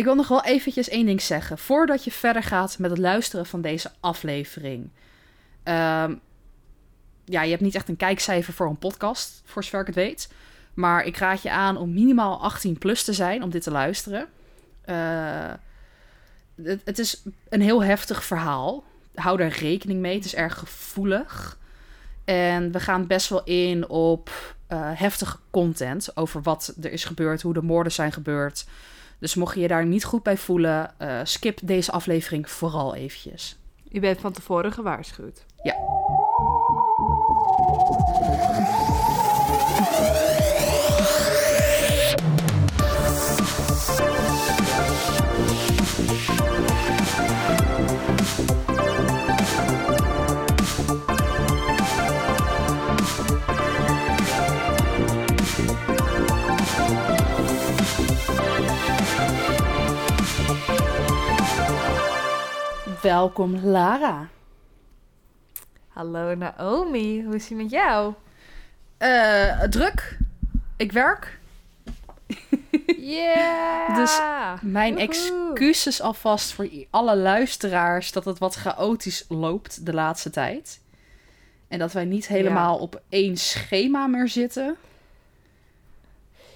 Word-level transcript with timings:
ik 0.00 0.06
wil 0.06 0.14
nog 0.14 0.28
wel 0.28 0.44
eventjes 0.44 0.88
één 0.88 1.06
ding 1.06 1.22
zeggen. 1.22 1.58
Voordat 1.58 2.04
je 2.04 2.10
verder 2.10 2.42
gaat 2.42 2.78
met 2.78 2.90
het 2.90 2.98
luisteren 2.98 3.46
van 3.46 3.60
deze 3.60 3.90
aflevering. 4.00 4.90
Ehm, 5.62 6.14
ja, 7.24 7.42
je 7.42 7.50
hebt 7.50 7.62
niet 7.62 7.74
echt 7.74 7.88
een 7.88 7.96
kijkcijfer 7.96 8.52
voor 8.52 8.66
een 8.66 8.78
podcast, 8.78 9.42
voor 9.44 9.64
zover 9.64 9.80
ik 9.80 9.86
het 9.86 9.94
weet. 9.94 10.32
Maar 10.74 11.04
ik 11.04 11.16
raad 11.16 11.42
je 11.42 11.50
aan 11.50 11.76
om 11.76 11.92
minimaal 11.92 12.42
18 12.42 12.78
plus 12.78 13.04
te 13.04 13.12
zijn 13.12 13.42
om 13.42 13.50
dit 13.50 13.62
te 13.62 13.70
luisteren. 13.70 14.28
Eh, 14.84 15.52
het, 16.62 16.98
is 16.98 17.22
een 17.48 17.62
heel 17.62 17.82
heftig 17.82 18.24
verhaal. 18.24 18.84
Hou 19.14 19.36
daar 19.36 19.56
rekening 19.58 20.00
mee. 20.00 20.14
Het 20.14 20.24
is 20.24 20.34
erg 20.34 20.58
gevoelig. 20.58 21.58
En 22.24 22.72
we 22.72 22.80
gaan 22.80 23.06
best 23.06 23.28
wel 23.28 23.44
in 23.44 23.88
op 23.88 24.54
eh, 24.66 24.90
heftige 24.94 25.36
content 25.50 26.16
over 26.16 26.42
wat 26.42 26.74
er 26.82 26.92
is 26.92 27.04
gebeurd, 27.04 27.42
hoe 27.42 27.54
de 27.54 27.62
moorden 27.62 27.92
zijn 27.92 28.12
gebeurd. 28.12 28.66
Dus 29.20 29.34
mocht 29.34 29.54
je 29.54 29.60
je 29.60 29.68
daar 29.68 29.86
niet 29.86 30.04
goed 30.04 30.22
bij 30.22 30.36
voelen, 30.36 30.98
eh, 30.98 31.20
skip 31.22 31.58
deze 31.62 31.92
aflevering 31.92 32.50
vooral 32.50 32.94
eventjes. 32.94 33.58
Je 33.88 34.00
bent 34.00 34.20
van 34.20 34.32
tevoren 34.32 34.72
gewaarschuwd. 34.72 35.44
Ja. 35.62 35.74
Welkom 63.02 63.56
Lara. 63.64 64.28
Hallo 65.88 66.34
Naomi, 66.34 67.24
hoe 67.24 67.34
is 67.34 67.48
het 67.48 67.58
met 67.58 67.70
jou? 67.70 68.14
Eh, 68.98 69.62
druk. 69.62 70.18
Ik 70.76 70.92
werk. 70.92 71.38
Yeah! 72.96 73.96
Dus 73.96 74.20
Mijn 74.62 74.94
Woehoe. 74.94 75.08
excuses 75.08 76.00
alvast 76.00 76.52
voor 76.52 76.68
alle 76.90 77.16
luisteraars 77.16 78.12
dat 78.12 78.24
het 78.24 78.38
wat 78.38 78.54
chaotisch 78.54 79.24
loopt 79.28 79.86
de 79.86 79.92
laatste 79.94 80.30
tijd. 80.30 80.80
En 81.68 81.78
dat 81.78 81.92
wij 81.92 82.04
niet 82.04 82.26
helemaal 82.28 82.78
op 82.78 83.00
één 83.08 83.36
schema 83.36 84.06
meer 84.06 84.28
zitten. 84.28 84.76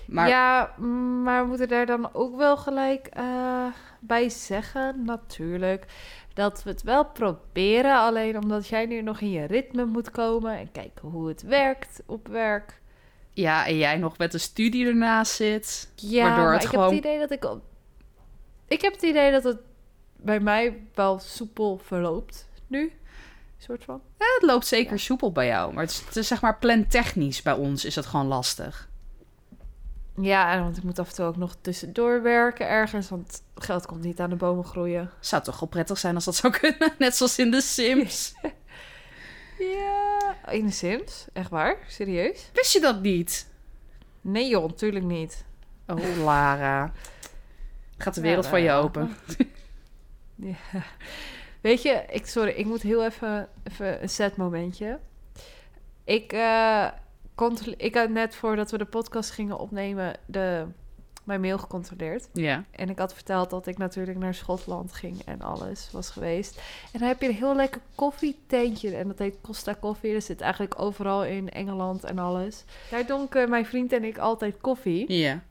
Maar 0.06 0.28
Ja, 0.28 0.70
mm, 0.77 1.22
maar 1.22 1.42
we 1.42 1.48
moeten 1.48 1.69
daar 1.69 1.87
dan 1.87 2.15
ook 2.15 2.37
wel 2.37 2.56
gelijk 2.56 3.06
eh, 3.06 3.67
bij 4.00 4.28
zeggen, 4.28 5.05
natuurlijk, 5.05 5.84
dat 6.35 6.63
we 6.63 6.71
het 6.71 6.83
wel 6.83 7.05
proberen. 7.05 7.99
Alleen 7.99 8.43
omdat 8.43 8.67
jij 8.69 8.87
nu 8.87 9.03
nog 9.03 9.21
in 9.21 9.31
je 9.31 9.45
ritme 9.47 9.85
moet 9.85 10.11
komen 10.11 10.59
en 10.59 10.73
kijken 10.73 11.09
hoe 11.09 11.29
het 11.29 11.43
werkt 11.43 12.03
op 12.07 12.29
werk. 12.29 12.81
ja, 13.31 13.67
en 13.67 13.77
jij 13.77 13.97
nog 13.97 14.19
met 14.19 14.33
de 14.33 14.39
studie 14.39 14.87
ernaast 14.87 15.33
zit. 15.33 15.91
Ja, 15.97 16.23
Waardoor 16.25 16.45
maar 16.45 16.53
het 16.55 16.62
ik 16.62 16.69
gewoon- 16.69 16.85
heb 16.85 16.95
het 16.95 17.05
idee 17.05 17.19
dat 17.19 17.31
ik... 17.31 17.45
op- 17.45 17.62
Ik 18.69 18.81
heb 18.83 18.93
het 18.93 19.03
idee 19.03 19.31
dat 19.33 19.45
het 19.45 19.59
bij 20.17 20.41
mij 20.41 20.83
wel 20.95 21.19
soepel 21.19 21.81
verloopt 21.85 22.49
nu. 22.67 22.93
soort 23.59 23.85
van. 23.85 24.01
Ja, 24.19 24.25
het 24.35 24.43
loopt 24.43 24.67
zeker 24.67 24.99
soepel 24.99 25.33
bij 25.33 25.47
jou. 25.47 25.73
Maar 25.73 25.83
het 25.83 25.93
is, 25.93 26.01
het 26.07 26.17
is 26.17 26.27
zeg 26.27 26.41
maar 26.41 26.59
plantechnisch 26.59 27.43
bij 27.43 27.53
ons 27.53 27.85
is 27.85 27.95
het 27.95 28.07
gewoon 28.07 28.27
lastig. 28.27 28.89
Ja, 30.20 30.61
want 30.61 30.77
ik 30.77 30.83
moet 30.83 30.98
af 30.98 31.09
en 31.09 31.15
toe 31.15 31.25
ook 31.25 31.37
nog 31.37 31.57
tussendoor 31.61 32.23
werken 32.23 32.69
ergens, 32.69 33.09
want 33.09 33.43
geld 33.55 33.87
komt 33.87 34.03
niet 34.03 34.21
aan 34.21 34.31
de 34.31 34.37
bomen 34.37 34.65
groeien. 34.65 35.11
Zou 35.21 35.43
toch 35.43 35.61
wel 35.61 35.69
prettig 35.69 35.98
zijn 35.98 36.15
als 36.15 36.25
dat 36.25 36.37
zou 36.37 36.53
kunnen. 36.61 36.93
Net 36.98 37.17
zoals 37.17 37.39
in 37.39 37.51
The 37.51 37.61
Sims. 37.61 38.34
Ja, 39.59 40.37
in 40.51 40.67
de 40.67 40.73
Sims? 40.73 41.27
Echt 41.33 41.50
waar? 41.50 41.77
Serieus? 41.88 42.50
Wist 42.53 42.72
je 42.72 42.81
dat 42.81 43.00
niet? 43.00 43.49
Nee 44.21 44.49
joh, 44.49 44.66
natuurlijk 44.69 45.05
niet. 45.05 45.44
Oh, 45.87 46.17
Lara. 46.25 46.93
Gaat 47.99 48.15
de 48.15 48.21
Ja, 48.21 48.27
wereld 48.27 48.47
van 48.47 48.62
je 48.62 48.71
open. 48.72 49.17
Ja. 50.34 50.83
Weet 51.61 51.83
je, 51.83 52.05
ik, 52.11 52.27
sorry, 52.27 52.50
ik 52.50 52.67
moet 52.67 52.83
heel 52.83 53.05
even, 53.05 53.49
even 53.65 54.03
een 54.03 54.09
set 54.09 54.37
momentje. 54.37 54.99
Ik, 56.05 56.33
eh 56.33 56.88
ik 57.77 57.95
had 57.95 58.09
net 58.09 58.34
voordat 58.34 58.71
we 58.71 58.78
de 58.78 58.84
podcast 58.84 59.31
gingen 59.31 59.59
opnemen 59.59 60.17
de, 60.27 60.67
mijn 61.25 61.41
mail 61.41 61.59
gecontroleerd. 61.59 62.28
Ja. 62.33 62.65
En 62.71 62.91
ik 62.91 62.99
had 62.99 63.15
verteld 63.15 63.50
dat 63.50 63.67
ik 63.67 63.78
natuurlijk 63.78 64.19
naar 64.19 64.34
Schotland 64.34 64.93
ging 64.93 65.21
en 65.25 65.43
alles 65.43 65.89
was 65.93 66.11
geweest. 66.11 66.61
En 66.93 66.99
dan 66.99 67.09
heb 67.09 67.21
je 67.21 67.28
een 67.28 67.34
heel 67.34 67.56
lekker 67.56 67.81
koffietentje. 67.94 68.97
En 68.97 69.09
dat 69.09 69.19
heet 69.19 69.37
Costa 69.41 69.73
Koffie. 69.73 70.12
Dat 70.12 70.25
zit 70.25 70.41
eigenlijk 70.41 70.81
overal 70.81 71.25
in 71.25 71.50
Engeland 71.50 72.05
en 72.05 72.19
alles. 72.19 72.65
Daar 72.91 73.06
donken 73.06 73.50
mijn 73.50 73.67
vriend 73.67 73.93
en 73.93 74.05
ik 74.05 74.19
altijd 74.19 74.55
koffie. 74.61 75.12
Ja. 75.12 75.43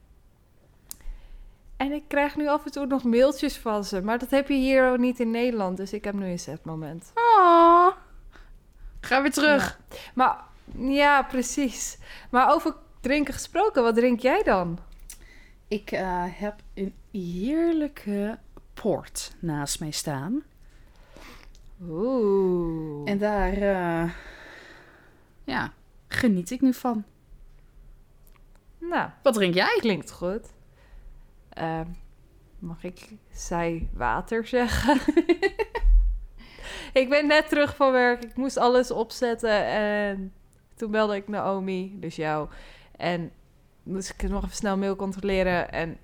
En 1.77 1.91
ik 1.91 2.03
krijg 2.07 2.35
nu 2.35 2.47
af 2.47 2.65
en 2.65 2.71
toe 2.71 2.85
nog 2.85 3.03
mailtjes 3.03 3.57
van 3.57 3.83
ze. 3.83 4.01
Maar 4.01 4.19
dat 4.19 4.29
heb 4.29 4.47
je 4.47 4.55
hier 4.55 4.89
ook 4.89 4.97
niet 4.97 5.19
in 5.19 5.31
Nederland. 5.31 5.77
Dus 5.77 5.93
ik 5.93 6.03
heb 6.03 6.13
nu 6.13 6.25
een 6.25 6.39
zetmoment. 6.39 7.11
Oh. 7.15 7.87
Ga 8.99 9.21
weer 9.21 9.31
terug. 9.31 9.79
Ja. 9.89 9.95
Maar 10.13 10.43
ja, 10.77 11.23
precies. 11.23 11.97
Maar 12.31 12.53
over 12.53 12.75
drinken 13.01 13.33
gesproken, 13.33 13.83
wat 13.83 13.95
drink 13.95 14.19
jij 14.19 14.43
dan? 14.43 14.79
Ik 15.67 15.91
eh, 15.91 16.23
heb 16.27 16.55
een 16.73 16.93
heerlijke 17.11 18.39
port 18.73 19.35
naast 19.39 19.79
mij 19.79 19.91
staan. 19.91 20.43
Oeh. 21.89 23.09
En 23.09 23.17
daar, 23.17 23.53
eh, 23.53 24.11
ja, 25.43 25.73
geniet 26.07 26.51
ik 26.51 26.61
nu 26.61 26.73
van. 26.73 27.03
Nou, 28.79 29.09
Wat 29.23 29.33
drink 29.33 29.53
jij? 29.53 29.77
klinkt 29.79 30.11
goed. 30.11 30.53
Ehm, 31.49 31.87
mag 32.59 32.83
ik 32.83 33.07
zij 33.31 33.89
water 33.93 34.47
zeggen? 34.47 34.99
ik 37.01 37.09
ben 37.09 37.27
net 37.27 37.49
terug 37.49 37.75
van 37.75 37.91
werk. 37.91 38.23
Ik 38.23 38.35
moest 38.35 38.57
alles 38.57 38.91
opzetten. 38.91 39.65
En 39.65 40.33
toen 40.83 40.91
belde 40.91 41.15
ik 41.15 41.27
Naomi, 41.27 41.97
dus 41.99 42.15
jou. 42.15 42.47
En 42.97 43.31
moest 43.83 44.09
ik 44.09 44.29
nog 44.29 44.43
even 44.43 44.55
snel 44.55 44.77
mail 44.77 44.95
controleren. 44.95 45.71
En 45.71 45.97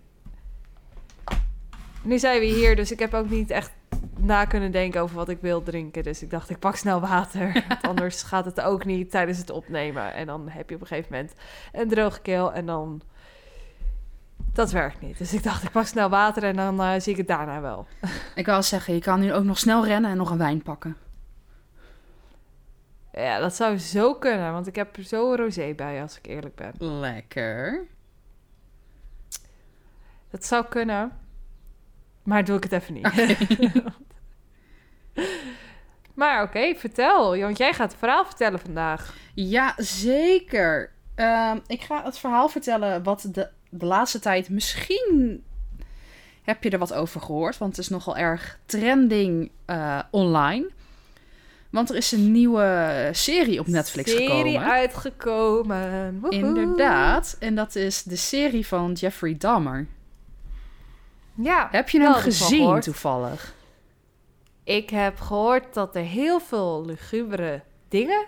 nu 2.01 2.19
zijn 2.19 2.40
we 2.40 2.45
hier, 2.45 2.75
dus 2.75 2.91
ik 2.91 3.00
heb 3.00 3.13
ook 3.13 3.29
niet 3.29 3.50
echt 3.50 3.72
na 4.18 4.45
kunnen 4.45 4.72
denken 4.72 5.01
over 5.01 5.16
wat 5.16 5.29
ik 5.29 5.38
wil 5.41 5.63
drinken. 5.63 6.03
Dus 6.03 6.22
ik 6.22 6.29
dacht, 6.29 6.50
ik 6.50 6.59
pak 6.59 6.75
snel 6.75 7.00
water. 7.00 7.53
Want 7.68 7.81
anders 7.81 8.23
gaat 8.23 8.45
het 8.45 8.62
ook 8.62 8.85
niet 8.85 9.12
tijdens 9.12 9.38
het 9.38 9.50
opnemen. 9.50 10.13
En 10.13 10.25
dan 10.25 10.50
heb 10.50 10.69
je 10.69 10.75
op 10.75 10.81
een 10.81 10.88
gegeven 10.88 11.12
moment 11.12 11.34
een 11.72 11.88
droge 11.88 12.22
keel. 12.22 12.53
En 12.53 12.66
dan... 12.66 13.01
Dat 14.53 14.72
werkt 14.72 15.01
niet. 15.01 15.18
Dus 15.18 15.34
ik 15.34 15.44
dacht, 15.44 15.63
ik 15.63 15.72
pak 15.72 15.85
snel 15.85 16.09
water 16.09 16.44
en 16.44 16.56
dan 16.56 16.81
eh, 16.81 17.00
zie 17.00 17.12
ik 17.12 17.18
het 17.18 17.28
daarna 17.28 17.62
wel. 17.62 17.88
Ik 18.35 18.45
wou 18.45 18.63
zeggen, 18.63 18.94
je 18.94 19.00
kan 19.00 19.19
nu 19.19 19.34
ook 19.34 19.44
nog 19.44 19.57
snel 19.57 19.85
rennen 19.85 20.12
en 20.12 20.18
nog 20.18 20.29
een 20.29 20.38
wijn 20.38 20.62
pakken. 20.62 20.97
Ja, 23.11 23.39
dat 23.39 23.55
zou 23.55 23.77
zo 23.77 24.15
kunnen. 24.15 24.51
Want 24.51 24.67
ik 24.67 24.75
heb 24.75 24.97
er 24.97 25.03
zo 25.03 25.35
rosé 25.35 25.73
bij, 25.73 26.01
als 26.01 26.17
ik 26.17 26.27
eerlijk 26.27 26.55
ben. 26.55 26.99
Lekker. 26.99 27.87
Dat 30.29 30.45
zou 30.45 30.65
kunnen. 30.65 31.17
Maar 32.23 32.45
doe 32.45 32.57
ik 32.57 32.63
het 32.63 32.71
even 32.71 32.93
niet. 32.93 33.83
maar 36.13 36.43
oké, 36.43 36.75
vertel. 36.75 37.37
Want 37.37 37.57
jij 37.57 37.73
gaat 37.73 37.91
het 37.91 37.99
verhaal 37.99 38.25
vertellen 38.25 38.59
vandaag. 38.59 39.15
Ja, 39.33 39.73
zeker. 39.77 40.91
Ehm, 41.15 41.59
ik 41.67 41.81
ga 41.81 42.03
het 42.03 42.17
verhaal 42.17 42.49
vertellen 42.49 43.03
wat 43.03 43.29
de, 43.31 43.49
de 43.69 43.85
laatste 43.85 44.19
tijd 44.19 44.49
misschien 44.49 45.43
heb 46.43 46.63
je 46.63 46.69
er 46.69 46.79
wat 46.79 46.93
over 46.93 47.21
gehoord, 47.21 47.57
want 47.57 47.75
het 47.75 47.85
is 47.85 47.91
nogal 47.91 48.17
erg 48.17 48.59
trending 48.65 49.51
eh, 49.65 50.00
online. 50.12 50.69
Want 51.69 51.89
er 51.89 51.95
is 51.95 52.12
een 52.12 52.31
nieuwe 52.31 53.10
serie 53.12 53.60
op 53.60 53.68
Netflix 53.68 54.12
Serie 54.12 54.27
gekomen. 54.27 54.62
uitgekomen. 54.71 56.19
Woehoe. 56.19 56.39
Inderdaad, 56.39 57.36
en 57.39 57.56
dat 57.56 57.75
is 57.75 58.04
de 58.04 58.16
serie 58.16 58.68
van 58.68 58.92
Jeffrey 58.94 59.36
Dahmer. 59.38 59.88
Ja, 61.36 61.68
Heb 61.71 61.89
je 61.89 62.00
hem 62.00 62.13
gezien 62.13 62.80
toevallig? 62.80 63.54
Ik 64.63 64.89
heb 64.89 65.19
gehoord 65.19 65.74
dat 65.74 65.95
er 65.95 66.04
heel 66.04 66.39
veel 66.39 66.86
lugubere 66.86 67.62
dingen 67.88 68.25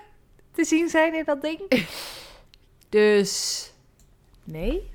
te 0.53 0.65
zien 0.65 0.89
zijn 0.89 1.13
in 1.15 1.23
dat 1.25 1.41
ding. 1.41 1.59
dus 2.89 3.65
nee. 4.43 4.89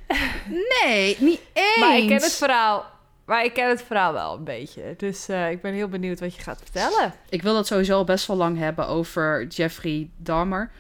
Nee, 0.83 1.17
niet 1.21 1.41
eens. 1.53 1.77
Maar 1.79 1.97
ik 1.97 2.09
ken 2.09 2.23
het 2.23 2.33
verhaal. 2.35 2.96
Maar 3.27 3.45
ik 3.45 3.53
ken 3.53 3.69
het 3.69 3.83
verhaal 3.83 4.13
wel 4.13 4.35
een 4.37 4.45
beetje. 4.45 4.95
Dus 4.97 5.29
eh, 5.29 5.51
ik 5.51 5.61
ben 5.61 5.73
heel 5.73 5.89
benieuwd 5.89 6.21
wat 6.21 6.35
je 6.35 6.43
gaat 6.43 6.63
vertellen. 6.63 7.13
Ik 7.29 7.43
wil 7.43 7.57
het 7.57 7.67
sowieso 7.67 7.97
al 7.97 8.05
best 8.05 8.27
wel 8.27 8.37
lang 8.37 8.59
hebben 8.59 8.89
over 8.89 9.47
Jeffrey 9.47 10.11
Dahmer. 10.17 10.71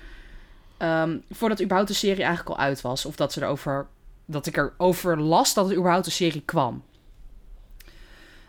Ehm, 0.77 1.19
voordat 1.31 1.63
überhaupt 1.63 1.89
de 1.89 1.95
serie 1.95 2.25
eigenlijk 2.25 2.59
al 2.59 2.65
uit 2.65 2.81
was. 2.81 3.07
Of 3.07 3.17
dat, 3.17 3.33
ze 3.33 3.43
erover, 3.43 3.87
dat 4.25 4.47
ik 4.47 4.57
erover 4.57 5.21
las 5.21 5.55
dat 5.55 5.71
er 5.71 5.77
überhaupt 5.77 6.07
een 6.07 6.13
serie 6.13 6.43
kwam. 6.45 6.83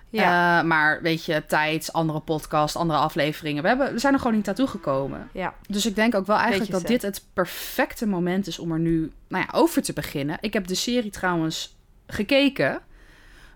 Ja. 0.09 0.59
Eh, 0.59 0.65
maar 0.67 1.01
weet 1.01 1.25
je, 1.25 1.45
tijd, 1.45 1.93
andere 1.93 2.19
podcast, 2.19 2.75
andere 2.75 2.99
afleveringen. 2.99 3.61
We, 3.61 3.67
hebben, 3.67 3.93
we 3.93 3.99
zijn 3.99 4.13
er 4.13 4.19
gewoon 4.19 4.35
niet 4.35 4.45
naartoe 4.45 4.67
gekomen. 4.67 5.29
ja. 5.33 5.53
Dus 5.67 5.85
ik 5.85 5.95
denk 5.95 6.15
ook 6.15 6.25
wel 6.25 6.37
eigenlijk 6.37 6.71
Beetje 6.71 6.87
dat 6.87 7.01
dit 7.01 7.01
het 7.01 7.25
perfecte 7.33 8.07
moment 8.07 8.47
is 8.47 8.59
om 8.59 8.71
er 8.71 8.79
nu 8.79 9.11
nou 9.27 9.45
ja, 9.47 9.57
over 9.59 9.81
te 9.81 9.93
beginnen. 9.93 10.37
Ik 10.41 10.53
heb 10.53 10.67
de 10.67 10.75
serie 10.75 11.11
trouwens 11.11 11.77
gekeken, 12.07 12.81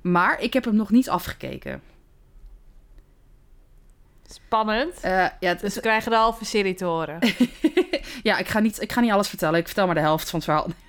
maar 0.01 0.41
ik 0.41 0.53
heb 0.53 0.65
hem 0.65 0.75
nog 0.75 0.89
niet 0.89 1.09
afgekeken. 1.09 1.81
Spannend. 4.29 4.99
Eh, 5.01 5.11
ja, 5.11 5.49
het, 5.49 5.59
Dus 5.59 5.75
we 5.75 5.81
krijgen 5.81 6.11
de 6.11 6.17
halve 6.17 6.45
serie 6.45 6.73
te 6.73 6.85
horen. 6.85 7.19
ja 8.23 8.37
ik, 8.37 8.47
ga 8.47 8.59
niet, 8.59 8.81
ik 8.81 8.91
ga 8.91 9.01
niet 9.01 9.11
alles 9.11 9.27
vertellen. 9.29 9.59
Ik 9.59 9.65
vertel 9.65 9.85
maar 9.85 9.95
de 9.95 10.01
helft 10.01 10.29
van 10.29 10.39
het 10.39 10.47
verhaal. 10.47 10.67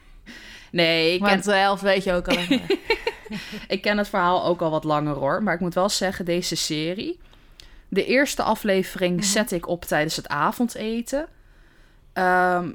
Nee, 0.73 1.15
ik 1.15 1.23
ken, 1.23 1.43
de 1.43 1.53
helft 1.55 1.83
weet 1.83 2.05
je 2.05 2.13
ook 2.13 2.29
al. 2.29 2.37
ik 3.69 3.83
ken 3.83 3.99
het 3.99 4.09
verhaal 4.09 4.45
ook 4.45 4.61
al 4.63 4.71
wat 4.71 4.85
langer 4.85 5.15
hoor. 5.15 5.43
Maar 5.43 5.55
ik 5.55 5.61
moet 5.61 5.75
wel 5.75 5.89
zeggen, 5.89 6.25
deze 6.25 6.57
serie. 6.57 7.21
De 7.89 8.05
eerste 8.05 8.43
aflevering 8.43 9.17
Mhm. 9.17 9.25
zet 9.25 9.51
ik 9.53 9.69
op 9.69 9.85
tijdens 9.85 10.17
het 10.17 10.29
avondeten. 10.29 11.27
Ehm, 12.13 12.71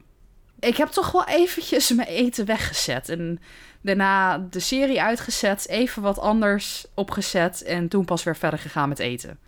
ik 0.60 0.78
heb 0.78 0.88
toch 0.88 1.12
wel 1.12 1.25
eventjes 1.25 1.92
mijn 1.92 2.07
eten 2.07 2.45
weggezet. 2.45 3.10
En 3.10 3.40
daarna 3.82 4.38
de 4.38 4.60
serie 4.60 5.02
uitgezet, 5.02 5.68
even 5.68 6.02
wat 6.02 6.20
anders 6.20 6.86
opgezet. 6.94 7.64
En 7.64 7.88
toen 7.88 8.06
pas 8.06 8.24
weer 8.24 8.36
verder 8.36 8.60
gegaan 8.60 8.90
met 8.90 9.00
eten. 9.00 9.40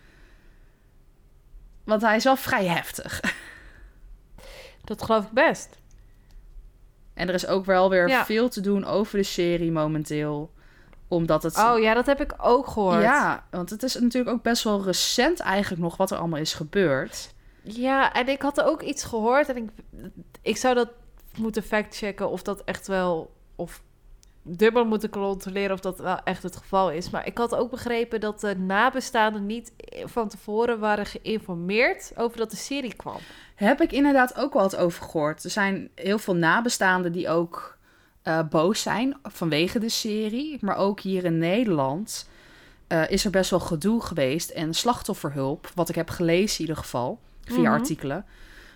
Want 1.84 2.02
hij 2.02 2.16
is 2.16 2.24
wel 2.24 2.36
vrij 2.36 2.66
heftig. 2.66 3.20
Dat 4.84 5.02
geloof 5.04 5.26
ik 5.26 5.32
best. 5.32 5.78
En 7.14 7.28
er 7.28 7.34
is 7.34 7.48
ook 7.48 7.66
wel 7.66 7.90
weer 7.90 8.08
Ja. 8.08 8.26
veel 8.26 8.50
te 8.50 8.62
doen 8.62 8.86
over 8.86 9.18
de 9.18 9.24
serie 9.24 9.72
momenteel. 9.72 10.52
Omdat 11.08 11.44
het 11.44 11.58
Oh 11.58 11.80
ja, 11.80 11.94
dat 11.94 12.06
heb 12.06 12.22
ik 12.22 12.34
ook 12.38 12.68
gehoord. 12.68 13.02
Ja, 13.02 13.46
want 13.52 13.70
het 13.70 13.84
is 13.84 13.96
natuurlijk 13.96 14.36
ook 14.36 14.44
best 14.44 14.64
wel 14.64 14.84
recent 14.84 15.40
eigenlijk 15.40 15.82
nog 15.82 15.98
wat 15.98 16.12
er 16.12 16.18
allemaal 16.18 16.40
is 16.40 16.54
gebeurd. 16.54 17.34
Ja, 17.62 18.14
en 18.14 18.28
ik 18.28 18.42
had 18.42 18.62
ook 18.62 18.82
iets 18.82 19.04
gehoord 19.04 19.50
en 19.50 19.58
ik, 19.58 19.70
ik 20.42 20.58
zou 20.58 20.76
dat 20.76 20.90
moeten 21.38 21.64
factchecken 21.64 22.30
of 22.30 22.42
dat 22.42 22.64
echt 22.64 22.88
wel, 22.88 23.36
of 23.56 23.82
dubbel 24.58 24.86
moeten 24.86 25.10
controleren 25.10 25.72
of 25.74 25.80
dat 25.80 26.00
wel 26.00 26.20
echt 26.24 26.44
het 26.44 26.56
geval 26.56 26.92
is. 26.92 27.10
Maar 27.10 27.28
ik 27.28 27.38
had 27.38 27.56
ook 27.56 27.70
begrepen 27.72 28.20
dat 28.20 28.40
de 28.40 28.56
nabestaanden 28.58 29.46
niet 29.46 29.72
van 30.06 30.28
tevoren 30.30 30.80
waren 30.80 31.06
geïnformeerd 31.06 32.12
over 32.16 32.38
dat 32.38 32.52
de 32.52 32.58
serie 32.58 32.94
kwam. 32.96 33.18
Heb 33.56 33.82
ik 33.82 33.92
inderdaad 33.92 34.36
ook 34.38 34.54
wel 34.54 34.62
wat 34.62 34.76
over 34.76 35.04
gehoord. 35.04 35.44
Er 35.44 35.50
zijn 35.50 35.90
heel 35.96 36.20
veel 36.20 36.36
nabestaanden 36.36 37.12
die 37.12 37.30
ook 37.30 37.78
eh, 38.22 38.40
boos 38.50 38.82
zijn 38.82 39.18
vanwege 39.24 39.80
de 39.80 39.90
serie. 39.90 40.58
Maar 40.62 40.78
ook 40.78 41.00
hier 41.00 41.26
in 41.26 41.38
Nederland 41.38 42.30
eh, 42.88 43.10
is 43.10 43.26
er 43.26 43.32
best 43.32 43.50
wel 43.50 43.60
gedoe 43.60 44.02
geweest. 44.02 44.50
En 44.50 44.74
slachtofferhulp, 44.74 45.72
wat 45.76 45.90
ik 45.90 45.96
heb 45.96 46.10
gelezen 46.10 46.56
in 46.56 46.62
ieder 46.68 46.84
geval, 46.84 47.20
via 47.46 47.62
Mhm. 47.62 47.72
artikelen. 47.72 48.26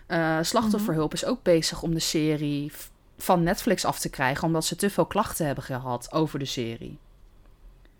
eh, 0.08 0.38
slachtofferhulp 0.42 1.14
is 1.14 1.26
ook 1.26 1.44
bezig 1.44 1.81
om 1.81 1.94
de 1.94 2.00
serie 2.00 2.72
van 3.18 3.44
Netflix 3.44 3.86
af 3.86 4.00
te 4.00 4.10
krijgen. 4.10 4.44
Omdat 4.44 4.65
ze 4.65 4.75
te 4.75 4.89
veel 4.89 5.06
klachten 5.06 5.45
hebben 5.45 5.63
gehad 5.63 6.12
over 6.12 6.39
de 6.39 6.45
serie. 6.45 6.98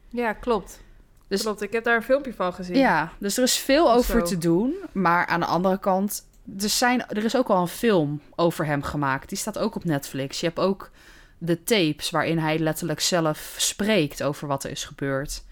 Ja, 0.10 0.34
klopt. 0.34 0.82
Dus- 1.28 1.42
klopt, 1.42 1.62
ik 1.62 1.72
heb 1.74 1.84
daar 1.84 1.96
een 1.96 2.04
filmpje 2.04 2.34
van 2.34 2.54
gezien. 2.54 2.78
Ja, 2.78 3.12
dus 3.20 3.38
er 3.38 3.44
is 3.44 3.58
veel 3.58 3.92
over 3.92 4.20
Zo. 4.20 4.26
te 4.26 4.38
doen. 4.38 4.74
Maar 4.92 5.26
aan 5.26 5.40
de 5.40 5.46
andere 5.46 5.80
kant, 5.80 6.28
er, 6.60 6.70
zijn, 6.70 7.08
er 7.08 7.24
is 7.24 7.36
ook 7.36 7.48
al 7.48 7.62
een 7.62 7.68
film 7.68 8.22
over 8.36 8.66
hem 8.66 8.84
gemaakt. 8.84 9.30
Die 9.30 9.38
staat 9.38 9.58
ook 9.58 9.76
op 9.76 9.84
Netflix. 9.84 10.40
Je 10.40 10.46
hebt 10.46 10.60
ook 10.60 10.92
de 11.38 11.64
tapes 11.64 12.10
waarin 12.10 12.38
hij 12.38 12.60
letterlijk 12.60 13.00
zelf 13.00 13.56
spreekt 13.58 14.24
over 14.24 14.48
wat 14.48 14.64
er 14.64 14.72
is 14.72 14.84
gebeurd. 14.84 15.44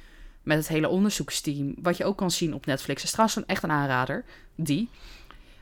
Met 0.44 0.58
het 0.58 0.68
hele 0.68 0.88
onderzoeksteam. 0.90 1.76
Wat 1.82 1.98
je 1.98 2.06
ook 2.06 2.18
kan 2.18 2.32
zien 2.32 2.54
op 2.54 2.66
Netflix. 2.66 3.04
Is 3.04 3.12
trouwens 3.12 3.38
een, 3.38 3.48
echt 3.48 3.64
een 3.64 3.72
aanrader. 3.72 4.24
Die. 4.56 4.90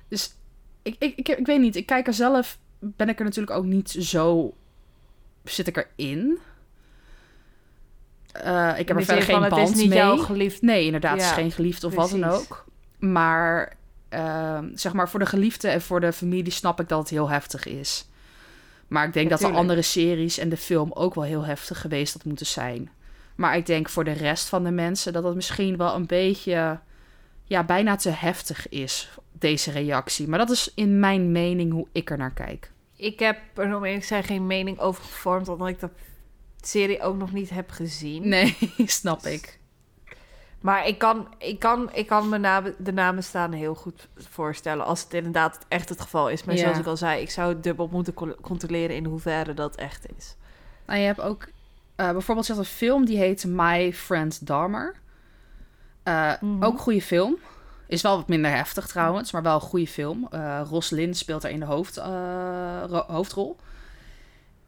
Dus 0.08 0.34
ik, 0.82 0.96
ik, 1.00 1.16
ik, 1.16 1.30
ik 1.30 1.46
weet 1.46 1.60
niet. 1.60 1.76
Ik 1.76 1.86
kijk 1.86 2.08
er 2.08 2.14
zelf. 2.14 2.58
Ben 2.80 3.10
ik 3.10 3.20
er 3.20 3.26
natuurlijk 3.26 3.58
ook 3.58 3.66
niet 3.66 3.90
zo. 3.90 4.54
Zit 5.44 5.68
ik 5.68 5.88
erin? 5.98 6.40
Eh 8.32 8.74
ik 8.78 8.88
heb 8.88 8.90
er 8.90 8.96
de 8.96 9.06
verder 9.06 9.24
geen 9.24 9.40
van, 9.40 9.50
band 9.50 9.62
het 9.62 9.70
is 9.70 9.82
niet 9.82 9.90
mee. 9.90 9.98
jouw 9.98 10.18
geliefd. 10.18 10.62
Nee, 10.62 10.86
inderdaad, 10.86 11.14
het 11.14 11.22
is 11.22 11.32
geen 11.32 11.52
geliefde 11.52 11.88
of 11.88 11.94
wat 11.94 12.10
dan 12.10 12.24
ook. 12.24 12.66
Maar 13.00 13.78
ehm, 14.10 14.70
zeg 14.76 14.94
maar 14.94 15.10
voor 15.10 15.20
de 15.20 15.26
geliefde 15.26 15.68
en 15.68 15.82
voor 15.82 16.00
de 16.00 16.14
familie 16.14 16.52
snap 16.52 16.80
ik 16.80 16.88
dat 16.88 17.00
het 17.00 17.10
heel 17.10 17.30
heftig 17.30 17.66
is. 17.66 18.08
Maar 18.88 19.08
ik 19.08 19.14
denk 19.14 19.30
dat 19.30 19.40
de 19.40 19.48
andere 19.48 19.82
series 19.82 20.38
en 20.38 20.50
de 20.50 20.58
film 20.58 20.92
ook 20.94 21.16
wel 21.16 21.24
heel 21.24 21.46
heftig 21.46 21.82
geweest 21.82 22.14
had 22.14 22.24
moeten 22.24 22.46
zijn. 22.46 22.90
Maar 23.36 23.58
ik 23.58 23.66
denk 23.66 23.90
voor 23.90 24.04
de 24.04 24.12
rest 24.12 24.48
van 24.48 24.64
de 24.64 24.72
mensen 24.72 25.14
dat 25.14 25.24
het 25.24 25.36
misschien 25.36 25.78
wel 25.78 25.96
een 25.96 26.06
beetje, 26.06 26.80
ja, 27.44 27.64
bijna 27.64 27.96
te 27.96 28.10
heftig 28.10 28.70
is, 28.70 29.10
deze 29.40 29.72
reactie. 29.72 30.28
Maar 30.28 30.40
dat 30.40 30.50
is 30.50 30.72
in 30.76 31.00
mijn 31.00 31.32
mening 31.32 31.72
hoe 31.72 31.88
ik 31.92 32.10
er 32.10 32.18
naar 32.18 32.34
kijk. 32.34 32.72
Ik 32.96 33.20
heb 33.20 33.38
er 33.56 33.76
om 33.76 33.84
eerlijk 33.84 34.02
te 34.02 34.08
zijn 34.08 34.24
geen 34.24 34.48
mening 34.48 34.80
over 34.80 35.04
gevormd, 35.04 35.48
omdat 35.48 35.68
ik 35.68 35.80
de 35.80 35.90
serie 36.62 37.02
ook 37.02 37.18
nog 37.18 37.32
niet 37.34 37.50
heb 37.50 37.70
gezien. 37.72 38.28
Nee, 38.28 38.58
snap 38.86 39.26
ik. 39.26 39.60
Maar 40.62 40.88
ik 40.88 40.98
kan, 40.98 41.28
ik 41.38 41.60
kan, 41.60 41.90
ik 41.94 42.08
kan 42.08 42.30
me 42.30 42.38
nabe- 42.38 42.76
de 42.78 42.94
namen 42.94 43.24
staan 43.24 43.52
heel 43.52 43.76
goed 43.76 44.08
voorstellen 44.16 44.86
als 44.86 45.04
het 45.04 45.14
inderdaad 45.14 45.60
echt 45.68 45.90
het 45.90 46.02
geval 46.02 46.30
is. 46.30 46.44
Maar 46.44 46.56
Ja. 46.56 46.62
zoals 46.62 46.78
ik 46.78 46.86
al 46.86 46.98
zei, 46.98 47.22
ik 47.22 47.30
zou 47.30 47.50
het 47.54 47.64
dubbel 47.64 47.88
moeten 47.92 48.14
co- 48.14 48.36
controleren 48.42 48.96
in 48.96 49.06
hoeverre 49.06 49.54
dat 49.54 49.76
echt 49.76 50.06
is. 50.18 50.36
Nou, 50.86 51.00
je 51.00 51.06
hebt 51.06 51.22
ook 51.22 51.48
eh, 51.96 52.12
bijvoorbeeld 52.12 52.48
had 52.48 52.58
een 52.58 52.66
film 52.66 53.06
die 53.06 53.18
heet 53.18 53.46
My 53.46 53.94
Friend 53.94 54.46
Dahmer. 54.48 54.96
Eh, 56.04 56.32
Mhm. 56.42 56.64
Ook 56.64 56.74
een 56.74 56.80
goede 56.80 57.02
film. 57.02 57.38
Is 57.90 58.02
wel 58.02 58.16
wat 58.16 58.28
minder 58.28 58.52
heftig 58.52 58.88
trouwens, 58.88 59.32
maar 59.32 59.42
wel 59.44 59.56
een 59.56 59.62
goede 59.62 59.88
film. 59.88 60.28
Eh 60.32 60.62
Roslyn 60.70 61.14
speelt 61.14 61.42
daar 61.42 61.52
in 61.52 61.60
de 61.60 61.66
hoofd, 61.66 61.98
eh, 61.98 62.84
ro- 62.88 63.06
hoofdrol. 63.08 63.58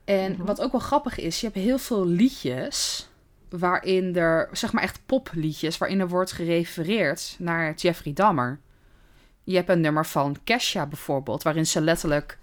En 0.06 0.32
Mhm. 0.32 0.44
wat 0.46 0.62
ook 0.62 0.72
wel 0.72 0.82
grappig 0.82 1.18
is, 1.20 1.40
je 1.40 1.46
hebt 1.46 1.58
heel 1.60 1.78
veel 1.78 2.06
liedjes 2.08 3.10
waarin 3.50 4.16
er, 4.16 4.50
zeg 4.52 4.72
maar 4.74 4.84
echt 4.84 5.00
popliedjes, 5.06 5.78
waarin 5.78 6.00
er 6.00 6.08
wordt 6.08 6.32
gerefereerd 6.32 7.36
naar 7.40 7.74
Jeffrey 7.74 8.14
Dahmer. 8.14 8.60
Je 9.44 9.56
hebt 9.56 9.70
een 9.70 9.82
nummer 9.82 10.06
van 10.06 10.38
Kesha 10.44 10.86
bijvoorbeeld, 10.86 11.44
waarin 11.44 11.68
ze 11.68 11.82
letterlijk 11.82 12.38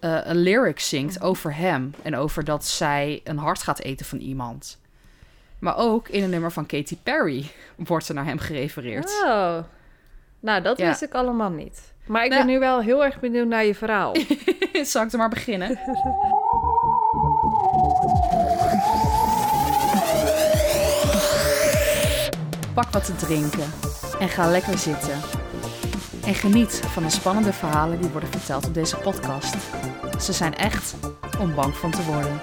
eh, 0.00 0.18
een 0.24 0.36
lyric 0.36 0.80
zingt 0.80 1.20
over 1.20 1.54
hem 1.54 1.94
en 2.02 2.16
over 2.16 2.44
dat 2.44 2.64
zij 2.66 3.20
een 3.24 3.38
hart 3.38 3.62
gaat 3.62 3.80
eten 3.80 4.06
van 4.06 4.18
iemand. 4.18 4.78
Maar 5.58 5.76
ook 5.76 6.08
in 6.08 6.22
een 6.22 6.30
nummer 6.30 6.52
van 6.52 6.66
Katy 6.66 6.96
Perry 7.02 7.50
wordt 7.76 8.08
er 8.08 8.14
naar 8.14 8.24
hem 8.24 8.38
gerefereerd. 8.38 9.22
Oh, 9.24 9.56
nou 10.40 10.62
dat 10.62 10.78
Ja. 10.78 10.86
wist 10.86 11.02
ik 11.02 11.14
allemaal 11.14 11.50
niet. 11.50 11.92
Maar 12.06 12.24
ik 12.24 12.30
Nou- 12.30 12.44
ben 12.44 12.52
nu 12.52 12.58
wel 12.60 12.80
heel 12.80 13.04
erg 13.04 13.20
benieuwd 13.20 13.46
naar 13.48 13.64
je 13.64 13.74
verhaal. 13.74 14.14
Zal 14.82 15.02
ik 15.04 15.12
er 15.12 15.18
maar 15.18 15.28
beginnen? 15.28 15.78
Pak 22.74 22.90
wat 22.92 23.04
te 23.04 23.14
drinken 23.16 23.72
en 24.20 24.28
ga 24.28 24.50
lekker 24.50 24.78
zitten. 24.78 25.18
En 26.26 26.34
geniet 26.34 26.80
van 26.86 27.02
de 27.02 27.10
spannende 27.10 27.52
verhalen 27.52 28.00
die 28.00 28.10
worden 28.10 28.28
verteld 28.28 28.66
op 28.66 28.74
deze 28.74 28.96
podcast. 28.96 29.54
Ze 30.20 30.32
zijn 30.32 30.54
echt 30.56 30.94
om 31.40 31.54
bang 31.54 31.76
van 31.76 31.90
te 31.90 32.02
worden. 32.02 32.40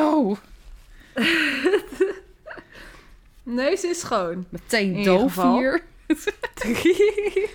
Zo, 0.00 0.36
Neus 3.42 3.84
is 3.84 4.00
schoon. 4.00 4.46
meteen 4.48 5.02
doof 5.02 5.42
hier. 5.42 5.82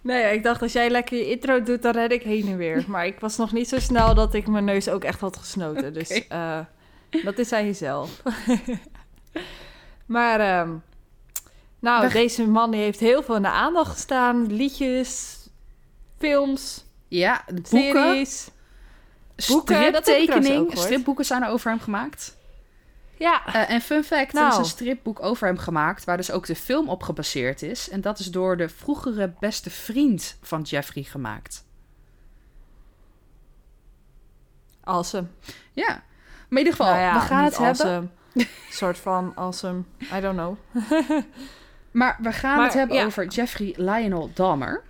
nee, 0.00 0.34
ik 0.34 0.42
dacht 0.42 0.62
als 0.62 0.72
jij 0.72 0.90
lekker 0.90 1.16
je 1.18 1.30
intro 1.30 1.62
doet, 1.62 1.82
dan 1.82 1.92
red 1.92 2.12
ik 2.12 2.22
heen 2.22 2.48
en 2.48 2.56
weer. 2.56 2.84
Maar 2.88 3.06
ik 3.06 3.20
was 3.20 3.36
nog 3.36 3.52
niet 3.52 3.68
zo 3.68 3.78
snel 3.78 4.14
dat 4.14 4.34
ik 4.34 4.46
mijn 4.46 4.64
neus 4.64 4.88
ook 4.88 5.04
echt 5.04 5.20
had 5.20 5.36
gesnoten. 5.36 5.92
Dus 6.00 6.26
eh, 6.28 6.58
dat 7.24 7.38
is 7.38 7.50
hij 7.50 7.72
zelf. 7.72 8.22
maar, 10.06 10.40
ehm, 10.40 10.70
nou, 11.78 12.02
Weg- 12.02 12.12
deze 12.12 12.46
man 12.46 12.72
heeft 12.72 13.00
heel 13.00 13.22
veel 13.22 13.36
in 13.36 13.42
de 13.42 13.48
aandacht 13.48 13.90
gestaan. 13.92 14.52
Liedjes, 14.52 15.36
films, 16.18 16.84
Ja, 17.08 17.44
boeken, 17.46 17.64
series. 17.92 18.48
Striptekening, 19.42 20.78
stripboeken 20.78 21.24
zijn 21.24 21.42
er 21.42 21.48
over 21.48 21.70
hem 21.70 21.80
gemaakt. 21.80 22.38
Ja, 23.16 23.46
Eh, 23.46 23.70
en 23.70 23.80
fun 23.80 24.04
fact, 24.04 24.36
er 24.36 24.42
is 24.42 24.48
Nou. 24.48 24.58
een 24.58 24.64
stripboek 24.64 25.22
over 25.22 25.46
hem 25.46 25.58
gemaakt... 25.58 26.04
waar 26.04 26.16
dus 26.16 26.30
ook 26.30 26.46
de 26.46 26.54
film 26.56 26.88
op 26.88 27.02
gebaseerd 27.02 27.62
is. 27.62 27.88
En 27.90 28.00
dat 28.00 28.18
is 28.18 28.26
door 28.26 28.56
de 28.56 28.68
vroegere 28.68 29.32
beste 29.40 29.70
vriend 29.70 30.38
van 30.42 30.62
Jeffrey 30.62 31.02
gemaakt. 31.02 31.64
awesome. 34.84 35.26
Ja, 35.72 35.86
maar 35.88 36.02
in 36.48 36.56
ieder 36.58 36.72
geval, 36.72 36.86
Nou 36.86 37.00
ja, 37.00 37.12
we 37.14 37.20
gaan 37.20 37.44
het 37.44 37.58
hebben... 37.58 38.10
Een 38.34 38.46
soort 38.70 38.98
van 38.98 39.32
awesome. 39.34 39.82
I 40.14 40.20
don't 40.20 40.36
know. 40.36 40.56
Maar 41.90 42.16
we 42.20 42.32
gaan 42.32 42.56
Maar, 42.56 42.64
het 42.64 42.74
hebben 42.74 42.96
ja. 42.96 43.04
over 43.04 43.26
Jeffrey 43.26 43.74
Lionel 43.76 44.30
Dahmer. 44.34 44.82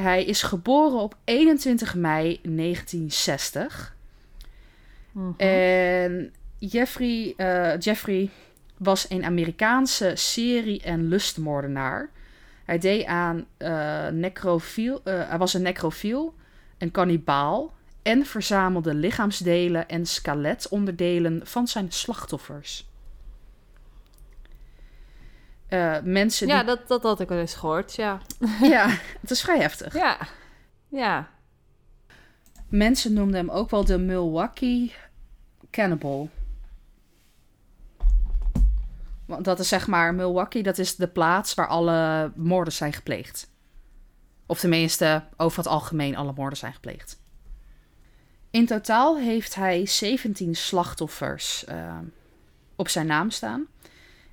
Hij 0.00 0.24
is 0.24 0.42
geboren 0.42 0.98
op 0.98 1.16
21 1.24 1.94
mei 1.94 2.40
1960. 2.42 3.96
Mhm. 5.12 5.30
En 5.36 6.32
Jeffrey, 6.58 7.34
eh, 7.36 7.78
Jeffrey 7.78 8.30
was 8.76 9.10
een 9.10 9.24
Amerikaanse 9.24 10.12
serie- 10.14 10.82
en 10.82 11.08
lustmoordenaar. 11.08 12.10
Hij 12.64 12.78
deed 12.78 13.04
aan 13.04 13.46
necrofiel, 14.12 15.00
eh, 15.04 15.28
hij 15.28 15.38
was 15.38 15.54
een 15.54 15.62
necrofiel, 15.62 16.34
een 16.78 16.90
kannibaal 16.90 17.74
en 18.02 18.26
verzamelde 18.26 18.94
lichaamsdelen 18.94 19.88
en 19.88 20.06
skeletonderdelen 20.06 21.40
van 21.44 21.68
zijn 21.68 21.92
slachtoffers. 21.92 22.86
Eh, 25.68 25.96
mensen 26.02 26.46
Ja, 26.46 26.56
die... 26.56 26.66
dat, 26.66 26.88
dat 26.88 27.02
had 27.02 27.20
ik 27.20 27.28
wel 27.28 27.38
eens 27.38 27.54
gehoord, 27.54 27.94
ja. 27.94 28.20
ja, 28.62 28.88
het 29.20 29.30
is 29.30 29.42
vrij 29.42 29.58
heftig. 29.58 29.94
Ja. 29.94 30.18
Ja. 30.88 31.28
Mensen 32.68 33.12
noemden 33.12 33.36
hem 33.36 33.50
ook 33.50 33.70
wel 33.70 33.84
de 33.84 33.98
Milwaukee 33.98 34.94
Cannibal. 35.70 36.30
Want 39.26 39.44
dat 39.44 39.58
is 39.58 39.68
zeg 39.68 39.86
maar, 39.86 40.14
Milwaukee, 40.14 40.62
dat 40.62 40.78
is 40.78 40.96
de 40.96 41.08
plaats 41.08 41.54
waar 41.54 41.66
alle 41.66 42.32
moorden 42.36 42.72
zijn 42.72 42.92
gepleegd. 42.92 43.50
Of 44.46 44.58
tenminste, 44.58 45.24
over 45.36 45.58
het 45.58 45.66
algemeen 45.66 46.16
alle 46.16 46.32
moorden 46.36 46.58
zijn 46.58 46.72
gepleegd. 46.72 47.18
In 48.50 48.66
totaal 48.66 49.18
heeft 49.18 49.54
hij 49.54 49.86
17 49.86 50.54
slachtoffers 50.54 51.64
eh, 51.64 51.98
op 52.76 52.88
zijn 52.88 53.06
naam 53.06 53.30
staan. 53.30 53.66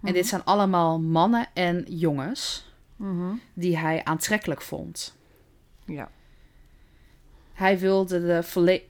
En 0.04 0.14
dit 0.14 0.28
zijn 0.28 0.44
allemaal 0.44 1.00
mannen 1.00 1.48
en 1.54 1.86
jongens 1.88 2.72
Mhm. 2.96 3.34
die 3.54 3.78
hij 3.78 4.04
aantrekkelijk 4.04 4.62
vond. 4.62 5.16
Ja. 5.86 6.10
Hij 7.54 7.80
wilde, 7.80 8.26
de 8.26 8.44
volle- 8.44 8.84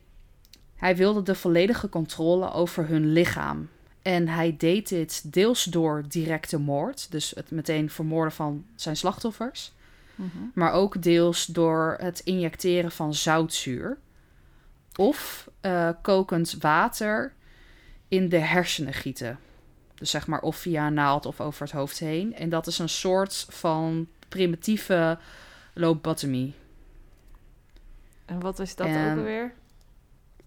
hij 0.75 0.95
wilde 0.95 1.21
de 1.23 1.35
volledige 1.35 1.89
controle 1.89 2.51
over 2.51 2.87
hun 2.87 3.11
lichaam. 3.11 3.69
En 4.01 4.27
hij 4.27 4.55
deed 4.57 4.89
dit 4.89 5.33
deels 5.33 5.63
door 5.63 6.03
directe 6.07 6.59
moord, 6.59 7.11
dus 7.11 7.31
het 7.35 7.51
meteen 7.51 7.89
vermoorden 7.89 8.33
van 8.33 8.65
zijn 8.75 8.97
slachtoffers. 8.97 9.73
Mhm. 10.15 10.27
Maar 10.53 10.71
ook 10.71 11.01
deels 11.01 11.45
door 11.45 11.95
het 11.99 12.19
injecteren 12.19 12.91
van 12.91 13.13
zoutzuur. 13.13 13.97
Of 14.95 15.49
eh, 15.61 15.89
kokend 16.01 16.55
water 16.59 17.33
in 18.07 18.29
de 18.29 18.37
hersenen 18.39 18.93
gieten. 18.93 19.39
Dus 20.03 20.11
zeg 20.11 20.27
maar 20.27 20.41
of 20.41 20.55
via 20.55 20.87
een 20.87 20.93
naald 20.93 21.25
of 21.25 21.41
over 21.41 21.61
het 21.63 21.71
hoofd 21.71 21.99
heen. 21.99 22.35
En 22.35 22.49
dat 22.49 22.67
is 22.67 22.79
een 22.79 22.89
soort 22.89 23.45
van 23.49 24.07
primitieve 24.29 25.17
lobotomie. 25.73 26.53
En 28.25 28.39
wat 28.39 28.59
is 28.59 28.75
dat 28.75 28.87
En- 28.87 29.11
ook 29.11 29.17
alweer? 29.17 29.53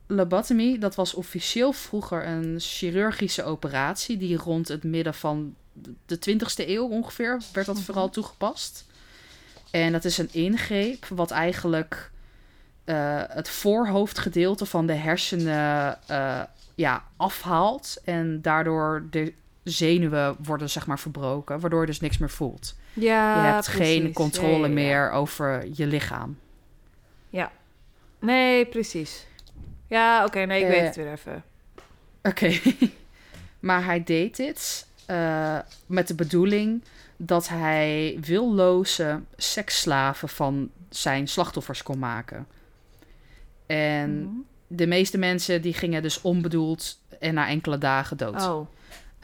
Lobotomie, 0.07 0.79
dat 0.79 0.95
was 0.95 1.15
officieel 1.15 1.73
vroeger 1.73 2.27
een 2.27 2.61
chirurgische 2.61 3.45
operatie 3.45 4.17
die 4.17 4.37
rond 4.37 4.69
het 4.69 4.85
midden 4.85 5.15
van 5.15 5.55
de 6.07 6.19
20ste 6.19 6.69
eeuw 6.69 6.89
ongeveer 6.89 7.43
werd 7.53 7.67
dat 7.67 7.77
Mhm. 7.77 7.85
vooral 7.85 8.09
toegepast. 8.11 8.85
En 9.71 9.93
dat 9.93 10.05
is 10.05 10.19
een 10.19 10.33
ingreep 10.33 11.07
wat 11.07 11.31
eigenlijk 11.31 12.11
eh, 12.85 13.23
het 13.29 13.49
voorhoofdgedeelte 13.49 14.67
van 14.67 14.87
de 14.87 14.93
hersenen 14.95 15.99
eh, 16.07 16.43
ja, 16.75 17.05
afhaalt 17.17 17.97
en 18.05 18.43
daardoor 18.43 19.07
de 19.11 19.33
zenuwen 19.71 20.37
worden 20.43 20.71
zeg 20.71 20.87
maar 20.87 20.99
verbroken, 20.99 21.61
waardoor 21.61 21.81
je 21.81 21.87
dus 21.87 22.01
niks 22.01 22.19
meer 22.19 22.31
voelt. 22.31 22.75
Ja, 22.93 23.47
je 23.47 23.53
hebt 23.53 23.67
geen 23.67 24.13
controle 24.13 24.51
Ja, 24.53 24.59
ja, 24.59 24.67
ja. 24.67 24.73
meer 24.73 25.11
over 25.11 25.67
je 25.75 25.87
lichaam. 25.87 26.39
Nee, 28.21 28.67
precies. 28.67 29.27
Ja, 29.87 30.25
oké, 30.25 30.39
nee, 30.45 30.61
ik 30.61 30.67
Eh, 30.67 30.71
weet 30.73 30.83
het 30.87 30.97
weer 30.97 31.13
even. 31.13 31.45
Oké. 32.23 32.53
maar 33.69 33.85
hij 33.85 34.05
deed 34.05 34.37
dit 34.37 34.87
eh, 35.07 35.59
met 35.87 36.09
de 36.09 36.15
bedoeling 36.15 36.83
dat 37.17 37.49
hij 37.49 38.19
willoze 38.21 39.21
seksslaven 39.37 40.29
van 40.29 40.71
zijn 40.91 41.29
slachtoffers 41.29 41.83
kon 41.83 41.99
maken. 41.99 42.47
En 43.67 44.21
Mhm. 44.23 44.29
de 44.67 44.87
meeste 44.87 45.19
mensen 45.19 45.63
die 45.63 45.75
gingen 45.75 46.03
dus 46.03 46.21
onbedoeld 46.21 46.99
en 47.21 47.35
na 47.35 47.49
enkele 47.49 47.79
dagen 47.79 48.17
dood. 48.17 48.43
Oh. 48.43 48.67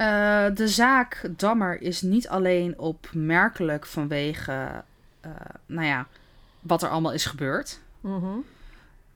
Eh, 0.06 0.54
de 0.54 0.68
zaak 0.68 1.28
Dammer 1.36 1.80
is 1.80 2.02
niet 2.02 2.28
alleen 2.28 2.78
opmerkelijk 2.78 3.86
vanwege, 3.86 4.84
eh, 5.20 5.30
nou 5.66 5.86
ja, 5.86 6.06
wat 6.60 6.82
er 6.82 6.88
allemaal 6.88 7.12
is 7.12 7.24
gebeurd, 7.26 7.80
Mhm. 8.00 8.38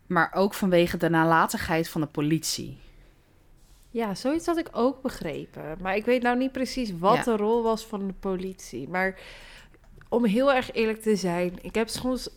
maar 0.06 0.30
ook 0.34 0.54
vanwege 0.54 0.96
de 0.96 1.08
nalatigheid 1.08 1.88
van 1.88 2.00
de 2.00 2.06
politie. 2.06 2.78
Ja, 3.90 4.14
zoiets 4.14 4.46
had 4.46 4.56
ik 4.58 4.68
ook 4.72 5.02
begrepen. 5.02 5.76
Maar 5.80 5.96
ik 5.96 6.04
weet 6.04 6.22
nou 6.22 6.36
niet 6.36 6.52
precies 6.52 6.98
wat 6.98 7.16
Ja. 7.16 7.22
de 7.22 7.36
rol 7.36 7.62
was 7.62 7.86
van 7.86 8.06
de 8.06 8.12
politie. 8.12 8.88
Maar 8.88 9.18
om 10.08 10.24
heel 10.24 10.52
erg 10.52 10.72
eerlijk 10.72 11.02
te 11.02 11.16
zijn, 11.16 11.58
ik 11.60 11.74
heb 11.74 11.88
soms. 11.88 12.28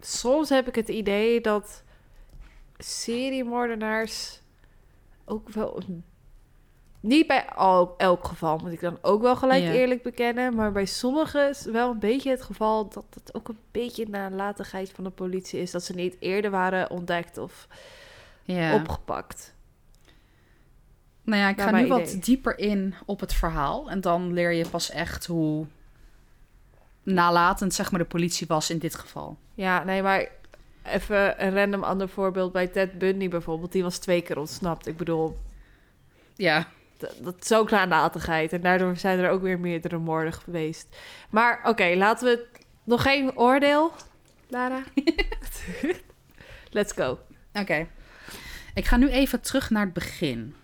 Soms 0.00 0.48
heb 0.48 0.68
ik 0.68 0.74
het 0.74 0.88
idee 0.88 1.40
dat 1.40 1.82
seriemoordenaars 2.78 4.40
ook 5.24 5.48
wel. 5.48 5.76
een- 5.76 6.04
Niet 7.06 7.26
bij 7.26 7.46
al, 7.46 7.94
elk 7.96 8.24
geval, 8.24 8.58
moet 8.58 8.72
ik 8.72 8.80
dan 8.80 8.98
ook 9.02 9.22
wel 9.22 9.36
gelijk 9.36 9.62
Ja. 9.62 9.72
eerlijk 9.72 10.02
bekennen. 10.02 10.54
Maar 10.54 10.72
bij 10.72 10.84
sommigen 10.84 11.48
is 11.48 11.64
wel 11.64 11.90
een 11.90 11.98
beetje 11.98 12.30
het 12.30 12.42
geval 12.42 12.88
dat 12.88 13.04
het 13.14 13.34
ook 13.34 13.48
een 13.48 13.58
beetje 13.70 14.08
nalatigheid 14.08 14.90
van 14.94 15.04
de 15.04 15.10
politie 15.10 15.60
is. 15.60 15.70
Dat 15.70 15.82
ze 15.84 15.94
niet 15.94 16.16
eerder 16.18 16.50
waren 16.50 16.90
ontdekt 16.90 17.38
of 17.38 17.68
Ja. 18.44 18.74
opgepakt. 18.74 19.54
Nou 21.22 21.40
ja, 21.40 21.48
ik 21.48 21.60
ga 21.60 21.70
nu 21.70 21.86
wat 21.86 22.16
dieper 22.20 22.58
in 22.58 22.94
op 23.06 23.20
het 23.20 23.32
verhaal. 23.34 23.90
En 23.90 24.00
dan 24.00 24.32
leer 24.32 24.52
je 24.52 24.68
pas 24.68 24.90
echt 24.90 25.26
hoe 25.26 25.66
nalatend 27.02 27.74
zeg 27.74 27.90
maar, 27.90 28.00
de 28.00 28.06
politie 28.06 28.46
was 28.46 28.70
in 28.70 28.78
dit 28.78 28.94
geval. 28.94 29.36
Ja, 29.54 29.84
nee, 29.84 30.02
maar 30.02 30.28
even 30.82 31.44
een 31.44 31.54
random 31.54 31.82
ander 31.84 32.08
voorbeeld. 32.08 32.52
Bij 32.52 32.66
Ted 32.66 32.98
Bundy 32.98 33.28
bijvoorbeeld, 33.28 33.72
die 33.72 33.82
was 33.82 33.98
twee 33.98 34.22
keer 34.22 34.38
ontsnapt. 34.38 34.86
Ik 34.86 34.96
bedoel, 34.96 35.36
Ja, 36.36 36.66
dat 37.20 37.34
is 37.40 37.52
ook 37.52 37.70
nalatigheid. 37.70 38.52
En 38.52 38.60
daardoor 38.60 38.96
zijn 38.96 39.18
er 39.18 39.30
ook 39.30 39.42
weer 39.42 39.60
meerdere 39.60 39.98
moorden 39.98 40.32
geweest. 40.32 40.86
Maar 41.30 41.60
oké, 41.64 41.94
laten 41.96 42.26
we... 42.26 42.46
Nog 42.84 43.02
geen 43.02 43.36
oordeel, 43.38 43.92
Lara? 44.48 44.82
Let's 46.70 46.92
go. 46.92 47.18
oké. 47.52 47.86
Ik 48.74 48.84
ga 48.84 48.96
nu 48.96 49.08
even 49.08 49.40
terug 49.40 49.70
naar 49.70 49.84
het 49.84 49.92
begin. 49.92 50.54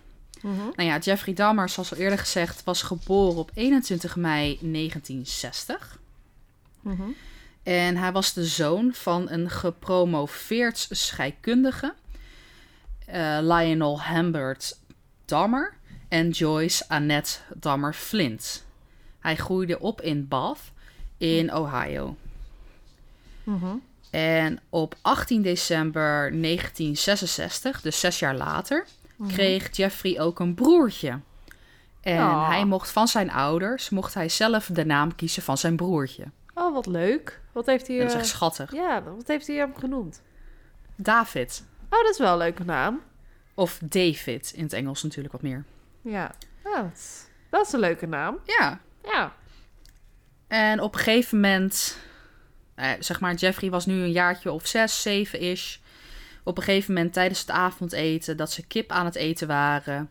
Mhm. 0.40 0.56
Nou 0.56 0.88
ja, 0.88 0.98
Jeffrey 0.98 1.34
Dahmer, 1.34 1.68
zoals 1.68 1.92
al 1.92 1.98
eerder 1.98 2.18
gezegd, 2.18 2.64
was 2.64 2.82
geboren 2.82 3.38
op 3.38 3.50
21 3.54 4.16
mei 4.16 4.58
1960. 4.60 5.98
Mhm. 6.80 7.02
En 7.62 7.96
hij 7.96 8.12
was 8.12 8.32
de 8.32 8.44
zoon 8.44 8.92
van 8.94 9.30
een 9.30 9.50
gepromoveerd 9.50 10.88
scheikundige, 10.90 11.94
eh, 13.06 13.38
Lionel 13.40 14.00
Hambert 14.00 14.78
Dahmer 15.24 15.74
en 16.10 16.30
Joyce 16.30 16.84
Annette 16.88 17.38
Dahmer 17.54 17.94
Flint. 17.94 18.64
Hij 19.20 19.36
groeide 19.36 19.78
op 19.80 20.00
in 20.00 20.28
Bath 20.28 20.60
in 21.16 21.54
Ohio. 21.54 22.16
Mhm. 23.44 23.74
En 24.10 24.60
op 24.68 24.94
18 25.02 25.42
december 25.42 26.32
1966, 26.32 27.80
dus 27.80 28.00
zes 28.00 28.18
jaar 28.18 28.34
later, 28.36 28.86
Mhm. 29.16 29.28
kreeg 29.32 29.76
Jeffrey 29.76 30.20
ook 30.20 30.38
een 30.40 30.54
broertje. 30.54 31.18
En 32.00 32.18
Oh. 32.22 32.48
hij 32.48 32.64
mocht 32.64 32.90
van 32.90 33.08
zijn 33.08 33.30
ouders, 33.30 33.90
mocht 33.90 34.14
hij 34.14 34.28
zelf 34.28 34.66
de 34.72 34.84
naam 34.84 35.14
kiezen 35.14 35.42
van 35.42 35.58
zijn 35.58 35.76
broertje. 35.76 36.24
Oh, 36.54 36.74
wat 36.74 36.86
leuk. 36.86 37.40
Wat 37.52 37.66
heeft 37.66 37.86
hij... 37.86 37.96
Dat 37.98 38.06
is 38.06 38.12
eh, 38.12 38.18
echt 38.18 38.28
schattig. 38.28 38.72
Ja, 38.72 39.02
wat 39.02 39.26
heeft 39.28 39.46
hij 39.46 39.56
hem 39.56 39.74
genoemd? 39.76 40.22
David. 40.96 41.64
Oh, 41.90 42.02
dat 42.02 42.10
is 42.10 42.18
wel 42.18 42.32
een 42.32 42.38
leuke 42.38 42.64
naam. 42.64 43.00
Of 43.54 43.80
David, 43.84 44.52
in 44.54 44.62
het 44.62 44.72
Engels 44.72 45.02
natuurlijk 45.02 45.32
wat 45.32 45.42
meer. 45.42 45.64
Ja, 46.02 46.34
Ja, 46.64 46.82
dat, 46.82 46.92
is, 46.94 47.26
dat 47.50 47.66
is 47.66 47.72
een 47.72 47.80
leuke 47.80 48.06
naam. 48.06 48.38
Ja. 48.44 48.80
Ja. 49.04 49.34
En 50.48 50.80
op 50.80 50.94
een 50.94 51.00
gegeven 51.00 51.40
moment, 51.40 51.98
eh, 52.74 52.90
zeg 52.98 53.20
maar, 53.20 53.34
Jeffrey 53.34 53.70
was 53.70 53.86
nu 53.86 54.02
een 54.02 54.12
jaartje 54.12 54.52
of 54.52 54.66
zes, 54.66 55.02
zeven 55.02 55.38
is. 55.38 55.80
Op 56.42 56.56
een 56.56 56.62
gegeven 56.62 56.94
moment 56.94 57.12
tijdens 57.12 57.40
het 57.40 57.50
avondeten, 57.50 58.36
dat 58.36 58.52
ze 58.52 58.66
kip 58.66 58.90
aan 58.90 59.04
het 59.04 59.14
eten 59.14 59.46
waren, 59.46 60.10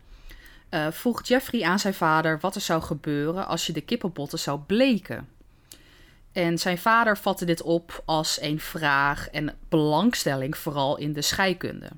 eh, 0.68 0.86
vroeg 0.90 1.26
Jeffrey 1.26 1.62
aan 1.62 1.78
zijn 1.78 1.94
vader 1.94 2.40
wat 2.40 2.54
er 2.54 2.60
zou 2.60 2.82
gebeuren 2.82 3.46
als 3.46 3.66
je 3.66 3.72
de 3.72 3.80
kippenbotten 3.80 4.38
zou 4.38 4.60
bleken. 4.60 5.28
En 6.32 6.58
zijn 6.58 6.78
vader 6.78 7.18
vatte 7.18 7.44
dit 7.44 7.62
op 7.62 8.02
als 8.04 8.40
een 8.40 8.60
vraag 8.60 9.28
en 9.28 9.56
belangstelling, 9.68 10.56
vooral 10.56 10.96
in 10.96 11.12
de 11.12 11.22
scheikunde. 11.22 11.90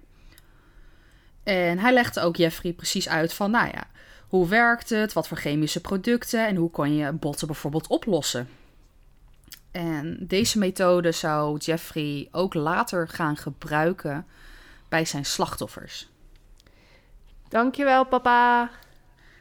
En 1.43 1.79
hij 1.79 1.93
legde 1.93 2.21
ook 2.21 2.37
Jeffrey 2.37 2.73
precies 2.73 3.09
uit 3.09 3.35
van, 3.35 3.51
nou 3.51 3.67
ja, 3.67 3.87
hoe 4.29 4.49
werkt 4.49 4.91
het? 4.91 5.13
Wat 5.13 5.29
voor 5.29 5.37
chemische 5.37 5.81
producten? 5.81 6.47
En 6.47 6.57
hoe 6.57 6.71
kan 6.71 6.95
je 6.95 7.13
botten 7.13 7.47
bijvoorbeeld 7.47 7.87
oplossen? 7.87 8.49
En 9.71 10.17
deze 10.21 10.59
methode 10.59 11.13
zou 11.13 11.59
Jeffrey 11.59 12.29
ook 12.31 12.55
later 12.55 13.09
gaan 13.09 13.37
gebruiken 13.37 14.27
bij 14.89 15.05
zijn 15.05 15.25
slachtoffers. 15.25 16.09
Dankjewel, 17.49 18.05
papa. 18.05 18.71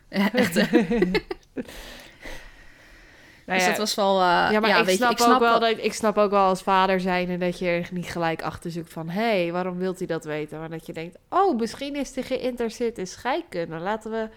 Echt, 0.10 0.56
Nou 3.52 3.64
dus 3.64 3.72
ja, 3.72 3.78
dat 3.78 3.96
was 3.96 3.96
wel... 3.96 4.22
eh, 4.22 4.52
ja, 4.52 4.60
maar 4.60 4.80
ik, 4.80 4.86
weet 4.86 4.88
je, 4.88 4.96
snap 4.96 5.12
ik 5.12 5.18
snap 5.18 5.34
ook 5.34 5.40
wel 5.40 5.60
dat, 5.60 5.78
ik 5.78 5.94
snap 5.94 6.18
ook 6.18 6.32
wel 6.32 6.46
als 6.46 6.62
vader 6.62 7.00
zijn 7.00 7.30
en 7.30 7.40
dat 7.40 7.60
je 7.60 7.68
er 7.68 7.90
niet 7.92 8.06
gelijk 8.06 8.42
achter 8.42 8.72
zoekt 8.72 8.94
van... 8.94 9.10
hé, 9.10 9.42
hey, 9.42 9.52
waarom 9.52 9.78
wilt 9.78 9.98
hij 9.98 10.08
dat 10.08 10.24
weten? 10.24 10.60
Maar 10.60 10.70
dat 10.70 10.86
je 10.86 10.94
denkt, 10.94 11.18
oh, 11.30 11.60
misschien 11.60 11.96
is 11.96 12.16
hij 12.16 12.24
geïnteresseerd 12.24 12.98
in 12.98 13.08
scheikunde. 13.08 13.78
Laten 13.78 14.12
we, 14.12 14.30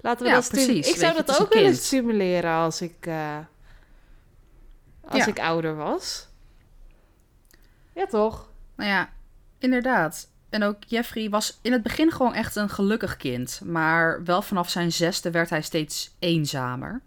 laten 0.00 0.22
we 0.22 0.28
Ja, 0.28 0.34
dat 0.34 0.48
precies. 0.48 0.88
Ik 0.88 0.96
zou 0.96 1.16
je, 1.16 1.22
dat 1.24 1.40
ook 1.40 1.52
willen 1.52 1.70
kind. 1.70 1.82
stimuleren 1.82 2.52
als 2.52 2.80
ik, 2.80 2.96
eh, 3.00 3.38
als 5.08 5.26
ik 5.26 5.38
ouder 5.38 5.76
was. 5.76 6.28
Ja, 7.92 8.06
toch? 8.06 8.48
Nou 8.76 8.90
ja, 8.90 9.08
inderdaad. 9.58 10.28
En 10.50 10.62
ook 10.62 10.76
Jeffrey 10.86 11.30
was 11.30 11.58
in 11.62 11.72
het 11.72 11.82
begin 11.82 12.10
gewoon 12.10 12.34
echt 12.34 12.56
een 12.56 12.68
gelukkig 12.68 13.16
kind. 13.16 13.60
Maar 13.64 14.24
wel 14.24 14.42
vanaf 14.42 14.70
zijn 14.70 14.92
zesde 14.92 15.30
werd 15.30 15.50
hij 15.50 15.62
steeds 15.62 16.14
eenzamer. 16.18 17.00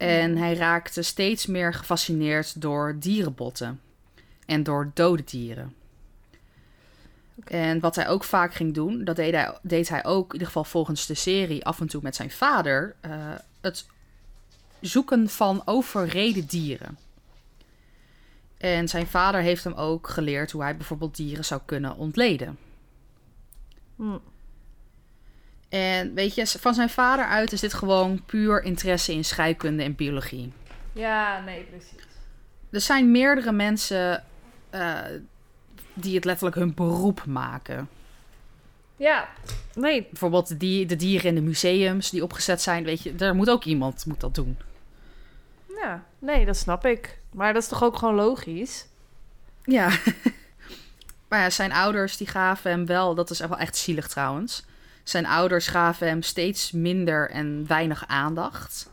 En 0.00 0.36
hij 0.36 0.54
raakte 0.54 1.02
steeds 1.02 1.46
meer 1.46 1.74
gefascineerd 1.74 2.60
door 2.60 2.96
dierenbotten. 2.98 3.80
En 4.46 4.62
door 4.62 4.90
dode 4.94 5.24
dieren. 5.24 5.74
En 7.44 7.80
wat 7.80 7.96
hij 7.96 8.08
ook 8.08 8.24
vaak 8.24 8.54
ging 8.54 8.74
doen, 8.74 9.04
dat 9.04 9.16
deed 9.16 9.34
hij, 9.34 9.58
deed 9.62 9.88
hij 9.88 10.04
ook, 10.04 10.26
in 10.26 10.32
ieder 10.32 10.46
geval 10.46 10.64
volgens 10.64 11.06
de 11.06 11.14
serie, 11.14 11.64
af 11.64 11.80
en 11.80 11.86
toe 11.86 12.02
met 12.02 12.16
zijn 12.16 12.30
vader. 12.30 12.94
eh, 13.00 13.10
het 13.60 13.86
zoeken 14.80 15.28
van 15.28 15.62
overreden 15.64 16.46
dieren. 16.46 16.98
En 18.58 18.88
zijn 18.88 19.06
vader 19.06 19.40
heeft 19.40 19.64
hem 19.64 19.72
ook 19.74 20.08
geleerd 20.08 20.50
hoe 20.50 20.62
hij 20.62 20.76
bijvoorbeeld 20.76 21.16
dieren 21.16 21.44
zou 21.44 21.60
kunnen 21.64 21.96
ontleden. 21.96 22.58
Hm. 23.96 24.16
En 25.70 26.14
weet 26.14 26.34
je, 26.34 26.46
van 26.46 26.74
zijn 26.74 26.90
vader 26.90 27.24
uit 27.24 27.52
is 27.52 27.60
dit 27.60 27.74
gewoon 27.74 28.22
puur 28.26 28.62
interesse 28.62 29.12
in 29.12 29.24
scheikunde 29.24 29.82
en 29.82 29.94
biologie. 29.94 30.52
Ja, 30.92 31.40
nee, 31.44 31.62
precies. 31.62 31.94
Er 32.70 32.80
zijn 32.80 33.10
meerdere 33.10 33.52
mensen 33.52 34.24
eh, 34.70 34.98
die 35.94 36.14
het 36.14 36.24
letterlijk 36.24 36.56
hun 36.56 36.74
beroep 36.74 37.24
maken. 37.26 37.88
Ja, 38.96 39.28
nee, 39.74 40.02
Bijvoorbeeld 40.10 40.48
de, 40.48 40.56
die- 40.56 40.86
de 40.86 40.96
dieren 40.96 41.28
in 41.28 41.34
de 41.34 41.40
museums 41.40 42.10
die 42.10 42.22
opgezet 42.22 42.62
zijn, 42.62 42.84
weet 42.84 43.02
je, 43.02 43.14
daar 43.14 43.34
moet 43.34 43.50
ook 43.50 43.64
iemand 43.64 44.06
moet 44.06 44.20
dat 44.20 44.34
doen. 44.34 44.58
ja, 45.82 46.04
nee, 46.18 46.46
dat 46.46 46.56
snap 46.56 46.84
ik. 46.86 47.18
Maar 47.32 47.52
dat 47.52 47.62
is 47.62 47.68
toch 47.68 47.82
ook 47.82 47.96
gewoon 47.96 48.14
logisch? 48.14 48.86
Ja. 49.64 49.88
maar 51.28 51.40
ja, 51.40 51.50
zijn 51.50 51.72
ouders 51.72 52.16
die 52.16 52.26
gaven 52.26 52.70
hem 52.70 52.86
wel, 52.86 53.14
dat 53.14 53.30
is 53.30 53.38
wel 53.38 53.58
echt 53.58 53.76
zielig 53.76 54.08
trouwens. 54.08 54.64
Zijn 55.04 55.26
ouders 55.26 55.66
gaven 55.66 56.06
hem 56.06 56.22
steeds 56.22 56.72
minder 56.72 57.30
en 57.30 57.66
weinig 57.66 58.04
aandacht. 58.06 58.90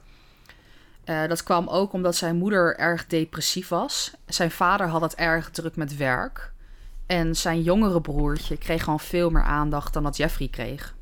Eh, 1.03 1.27
dat 1.27 1.43
kwam 1.43 1.67
ook 1.67 1.93
omdat 1.93 2.15
zijn 2.15 2.35
moeder 2.35 2.77
erg 2.77 3.07
depressief 3.07 3.67
was. 3.67 4.13
Zijn 4.25 4.51
vader 4.51 4.87
had 4.87 5.01
het 5.01 5.15
erg 5.15 5.49
druk 5.49 5.75
met 5.75 5.97
werk. 5.97 6.51
En 7.05 7.35
zijn 7.35 7.61
jongere 7.61 8.01
broertje 8.01 8.57
kreeg 8.57 8.83
gewoon 8.83 8.99
veel 8.99 9.29
meer 9.29 9.43
aandacht 9.43 9.93
dan 9.93 10.03
dat 10.03 10.17
Jeffrey 10.17 10.47
kreeg. 10.47 10.95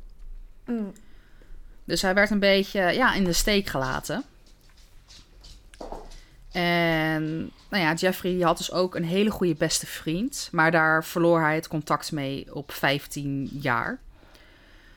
Mm. 0.66 0.92
Dus 1.84 2.02
hij 2.02 2.14
werd 2.14 2.30
een 2.30 2.38
beetje 2.38 2.80
ja, 2.80 3.14
in 3.14 3.24
de 3.24 3.32
steek 3.32 3.66
gelaten. 3.66 4.24
En 6.52 7.50
nou 7.70 7.82
ja, 7.82 7.94
Jeffrey 7.94 8.32
die 8.32 8.44
had 8.44 8.56
dus 8.56 8.72
ook 8.72 8.94
een 8.94 9.04
hele 9.04 9.30
goede 9.30 9.54
beste 9.54 9.86
vriend. 9.86 10.48
Maar 10.52 10.70
daar 10.70 11.04
verloor 11.04 11.40
hij 11.40 11.54
het 11.54 11.68
contact 11.68 12.12
mee 12.12 12.54
op 12.54 12.72
15 12.72 13.48
jaar. 13.52 13.98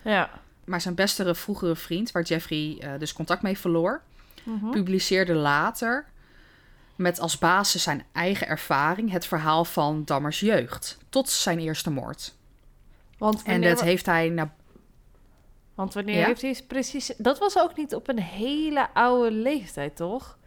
Ja. 0.01 0.29
Maar 0.65 0.81
zijn 0.81 0.95
beste 0.95 1.35
vroegere 1.35 1.75
vriend, 1.75 2.11
waar 2.11 2.23
Jeffrey 2.23 2.77
eh, 2.79 2.91
dus 2.99 3.13
contact 3.13 3.41
mee 3.41 3.57
verloor, 3.57 4.01
Mhm. 4.43 4.69
publiceerde 4.69 5.33
later 5.33 6.05
met 6.95 7.19
als 7.19 7.37
basis 7.37 7.83
zijn 7.83 8.05
eigen 8.11 8.47
ervaring 8.47 9.11
het 9.11 9.25
verhaal 9.25 9.65
van 9.65 10.05
Dammers 10.05 10.39
jeugd. 10.39 10.97
Tot 11.09 11.29
zijn 11.29 11.59
eerste 11.59 11.89
moord. 11.89 12.35
Want 13.17 13.43
En 13.43 13.61
dat 13.61 13.81
heeft 13.81 14.05
hij 14.05 14.29
naar 14.29 14.53
want 15.73 15.93
wanneer 15.93 16.17
Ja? 16.17 16.25
heeft 16.25 16.41
hij 16.41 16.63
precies... 16.67 17.13
Dat 17.17 17.39
was 17.39 17.57
ook 17.57 17.77
niet 17.77 17.95
op 17.95 18.07
een 18.07 18.19
hele 18.19 18.93
oude 18.93 19.31
leeftijd, 19.31 19.95
toch? 19.95 20.37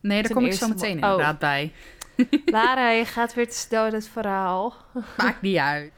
Nee, 0.00 0.22
daar 0.22 0.32
kom 0.32 0.44
ik 0.44 0.52
zo 0.52 0.68
meteen 0.68 1.04
oh. 1.04 1.10
inderdaad 1.10 1.38
bij. 1.38 1.72
Lara, 2.44 2.90
je 3.00 3.04
gaat 3.04 3.34
weer 3.34 3.48
te 3.48 3.56
snel 3.56 3.86
in 3.86 3.94
het 3.94 4.08
verhaal. 4.08 4.74
Maakt 5.16 5.40
niet 5.40 5.56
uit. 5.56 5.92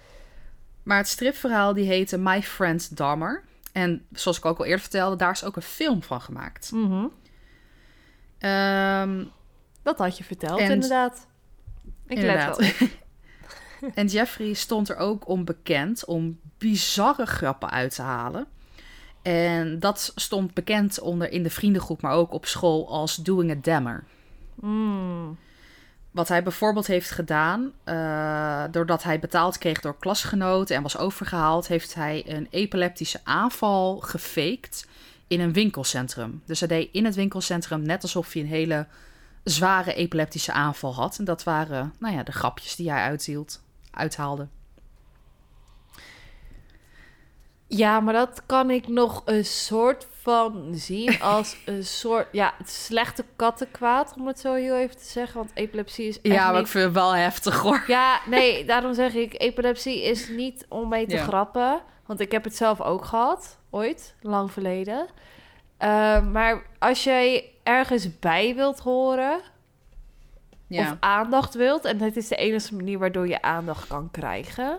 Maar 0.91 0.99
het 0.99 1.09
stripverhaal 1.09 1.73
die 1.75 1.87
heette 1.87 2.19
My 2.19 2.43
Friend 2.43 2.97
Dahmer. 2.97 3.45
En 3.73 4.07
zoals 4.13 4.39
ik 4.39 4.45
ook 4.45 4.59
al 4.59 4.65
eerder 4.65 4.81
vertelde, 4.81 5.17
daar 5.17 5.31
is 5.31 5.45
ook 5.45 5.57
een 5.57 5.63
film 5.63 6.03
van 6.03 6.21
gemaakt. 6.21 6.71
Mhm. 6.73 7.07
Ehm, 8.39 9.25
Dat 9.83 9.99
had 9.99 10.19
je 10.19 10.25
verteld, 10.25 10.61
En- 10.61 10.71
inderdaad. 10.71 11.27
Ik 12.07 12.17
inderdaad. 12.19 12.59
let 12.59 12.79
wel. 12.79 12.89
en 13.95 14.07
Jeffrey 14.07 14.53
stond 14.53 14.89
er 14.89 14.97
ook 14.97 15.29
om 15.29 15.45
bekend 15.45 16.05
om 16.05 16.41
bizarre 16.59 17.27
grappen 17.27 17.71
uit 17.71 17.95
te 17.95 18.03
halen. 18.03 18.47
En 19.23 19.79
dat 19.79 20.13
stond 20.15 20.55
bekend 20.55 21.01
onder 21.01 21.31
in 21.33 21.43
de 21.43 21.51
vriendengroep, 21.51 22.03
maar 22.03 22.13
ook 22.13 22.33
op 22.33 22.47
school 22.47 22.89
als 22.89 23.17
Doing 23.17 23.51
a 23.51 23.57
Dammer. 23.63 24.05
Mm. 24.55 25.39
Wat 26.11 26.29
hij 26.29 26.43
bijvoorbeeld 26.43 26.87
heeft 26.87 27.11
gedaan, 27.11 27.73
eh, 27.85 28.65
doordat 28.71 29.03
hij 29.03 29.19
betaald 29.19 29.59
kreeg 29.59 29.81
door 29.81 29.99
klasgenoten 29.99 30.77
en 30.77 30.83
was 30.83 30.99
overgehaald, 30.99 31.69
heeft 31.69 31.95
hij 31.95 32.25
een 32.27 32.47
epileptische 32.51 33.21
aanval 33.25 33.99
gefaked 34.01 34.87
in 35.27 35.41
een 35.41 35.53
winkelcentrum. 35.53 36.43
Dus 36.47 36.59
hij 36.61 36.69
deed 36.69 36.89
in 36.93 37.05
het 37.05 37.15
winkelcentrum 37.15 37.83
net 37.83 38.03
alsof 38.03 38.33
hij 38.33 38.43
een 38.43 38.49
hele 38.49 38.87
zware 39.45 39.95
epileptische 39.95 40.53
aanval 40.53 40.95
had. 40.95 41.19
En 41.19 41.25
dat 41.25 41.45
waren, 41.45 41.95
nou 41.99 42.15
ja, 42.15 42.23
de 42.23 42.33
grapjes 42.33 42.77
die 42.77 42.91
hij 42.91 43.03
uithield, 43.03 43.63
uithaalde. 43.91 44.49
Ja, 47.73 48.01
maar 48.01 48.15
dat 48.15 48.43
kan 48.47 48.71
ik 48.71 48.89
nog 48.89 49.23
een 49.25 49.45
soort 49.45 50.07
van 50.21 50.69
zien 50.73 51.21
als 51.35 51.57
een 51.65 51.85
soort... 51.85 52.29
Ja, 52.33 52.55
het 52.59 52.71
slechte 52.71 53.25
kattenkwaad, 53.37 54.15
om 54.19 54.27
het 54.27 54.41
zo 54.41 54.55
heel 54.55 54.77
even 54.77 54.97
te 54.97 55.05
zeggen. 55.05 55.37
Want 55.37 55.51
epilepsie 55.55 56.09
is 56.09 56.21
echt 56.21 56.35
ja, 56.35 56.45
maar 56.45 56.53
niet... 56.55 56.63
ik 56.63 56.67
vind 56.69 56.85
het 56.85 56.95
wel 56.95 57.15
heftig 57.15 57.61
hoor. 57.61 57.85
Ja, 57.87 58.21
nee, 58.27 58.65
daarom 58.65 58.95
zeg 58.95 59.15
ik, 59.15 59.41
epilepsie 59.41 60.03
is 60.03 60.29
niet 60.29 60.67
om 60.69 60.89
mee 60.89 61.07
te 61.07 61.15
Ja. 61.15 61.23
grappen. 61.23 61.81
Want 62.07 62.21
ik 62.21 62.33
heb 62.33 62.45
het 62.45 62.57
zelf 62.57 62.81
ook 62.81 63.05
gehad, 63.05 63.59
ooit, 63.71 64.15
lang 64.21 64.53
verleden. 64.53 65.07
Eh, 65.77 66.27
maar 66.31 66.63
als 66.79 67.05
jij 67.05 67.45
ergens 67.63 68.19
bij 68.19 68.55
wilt 68.55 68.79
horen 68.81 69.41
Ja. 70.67 70.81
of 70.83 70.97
aandacht 71.01 71.55
wilt... 71.55 71.85
en 71.85 71.99
het 72.01 72.17
is 72.17 72.29
de 72.29 72.37
enige 72.37 72.75
manier 72.75 72.99
waardoor 72.99 73.29
je 73.29 73.43
aandacht 73.43 73.87
kan 73.89 74.09
krijgen... 74.11 74.79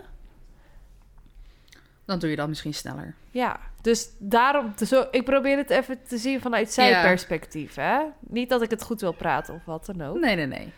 Dan 2.12 2.20
doe 2.20 2.30
je 2.30 2.36
dat 2.36 2.48
misschien 2.48 2.74
sneller. 2.74 3.14
Ja, 3.30 3.60
dus 3.80 4.08
daarom... 4.18 4.72
Zo, 4.86 5.06
ik 5.10 5.24
probeer 5.24 5.56
het 5.56 5.70
even 5.70 6.02
te 6.08 6.18
zien 6.18 6.40
vanuit 6.40 6.72
zijn 6.72 6.90
Ja. 6.90 7.02
perspectief, 7.02 7.74
hè? 7.74 7.98
Niet 8.20 8.48
dat 8.48 8.62
ik 8.62 8.70
het 8.70 8.82
goed 8.82 9.00
wil 9.00 9.12
praten 9.12 9.54
of 9.54 9.64
wat 9.64 9.86
dan 9.86 10.02
ook. 10.02 10.18
Nee, 10.20 10.36
nee, 10.36 10.46
nee. 10.46 10.72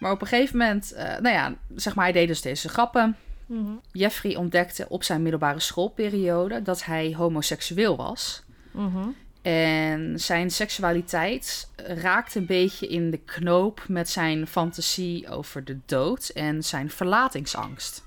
Maar 0.00 0.12
op 0.12 0.20
een 0.20 0.26
gegeven 0.26 0.58
moment, 0.58 0.92
eh, 0.92 1.04
nou 1.04 1.28
ja, 1.28 1.54
zeg 1.74 1.94
maar, 1.94 2.04
hij 2.04 2.12
deed 2.12 2.28
dus 2.28 2.40
deze 2.40 2.68
grappen. 2.68 3.16
Mhm. 3.46 3.72
Jeffrey 3.92 4.36
ontdekte 4.36 4.86
op 4.88 5.02
zijn 5.02 5.22
middelbare 5.22 5.60
schoolperiode 5.60 6.62
dat 6.62 6.84
hij 6.84 7.14
homoseksueel 7.16 7.96
was. 7.96 8.42
Mhm. 8.70 9.08
En 9.42 10.20
zijn 10.20 10.50
seksualiteit 10.50 11.70
raakte 11.76 12.38
een 12.38 12.46
beetje 12.46 12.88
in 12.88 13.10
de 13.10 13.18
knoop 13.18 13.84
met 13.88 14.08
zijn 14.08 14.46
fantasie 14.46 15.28
over 15.28 15.64
de 15.64 15.78
dood 15.86 16.28
en 16.28 16.62
zijn 16.64 16.90
verlatingsangst. 16.90 18.04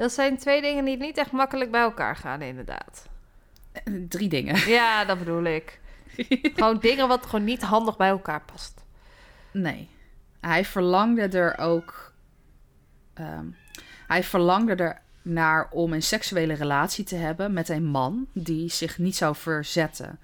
Dat 0.00 0.12
zijn 0.12 0.38
twee 0.38 0.60
dingen 0.60 0.84
die 0.84 0.96
niet 0.96 1.16
echt 1.18 1.30
makkelijk 1.32 1.70
bij 1.70 1.80
elkaar 1.80 2.16
gaan, 2.16 2.42
inderdaad. 2.42 3.08
Drie 4.08 4.28
dingen. 4.28 4.68
Ja, 4.78 5.04
dat 5.04 5.18
bedoel 5.18 5.42
ik. 5.44 5.80
gewoon 6.54 6.78
dingen 6.78 7.08
wat 7.08 7.26
gewoon 7.26 7.44
niet 7.44 7.62
handig 7.62 7.96
bij 7.96 8.08
elkaar 8.08 8.42
past. 8.52 8.84
Nee. 9.52 9.88
Hij 10.40 10.64
verlangde 10.64 11.38
er 11.38 11.58
ook. 11.58 12.12
ehm, 13.14 13.44
hij 14.06 14.24
verlangde 14.24 14.74
er 14.74 15.00
naar 15.22 15.68
om 15.70 15.92
een 15.92 16.02
seksuele 16.02 16.54
relatie 16.54 17.04
te 17.04 17.16
hebben 17.16 17.52
met 17.52 17.68
een 17.68 17.84
man 17.84 18.26
die 18.32 18.68
zich 18.70 18.98
niet 18.98 19.16
zou 19.16 19.36
verzetten. 19.36 20.18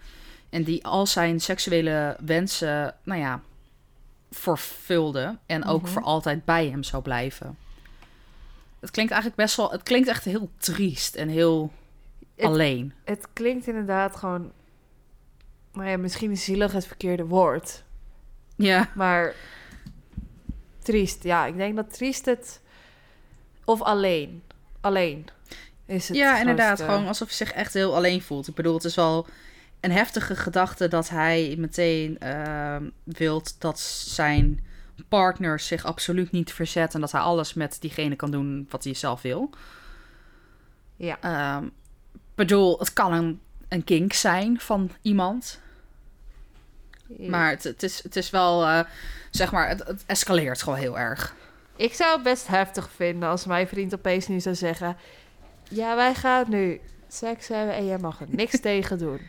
En 0.50 0.62
die 0.62 0.84
al 0.86 1.06
zijn 1.06 1.40
seksuele 1.40 2.16
wensen, 2.24 2.94
nou 3.02 3.20
ja, 3.20 3.40
vervulde. 4.30 5.38
En 5.46 5.64
ook 5.64 5.82
Mhm. 5.82 5.90
voor 5.90 6.02
altijd 6.02 6.44
bij 6.44 6.68
hem 6.68 6.82
zou 6.82 7.02
blijven. 7.02 7.56
Het 8.87 8.94
klinkt 8.94 9.12
eigenlijk 9.12 9.42
best 9.42 9.57
wel. 9.57 9.70
Het 9.70 9.83
klinkt 9.83 10.09
echt 10.09 10.25
heel 10.25 10.51
triest 10.59 11.14
en 11.14 11.29
heel 11.29 11.72
Het- 12.37 12.44
alleen. 12.44 12.92
Het 13.05 13.27
klinkt 13.33 13.66
inderdaad 13.66 14.16
gewoon... 14.16 14.53
Nou 15.72 15.88
ja, 15.88 15.96
misschien 15.96 16.31
is 16.31 16.44
zielig 16.44 16.72
het 16.72 16.87
verkeerde 16.87 17.25
woord. 17.27 17.83
Ja. 18.57 18.90
Maar 18.94 19.35
triest, 20.83 21.22
ja. 21.22 21.46
Ik 21.46 21.57
denk 21.57 21.77
dat 21.77 21.94
triest 21.94 22.25
het 22.25 22.61
Of 23.64 23.83
alleen. 23.83 24.42
Alleen. 24.81 25.27
Is 25.87 26.09
het 26.09 26.16
ja, 26.16 26.38
inderdaad. 26.38 26.64
grootste. 26.66 26.87
Gewoon 26.87 27.07
alsof 27.09 27.29
hij 27.29 27.37
zich 27.37 27.53
echt 27.53 27.75
heel 27.75 27.94
alleen 27.94 28.22
voelt. 28.22 28.49
Ik 28.49 28.55
bedoel, 28.55 28.75
het 28.75 28.85
is 28.85 28.94
wel 28.94 29.27
een 29.81 29.90
heftige 29.92 30.37
gedachte 30.37 30.88
dat 30.88 31.09
hij 31.09 31.55
meteen 31.59 32.18
uh, 32.22 32.77
wilt 33.05 33.55
dat 33.59 33.81
zijn 33.81 34.65
partner 35.09 35.61
zich 35.61 35.85
absoluut 35.85 36.30
niet 36.30 36.52
verzet 36.52 36.94
en 36.94 37.00
dat 37.00 37.12
hij 37.12 37.20
alles 37.20 37.54
met 37.54 37.76
diegene 37.80 38.16
kan 38.16 38.30
doen 38.30 38.66
wat 38.70 38.85
hij 38.85 38.94
zelf 38.94 39.22
wil. 39.22 39.50
Ja. 40.96 41.56
Um, 41.56 41.72
bedoel, 42.35 42.78
het 42.78 42.92
kan 42.92 43.12
een, 43.12 43.40
een 43.68 43.85
kink 43.85 44.12
zijn 44.12 44.61
van 44.61 44.90
iemand. 45.02 45.61
Ja. 47.06 47.30
Maar 47.30 47.50
het, 47.50 47.64
het, 47.64 47.82
is, 47.82 48.02
het 48.02 48.16
is 48.16 48.30
wel, 48.30 48.62
uh, 48.62 48.80
zeg 49.30 49.52
maar, 49.52 49.68
het, 49.68 49.87
het, 49.87 50.04
escaleert 50.06 50.62
gewoon 50.62 50.78
heel 50.78 50.98
erg. 50.98 51.35
Ik 51.76 51.94
zou 51.94 52.14
het 52.14 52.22
best 52.22 52.46
heftig 52.46 52.90
vinden 52.90 53.28
als 53.28 53.44
mijn 53.44 53.68
vriend 53.68 53.94
opeens 53.94 54.26
nu 54.26 54.40
zou 54.40 54.54
zeggen... 54.54 54.96
Ja, 55.68 55.96
wij 55.96 56.14
gaan 56.14 56.44
nu 56.48 56.80
seks 57.09 57.48
hebben 57.48 57.74
en 57.74 57.87
jij 57.87 57.98
mag 57.98 58.20
er 58.20 58.26
niks 58.30 58.61
tegen 58.70 58.98
doen. 58.98 59.20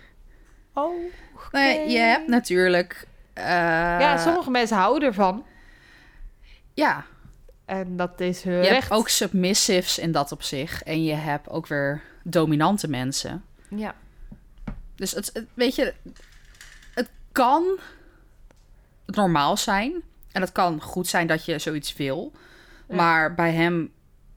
Oh, 0.73 0.95
okay. 1.35 1.75
nee, 1.77 1.89
je 1.89 1.97
hebt 1.97 2.27
natuurlijk... 2.27 3.07
Uh, 3.37 3.43
ja, 3.43 4.17
sommige 4.17 4.51
mensen 4.51 4.77
houden 4.77 5.07
ervan. 5.07 5.45
Ja. 6.77 7.05
En 7.65 7.97
dat 7.97 8.19
is 8.19 8.43
hun 8.43 8.53
je 8.53 8.59
recht. 8.59 8.73
hebt 8.73 8.91
ook 8.91 9.09
submissives 9.09 9.99
in 9.99 10.11
dat 10.11 10.31
op 10.31 10.43
zich. 10.43 10.83
En 10.83 11.03
je 11.03 11.13
hebt 11.13 11.49
ook 11.49 11.67
weer 11.67 12.01
dominante 12.23 12.87
mensen. 12.87 13.43
Ja. 13.69 13.95
Dus 14.95 15.11
het, 15.11 15.29
het 15.33 15.45
weet 15.53 15.75
je, 15.75 15.93
het 16.93 17.09
kan 17.31 17.79
normaal 19.05 19.57
zijn. 19.57 20.01
En 20.31 20.41
het 20.41 20.51
kan 20.51 20.81
goed 20.81 21.07
zijn 21.07 21.27
dat 21.27 21.45
je 21.45 21.59
zoiets 21.59 21.93
wil. 21.93 22.31
Ja. 22.87 22.95
Maar 22.95 23.35
bij 23.35 23.53
hem 23.53 23.91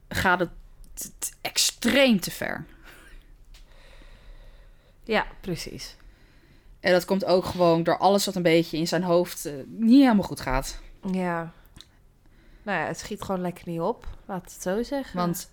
gaat 0.09 0.39
het 0.39 1.35
extreem 1.41 2.19
te 2.19 2.31
ver. 2.31 2.65
Ja, 5.03 5.25
precies. 5.41 5.95
En 6.79 6.91
dat 6.91 7.05
komt 7.05 7.25
ook 7.25 7.45
gewoon 7.45 7.83
door 7.83 7.97
alles 7.97 8.25
wat 8.25 8.35
een 8.35 8.41
beetje 8.41 8.77
in 8.77 8.87
zijn 8.87 9.03
hoofd 9.03 9.45
uh, 9.45 9.53
niet 9.67 10.01
helemaal 10.01 10.23
goed 10.23 10.39
gaat. 10.39 10.79
Ja. 11.11 11.53
Nou 12.63 12.79
ja, 12.79 12.85
het 12.85 12.99
schiet 12.99 13.21
gewoon 13.21 13.41
lekker 13.41 13.63
niet 13.69 13.79
op. 13.79 14.07
Laat 14.25 14.51
het 14.51 14.61
zo 14.61 14.83
zeggen. 14.83 15.19
Want, 15.19 15.51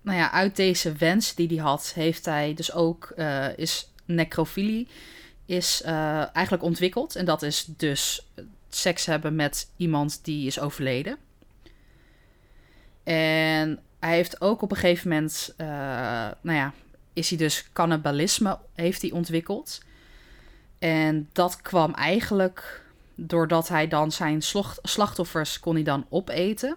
nou 0.00 0.18
ja, 0.18 0.30
uit 0.30 0.56
deze 0.56 0.92
wens 0.92 1.34
die 1.34 1.46
hij 1.48 1.56
had, 1.56 1.92
heeft 1.94 2.24
hij 2.24 2.54
dus 2.54 2.72
ook, 2.72 3.12
uh, 3.16 3.58
is 3.58 3.92
necrofilie, 4.04 4.88
is 5.46 5.82
uh, 5.86 6.36
eigenlijk 6.36 6.62
ontwikkeld. 6.62 7.16
En 7.16 7.24
dat 7.24 7.42
is 7.42 7.64
dus 7.64 8.30
seks 8.68 9.06
hebben 9.06 9.34
met 9.34 9.70
iemand 9.76 10.24
die 10.24 10.46
is 10.46 10.60
overleden. 10.60 11.16
En 13.02 13.82
hij 13.98 14.14
heeft 14.14 14.40
ook 14.40 14.62
op 14.62 14.70
een 14.70 14.76
gegeven 14.76 15.08
moment, 15.08 15.54
uh, 15.56 15.66
nou 16.40 16.56
ja, 16.56 16.72
is 17.12 17.28
hij 17.28 17.38
dus 17.38 17.68
cannibalisme 17.72 18.58
heeft 18.74 19.02
hij 19.02 19.10
ontwikkeld. 19.10 19.80
En 20.78 21.28
dat 21.32 21.60
kwam 21.60 21.94
eigenlijk 21.94 22.84
doordat 23.26 23.68
hij 23.68 23.88
dan 23.88 24.12
zijn 24.12 24.42
slachtoffers 24.82 25.60
kon 25.60 25.74
hij 25.74 25.84
dan 25.84 26.06
opeten. 26.08 26.76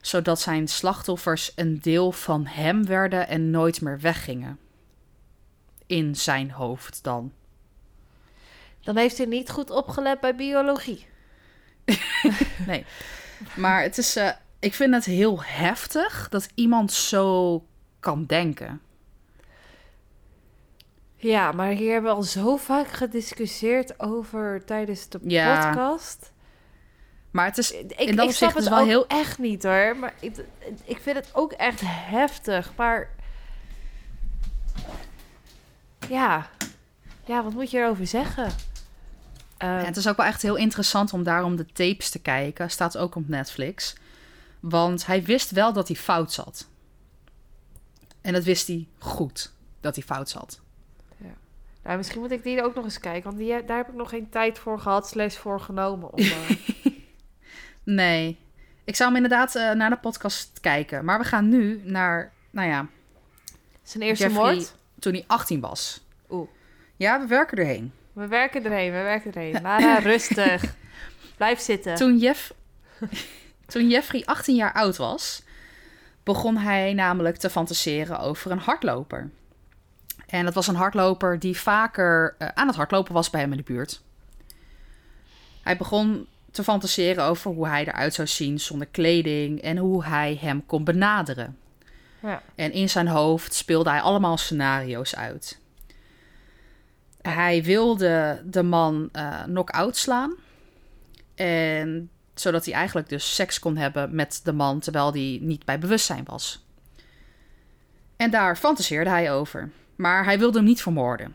Zodat 0.00 0.40
zijn 0.40 0.68
slachtoffers 0.68 1.52
een 1.56 1.80
deel 1.80 2.12
van 2.12 2.46
hem 2.46 2.86
werden 2.86 3.28
en 3.28 3.50
nooit 3.50 3.80
meer 3.80 4.00
weggingen. 4.00 4.58
In 5.86 6.16
zijn 6.16 6.50
hoofd 6.50 6.98
dan. 7.02 7.32
Dan 8.80 8.96
heeft 8.96 9.16
hij 9.16 9.26
niet 9.26 9.50
goed 9.50 9.70
opgelet 9.70 10.20
bij 10.20 10.34
biologie. 10.36 11.06
nee. 12.66 12.84
Maar 13.56 13.82
het 13.82 13.98
is, 13.98 14.16
uh, 14.16 14.30
ik 14.58 14.74
vind 14.74 14.94
het 14.94 15.04
heel 15.04 15.42
heftig 15.42 16.28
dat 16.28 16.48
iemand 16.54 16.92
zo 16.92 17.64
kan 18.00 18.26
denken. 18.26 18.80
Ja, 21.22 21.52
maar 21.52 21.70
hier 21.70 21.92
hebben 21.92 22.10
we 22.10 22.16
al 22.16 22.22
zo 22.22 22.56
vaak 22.56 22.88
gediscussieerd 22.88 24.00
over 24.00 24.64
tijdens 24.64 25.08
de 25.08 25.18
ja. 25.22 25.66
podcast. 25.66 26.32
Maar 27.30 27.44
het 27.44 27.58
is 27.58 27.72
ik, 27.72 27.90
in 27.90 28.16
dat 28.16 28.28
ik 28.28 28.34
snap 28.34 28.54
het 28.54 28.68
wel 28.68 28.84
heel 28.84 29.06
echt 29.06 29.38
niet 29.38 29.62
hoor. 29.62 29.96
Maar 29.96 30.14
ik, 30.20 30.44
ik 30.84 30.98
vind 31.00 31.16
het 31.16 31.30
ook 31.32 31.52
echt 31.52 31.80
heftig. 31.84 32.72
Maar 32.76 33.08
ja, 36.08 36.50
ja 37.24 37.42
wat 37.42 37.52
moet 37.52 37.70
je 37.70 37.78
erover 37.78 38.06
zeggen? 38.06 38.44
Uh, 38.44 38.50
ja, 39.58 39.84
het 39.84 39.96
is 39.96 40.08
ook 40.08 40.16
wel 40.16 40.26
echt 40.26 40.42
heel 40.42 40.56
interessant 40.56 41.12
om 41.12 41.22
daarom 41.22 41.56
de 41.56 41.66
tapes 41.66 42.10
te 42.10 42.18
kijken. 42.18 42.70
Staat 42.70 42.96
ook 42.96 43.14
op 43.14 43.28
Netflix. 43.28 43.94
Want 44.60 45.06
hij 45.06 45.22
wist 45.22 45.50
wel 45.50 45.72
dat 45.72 45.88
hij 45.88 45.96
fout 45.96 46.32
zat. 46.32 46.68
En 48.20 48.32
dat 48.32 48.44
wist 48.44 48.66
hij 48.66 48.86
goed, 48.98 49.52
dat 49.80 49.94
hij 49.94 50.04
fout 50.04 50.28
zat. 50.28 50.61
Nou, 51.82 51.96
misschien 51.96 52.20
moet 52.20 52.30
ik 52.30 52.42
die 52.42 52.62
ook 52.62 52.74
nog 52.74 52.84
eens 52.84 53.00
kijken. 53.00 53.22
Want 53.22 53.36
die, 53.36 53.64
daar 53.64 53.76
heb 53.76 53.88
ik 53.88 53.94
nog 53.94 54.08
geen 54.08 54.28
tijd 54.28 54.58
voor 54.58 54.78
gehad, 54.78 55.08
slash 55.08 55.36
voor 55.36 55.60
genomen. 55.60 56.12
Om, 56.12 56.20
uh... 56.20 56.50
nee. 57.84 58.38
Ik 58.84 58.96
zou 58.96 59.12
hem 59.12 59.22
inderdaad 59.22 59.56
uh, 59.56 59.72
naar 59.72 59.90
de 59.90 59.96
podcast 59.96 60.60
kijken. 60.60 61.04
Maar 61.04 61.18
we 61.18 61.24
gaan 61.24 61.48
nu 61.48 61.80
naar, 61.84 62.32
nou 62.50 62.68
ja... 62.68 62.86
Zijn 63.82 64.02
eerste 64.02 64.24
Jeffrey, 64.24 64.54
moord? 64.54 64.74
Toen 64.98 65.12
hij 65.12 65.24
18 65.26 65.60
was. 65.60 66.04
Oeh. 66.30 66.48
Ja, 66.96 67.20
we 67.20 67.26
werken 67.26 67.58
erheen. 67.58 67.92
We 68.12 68.26
werken 68.26 68.64
erheen, 68.64 68.92
we 68.92 69.02
werken 69.02 69.32
erheen. 69.32 69.62
Lara, 69.62 69.98
rustig. 70.12 70.74
Blijf 71.36 71.60
zitten. 71.60 71.94
Toen, 71.94 72.18
Jeff... 72.18 72.54
toen 73.66 73.88
Jeffrey 73.88 74.22
18 74.24 74.54
jaar 74.54 74.72
oud 74.72 74.96
was... 74.96 75.42
begon 76.22 76.56
hij 76.56 76.92
namelijk 76.92 77.36
te 77.36 77.50
fantaseren 77.50 78.18
over 78.18 78.50
een 78.50 78.58
hardloper. 78.58 79.30
En 80.32 80.44
dat 80.44 80.54
was 80.54 80.66
een 80.66 80.74
hardloper 80.74 81.38
die 81.38 81.56
vaker 81.56 82.34
uh, 82.38 82.48
aan 82.54 82.66
het 82.66 82.76
hardlopen 82.76 83.12
was 83.14 83.30
bij 83.30 83.40
hem 83.40 83.50
in 83.50 83.56
de 83.56 83.62
buurt. 83.62 84.02
Hij 85.62 85.76
begon 85.76 86.26
te 86.50 86.64
fantaseren 86.64 87.24
over 87.24 87.50
hoe 87.50 87.66
hij 87.66 87.86
eruit 87.86 88.14
zou 88.14 88.28
zien 88.28 88.60
zonder 88.60 88.86
kleding 88.86 89.60
en 89.60 89.76
hoe 89.76 90.04
hij 90.04 90.38
hem 90.40 90.66
kon 90.66 90.84
benaderen. 90.84 91.58
Ja. 92.22 92.42
En 92.54 92.72
in 92.72 92.88
zijn 92.88 93.08
hoofd 93.08 93.54
speelde 93.54 93.90
hij 93.90 94.00
allemaal 94.00 94.36
scenario's 94.36 95.14
uit. 95.14 95.58
Hij 97.22 97.62
wilde 97.62 98.42
de 98.44 98.62
man 98.62 99.08
uh, 99.12 99.42
knock-out 99.42 99.96
slaan. 99.96 100.34
En 101.34 102.10
zodat 102.34 102.64
hij 102.64 102.74
eigenlijk 102.74 103.08
dus 103.08 103.34
seks 103.34 103.58
kon 103.58 103.76
hebben 103.76 104.14
met 104.14 104.40
de 104.44 104.52
man 104.52 104.80
terwijl 104.80 105.12
hij 105.12 105.38
niet 105.40 105.64
bij 105.64 105.78
bewustzijn 105.78 106.24
was. 106.24 106.64
En 108.16 108.30
daar 108.30 108.56
fantaseerde 108.56 109.10
hij 109.10 109.32
over. 109.32 109.70
Maar 110.02 110.24
hij 110.24 110.38
wilde 110.38 110.58
hem 110.58 110.66
niet 110.66 110.82
vermoorden. 110.82 111.34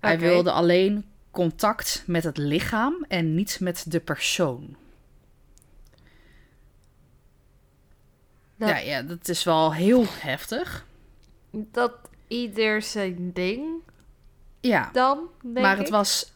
Hij 0.00 0.18
wilde 0.18 0.50
alleen 0.52 1.04
contact 1.30 2.02
met 2.06 2.24
het 2.24 2.36
lichaam 2.36 3.04
en 3.08 3.34
niet 3.34 3.60
met 3.60 3.84
de 3.88 4.00
persoon. 4.00 4.76
Nou, 8.56 8.72
Ja, 8.72 8.78
ja, 8.78 9.02
dat 9.02 9.28
is 9.28 9.44
wel 9.44 9.74
heel 9.74 10.04
heftig. 10.08 10.86
Dat 11.50 11.92
ieder 12.28 12.82
zijn 12.82 13.32
ding 13.32 13.66
Ja, 14.60 14.90
dan, 14.92 15.28
denk 15.42 15.58
maar 15.66 15.74
ik. 15.74 15.78
het 15.78 15.88
was 15.88 16.32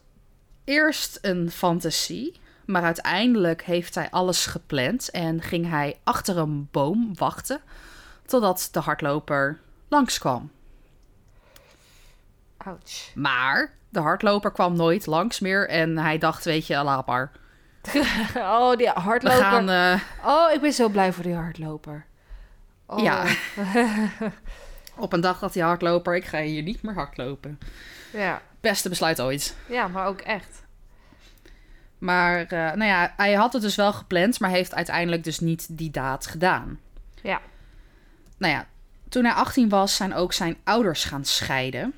eerst 0.64 1.18
een 1.22 1.50
fantasie. 1.50 2.40
Maar 2.66 2.82
uiteindelijk 2.82 3.62
heeft 3.62 3.94
hij 3.94 4.10
alles 4.10 4.46
gepland 4.46 5.10
en 5.10 5.42
ging 5.42 5.68
hij 5.68 5.98
achter 6.04 6.38
een 6.38 6.68
boom 6.70 7.16
wachten 7.16 7.60
totdat 8.26 8.68
de 8.72 8.80
hardloper 8.80 9.60
langskwam. 9.92 10.50
Ouch. 12.56 13.14
Maar 13.14 13.72
de 13.88 14.00
hardloper 14.00 14.50
kwam 14.52 14.76
nooit 14.76 15.06
langs 15.06 15.40
meer 15.40 15.68
en 15.68 15.98
hij 15.98 16.18
dacht, 16.18 16.44
weet 16.44 16.66
je, 16.66 16.82
laat 16.82 17.06
maar. 17.06 17.30
oh, 18.34 18.76
die 18.76 18.86
We 18.94 19.00
hardloper. 19.00 19.40
gaan, 19.40 19.68
eh, 19.68 20.00
Oh, 20.24 20.52
ik 20.52 20.60
ben 20.60 20.72
zo 20.72 20.88
blij 20.88 21.12
voor 21.12 21.22
die 21.24 21.34
hardloper. 21.34 22.06
Oh. 22.86 23.02
Ja. 23.02 23.24
op 24.96 25.12
een 25.12 25.20
dag 25.20 25.38
dat 25.38 25.52
die 25.52 25.62
hardloper, 25.62 26.16
ik 26.16 26.24
ga 26.24 26.40
hier 26.40 26.62
niet 26.62 26.82
meer 26.82 26.94
hardlopen. 26.94 27.58
ja. 28.12 28.42
Beste 28.60 28.88
besluit 28.88 29.20
ooit. 29.20 29.56
Ja, 29.68 29.88
maar 29.88 30.06
ook 30.06 30.20
echt. 30.20 30.62
Maar 31.98 32.40
eh, 32.40 32.48
nou 32.58 32.84
ja, 32.84 33.12
hij 33.16 33.32
had 33.34 33.52
het 33.52 33.62
dus 33.62 33.74
wel 33.74 33.92
gepland, 33.92 34.40
maar 34.40 34.50
heeft 34.50 34.74
uiteindelijk 34.74 35.24
dus 35.24 35.38
niet 35.40 35.66
die 35.78 35.90
daad 35.90 36.26
gedaan. 36.26 36.80
Ja. 37.22 37.40
Nou 38.38 38.52
ja, 38.52 38.66
toen 39.12 39.24
hij 39.24 39.32
18 39.32 39.68
was, 39.68 39.96
zijn 39.96 40.14
ook 40.14 40.32
zijn 40.32 40.56
ouders 40.64 41.04
gaan 41.04 41.24
scheiden. 41.24 41.94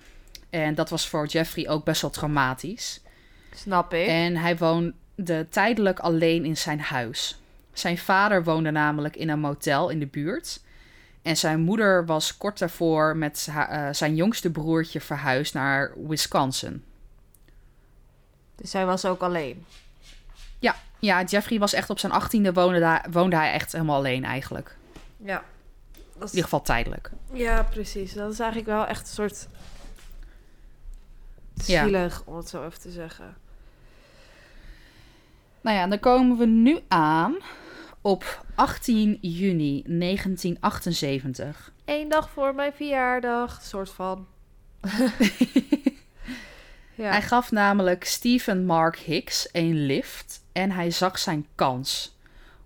En 0.50 0.74
dat 0.74 0.90
was 0.90 1.08
voor 1.08 1.26
Jeffrey 1.26 1.68
ook 1.68 1.84
best 1.84 2.02
wel 2.02 2.10
traumatisch. 2.10 3.00
Snap 3.54 3.94
ik. 3.94 4.06
En 4.06 4.36
hij 4.36 4.56
woonde 4.56 5.46
tijdelijk 5.50 5.98
alleen 5.98 6.44
in 6.44 6.56
zijn 6.56 6.80
huis. 6.80 7.40
Zijn 7.72 7.98
vader 7.98 8.44
woonde 8.44 8.70
namelijk 8.70 9.16
in 9.16 9.28
een 9.28 9.40
motel 9.40 9.88
in 9.88 9.98
de 9.98 10.06
buurt. 10.06 10.60
En 11.22 11.36
zijn 11.36 11.60
moeder 11.60 12.06
was 12.06 12.36
kort 12.36 12.58
daarvoor 12.58 13.16
met 13.16 13.48
eh, 13.50 13.88
zijn 13.92 14.14
jongste 14.14 14.50
broertje 14.50 15.00
verhuisd 15.00 15.54
naar 15.54 15.92
Wisconsin. 16.06 16.84
Dus 18.54 18.72
hij 18.72 18.86
was 18.86 19.04
ook 19.04 19.22
alleen. 19.22 19.64
Ja, 20.58 20.76
Ja, 20.98 21.22
Jeffrey 21.22 21.58
was 21.58 21.72
echt 21.72 21.90
op 21.90 21.98
zijn 21.98 22.12
achttiende 22.12 22.52
woonde, 22.52 22.78
daar, 22.78 23.06
woonde 23.10 23.36
hij 23.36 23.52
echt 23.52 23.72
helemaal 23.72 23.96
alleen 23.96 24.24
eigenlijk. 24.24 24.76
Ja. 25.16 25.44
Dat 26.14 26.22
In 26.22 26.28
ieder 26.28 26.44
geval 26.44 26.62
tijdelijk. 26.62 27.10
Ja, 27.32 27.62
precies. 27.62 28.12
Dat 28.12 28.32
is 28.32 28.38
eigenlijk 28.38 28.70
wel 28.70 28.86
echt 28.86 29.00
een 29.00 29.14
soort... 29.14 29.48
Ja. 31.54 31.84
Zielig, 31.84 32.22
om 32.24 32.36
het 32.36 32.48
zo 32.48 32.66
even 32.66 32.80
te 32.80 32.90
zeggen. 32.90 33.36
Nou 35.60 35.76
ja, 35.76 35.82
en 35.82 35.90
dan 35.90 36.00
komen 36.00 36.38
we 36.38 36.46
nu 36.46 36.80
aan 36.88 37.36
op 38.00 38.44
18 38.54 39.18
juni 39.20 39.82
1978. 39.86 41.72
Eén 41.84 42.08
dag 42.08 42.30
voor 42.30 42.54
mijn 42.54 42.72
verjaardag, 42.72 43.62
soort 43.62 43.90
van. 43.90 44.26
ja. 46.94 47.10
Hij 47.10 47.22
gaf 47.22 47.50
namelijk 47.50 48.04
Stephen 48.04 48.66
Mark 48.66 48.96
Hicks 48.96 49.48
een 49.52 49.86
lift 49.86 50.44
en 50.52 50.70
hij 50.70 50.90
zag 50.90 51.18
zijn 51.18 51.46
kans 51.54 52.16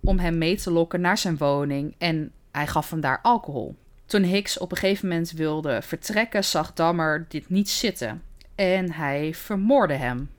om 0.01 0.19
hem 0.19 0.37
mee 0.37 0.57
te 0.57 0.71
lokken 0.71 1.01
naar 1.01 1.17
zijn 1.17 1.37
woning 1.37 1.95
en 1.97 2.31
hij 2.51 2.67
gaf 2.67 2.89
hem 2.89 2.99
daar 3.01 3.19
alcohol. 3.21 3.75
Toen 4.05 4.23
Hicks 4.23 4.57
op 4.57 4.71
een 4.71 4.77
gegeven 4.77 5.07
moment 5.07 5.31
wilde 5.31 5.81
vertrekken, 5.81 6.43
zag 6.43 6.73
Dahmer 6.73 7.25
dit 7.29 7.49
niet 7.49 7.69
zitten 7.69 8.23
en 8.55 8.91
hij 8.91 9.33
vermoordde 9.33 9.95
hem 9.95 10.29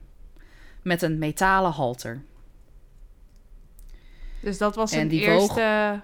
met 0.81 1.01
een 1.01 1.17
metalen 1.17 1.71
halter. 1.71 2.21
Dus 4.39 4.57
dat 4.57 4.75
was 4.75 4.91
zijn 4.91 5.07
die 5.07 5.25
woog- 5.25 5.41
eerste... 5.41 6.01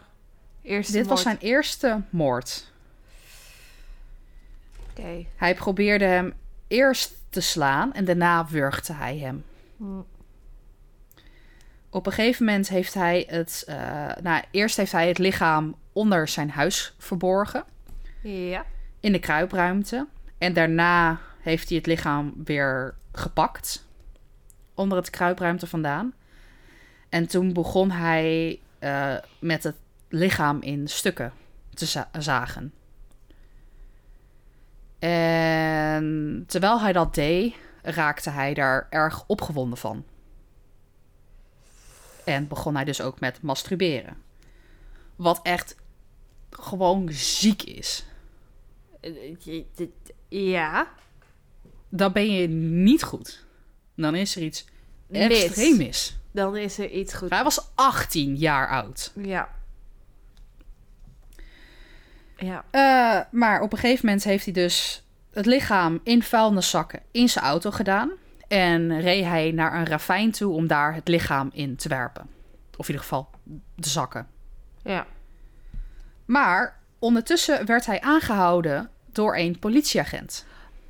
eerste 0.62 0.92
Dit 0.92 1.08
was 1.08 1.24
moord. 1.24 1.40
zijn 1.40 1.52
eerste 1.52 2.02
moord. 2.10 2.72
Oké. 4.90 5.26
Hij 5.36 5.56
probeerde 5.56 6.06
hem 6.06 6.34
eerst 6.68 7.14
te 7.30 7.42
slaan 7.42 7.94
en 7.94 8.06
daarna 8.06 8.48
wurgde 8.48 8.94
hij 8.94 9.18
hem. 9.18 9.44
Hm. 9.78 10.00
Op 11.90 12.06
een 12.06 12.12
gegeven 12.12 12.46
moment 12.46 12.70
heeft 12.70 12.94
hij 12.94 13.26
het. 13.30 13.64
eh, 13.68 13.78
nou, 14.22 14.44
eerst 14.52 14.78
heeft 14.78 14.92
hij 14.92 15.08
het 15.08 15.18
lichaam 15.18 15.76
onder 15.94 16.28
zijn 16.28 16.50
huis 16.50 16.96
verborgen. 16.98 17.64
Ja. 18.22 18.66
In 19.00 19.12
de 19.12 19.20
kruipruimte. 19.20 20.08
En 20.38 20.54
daarna 20.54 21.20
heeft 21.42 21.68
hij 21.70 21.78
het 21.78 21.88
lichaam 21.88 22.34
weer 22.44 22.96
gepakt. 23.12 23.86
Onder 24.74 24.98
het 24.98 25.10
kruipruimte 25.10 25.68
vandaan. 25.68 26.14
En 27.10 27.28
toen 27.28 27.54
begon 27.54 27.92
hij 27.92 28.60
eh, 28.80 29.16
met 29.40 29.64
het 29.64 29.76
lichaam 30.10 30.62
in 30.62 30.88
stukken 30.88 31.32
te 31.74 31.86
za- 31.86 32.10
zagen. 32.18 32.74
En 35.00 36.44
terwijl 36.48 36.82
hij 36.82 36.94
dat 36.94 37.16
deed, 37.16 37.56
raakte 37.82 38.30
hij 38.30 38.54
daar 38.54 38.88
erg 38.90 39.24
opgewonden 39.28 39.78
van. 39.78 40.04
En 42.28 42.48
begon 42.48 42.76
hij 42.76 42.84
dus 42.84 43.02
ook 43.02 43.20
met 43.20 43.42
masturberen. 43.42 44.18
Wat 45.16 45.40
echt 45.44 45.76
gewoon 46.50 47.10
ziek 47.12 47.64
is. 47.64 48.06
Ja. 50.28 50.88
Dan 51.90 52.12
ben 52.12 52.32
je 52.32 52.48
niet 52.48 53.04
goed. 53.04 53.46
Dan 53.96 54.16
is 54.16 54.36
er 54.36 54.42
iets 54.42 54.66
extreem 55.10 55.78
mis. 55.78 56.18
Dan 56.32 56.58
is 56.58 56.78
er 56.78 56.90
iets 56.90 57.14
goed. 57.14 57.30
Hij 57.30 57.44
was 57.44 57.70
18 57.76 58.36
jaar 58.36 58.70
oud. 58.70 59.12
Ja. 59.16 59.50
Ja. 62.38 62.66
Eh, 62.72 63.26
maar 63.32 63.62
op 63.62 63.72
een 63.72 63.78
gegeven 63.78 64.06
moment 64.06 64.24
heeft 64.24 64.44
hij 64.44 64.54
dus 64.54 65.04
het 65.32 65.46
lichaam 65.46 66.00
in 66.04 66.24
vuilniszakken 66.24 67.02
in 67.12 67.30
zijn 67.30 67.46
auto 67.46 67.72
gedaan. 67.72 68.12
En 68.48 69.02
reed 69.02 69.24
hij 69.24 69.52
naar 69.52 69.74
een 69.74 69.86
ravijn 69.86 70.32
toe 70.32 70.54
om 70.54 70.68
daar 70.68 70.94
het 70.94 71.08
lichaam 71.08 71.50
in 71.54 71.76
te 71.76 71.90
werpen. 71.90 72.30
Of 72.78 72.88
in 72.88 72.94
ieder 72.94 73.02
geval 73.02 73.30
de 73.76 73.90
zakken. 73.90 74.28
Ja. 74.84 75.06
Maar 76.26 76.80
ondertussen 77.00 77.66
werd 77.66 77.86
hij 77.86 78.02
aangehouden 78.02 78.90
door 79.12 79.38
een 79.38 79.60
politieagent. 79.60 80.46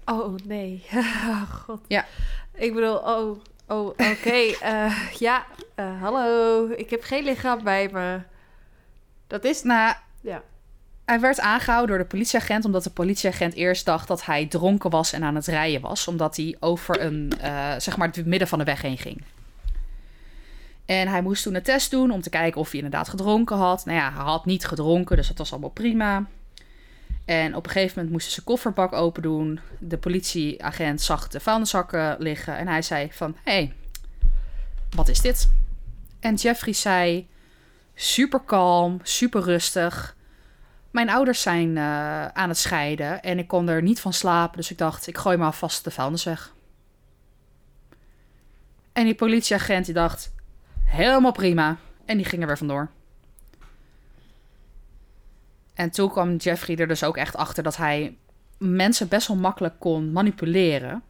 Oh, 0.06 0.36
nee. 0.46 0.86
God. 1.66 1.82
Ja. 1.88 2.06
Ik 2.54 2.74
bedoel, 2.74 2.98
oh, 2.98 3.40
oh 3.68 3.88
oké. 3.88 4.30
eh, 4.62 5.14
ja, 5.14 5.46
eh, 5.76 6.02
hallo. 6.02 6.68
Ik 6.70 6.90
heb 6.90 7.04
geen 7.04 7.24
lichaam 7.24 7.64
bij 7.64 7.90
me. 7.92 8.22
Dat 9.28 9.44
is... 9.44 9.64
Nou, 9.64 9.96
Ja. 10.22 10.44
Hij 11.08 11.20
werd 11.20 11.40
aangehouden 11.40 11.88
door 11.96 12.06
de 12.06 12.10
politieagent 12.10 12.66
omdat 12.66 12.84
de 12.84 12.90
politieagent 12.90 13.54
eerst 13.54 13.86
dacht 13.86 14.08
dat 14.08 14.26
hij 14.26 14.46
dronken 14.46 14.90
was 14.90 15.14
en 15.14 15.24
aan 15.24 15.36
het 15.36 15.46
rijden 15.46 15.82
was, 15.82 16.08
omdat 16.08 16.36
hij 16.36 16.56
over 16.60 17.02
een, 17.02 17.32
eh, 17.42 17.74
zeg 17.78 17.98
maar, 17.98 18.08
het 18.08 18.26
midden 18.26 18.48
van 18.48 18.60
de 18.60 18.66
weg 18.66 18.82
heen 18.82 18.98
ging. 18.98 19.22
En 20.86 21.08
hij 21.08 21.22
moest 21.22 21.44
toen 21.44 21.56
een 21.56 21.64
test 21.64 21.92
doen 21.92 22.12
om 22.12 22.22
te 22.22 22.30
kijken 22.30 22.62
of 22.62 22.72
hij 22.72 22.80
inderdaad 22.80 23.10
gedronken 23.10 23.58
had. 23.58 23.86
Nou 23.86 23.98
ja, 23.98 24.14
hij 24.14 24.24
had 24.24 24.46
niet 24.46 24.66
gedronken, 24.66 25.16
dus 25.16 25.28
dat 25.28 25.38
was 25.38 25.52
allemaal 25.52 25.70
prima. 25.70 26.26
En 27.26 27.56
op 27.56 27.66
een 27.66 27.72
gegeven 27.72 27.94
moment 27.96 28.14
moest 28.14 28.26
hij 28.26 28.34
zijn 28.34 28.46
kofferbak 28.46 28.94
open 28.94 29.22
doen. 29.22 29.60
De 29.80 29.98
politieagent 29.98 31.02
zag 31.02 31.28
de 31.28 31.40
vuilniszakken 31.40 32.16
liggen 32.20 32.58
en 32.58 32.68
hij 32.68 32.82
zei 32.82 33.08
van, 33.12 33.36
hé, 33.44 33.52
hey, 33.52 33.74
wat 34.96 35.08
is 35.08 35.22
dit? 35.22 35.50
En 36.20 36.36
Jeffrey 36.36 36.74
zei, 36.74 37.28
super 37.96 38.40
kalm, 38.40 39.00
super 39.04 39.42
rustig. 39.42 40.16
Mijn 40.98 41.10
ouders 41.10 41.42
zijn 41.42 41.78
eh, 41.78 42.26
aan 42.26 42.50
het 42.50 42.58
scheiden 42.58 43.22
en 43.22 43.40
ik 43.40 43.48
kon 43.48 43.68
er 43.68 43.82
niet 43.82 44.00
van 44.00 44.14
slapen. 44.14 44.58
Dus 44.58 44.72
ik 44.72 44.78
dacht, 44.78 45.08
ik 45.08 45.18
gooi 45.18 45.38
maar 45.38 45.54
vast 45.54 45.84
de 45.84 45.92
vuilnis 45.92 46.24
weg. 46.24 46.54
En 48.94 49.06
die 49.06 49.16
politieagent 49.16 49.86
die 49.86 49.94
dacht, 49.94 50.34
helemaal 50.86 51.32
prima. 51.32 51.78
En 52.06 52.18
die 52.18 52.26
ging 52.26 52.42
er 52.42 52.48
weer 52.48 52.58
vandoor. 52.58 52.90
En 55.74 55.90
toen 55.90 56.10
kwam 56.10 56.36
Jeffrey 56.36 56.78
er 56.78 56.88
dus 56.88 57.04
ook 57.04 57.18
echt 57.18 57.36
achter 57.36 57.64
dat 57.64 57.78
hij 57.78 58.18
mensen 58.58 59.08
best 59.08 59.28
wel 59.28 59.38
makkelijk 59.38 59.80
kon 59.80 60.12
manipuleren. 60.12 61.04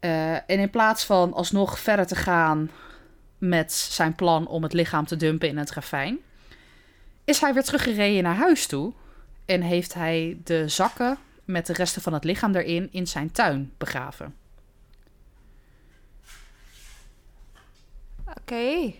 Eh, 0.00 0.32
en 0.34 0.58
in 0.58 0.70
plaats 0.70 1.04
van 1.04 1.32
alsnog 1.32 1.78
verder 1.78 2.06
te 2.06 2.16
gaan 2.16 2.70
met 3.38 3.72
zijn 3.72 4.14
plan 4.14 4.46
om 4.46 4.62
het 4.62 4.72
lichaam 4.72 5.06
te 5.06 5.16
dumpen 5.16 5.48
in 5.48 5.58
het 5.58 5.70
ravijn, 5.70 6.18
is 7.28 7.40
hij 7.40 7.54
weer 7.54 7.62
teruggereden 7.64 8.22
naar 8.22 8.34
huis 8.36 8.66
toe 8.66 8.92
en 9.44 9.62
heeft 9.62 9.94
hij 9.94 10.38
de 10.44 10.68
zakken 10.68 11.18
met 11.44 11.66
de 11.66 11.72
resten 11.72 12.02
van 12.02 12.12
het 12.12 12.24
lichaam 12.24 12.54
erin 12.54 12.88
in 12.92 13.06
zijn 13.06 13.32
tuin 13.32 13.72
begraven. 13.78 14.34
Oké. 18.40 18.92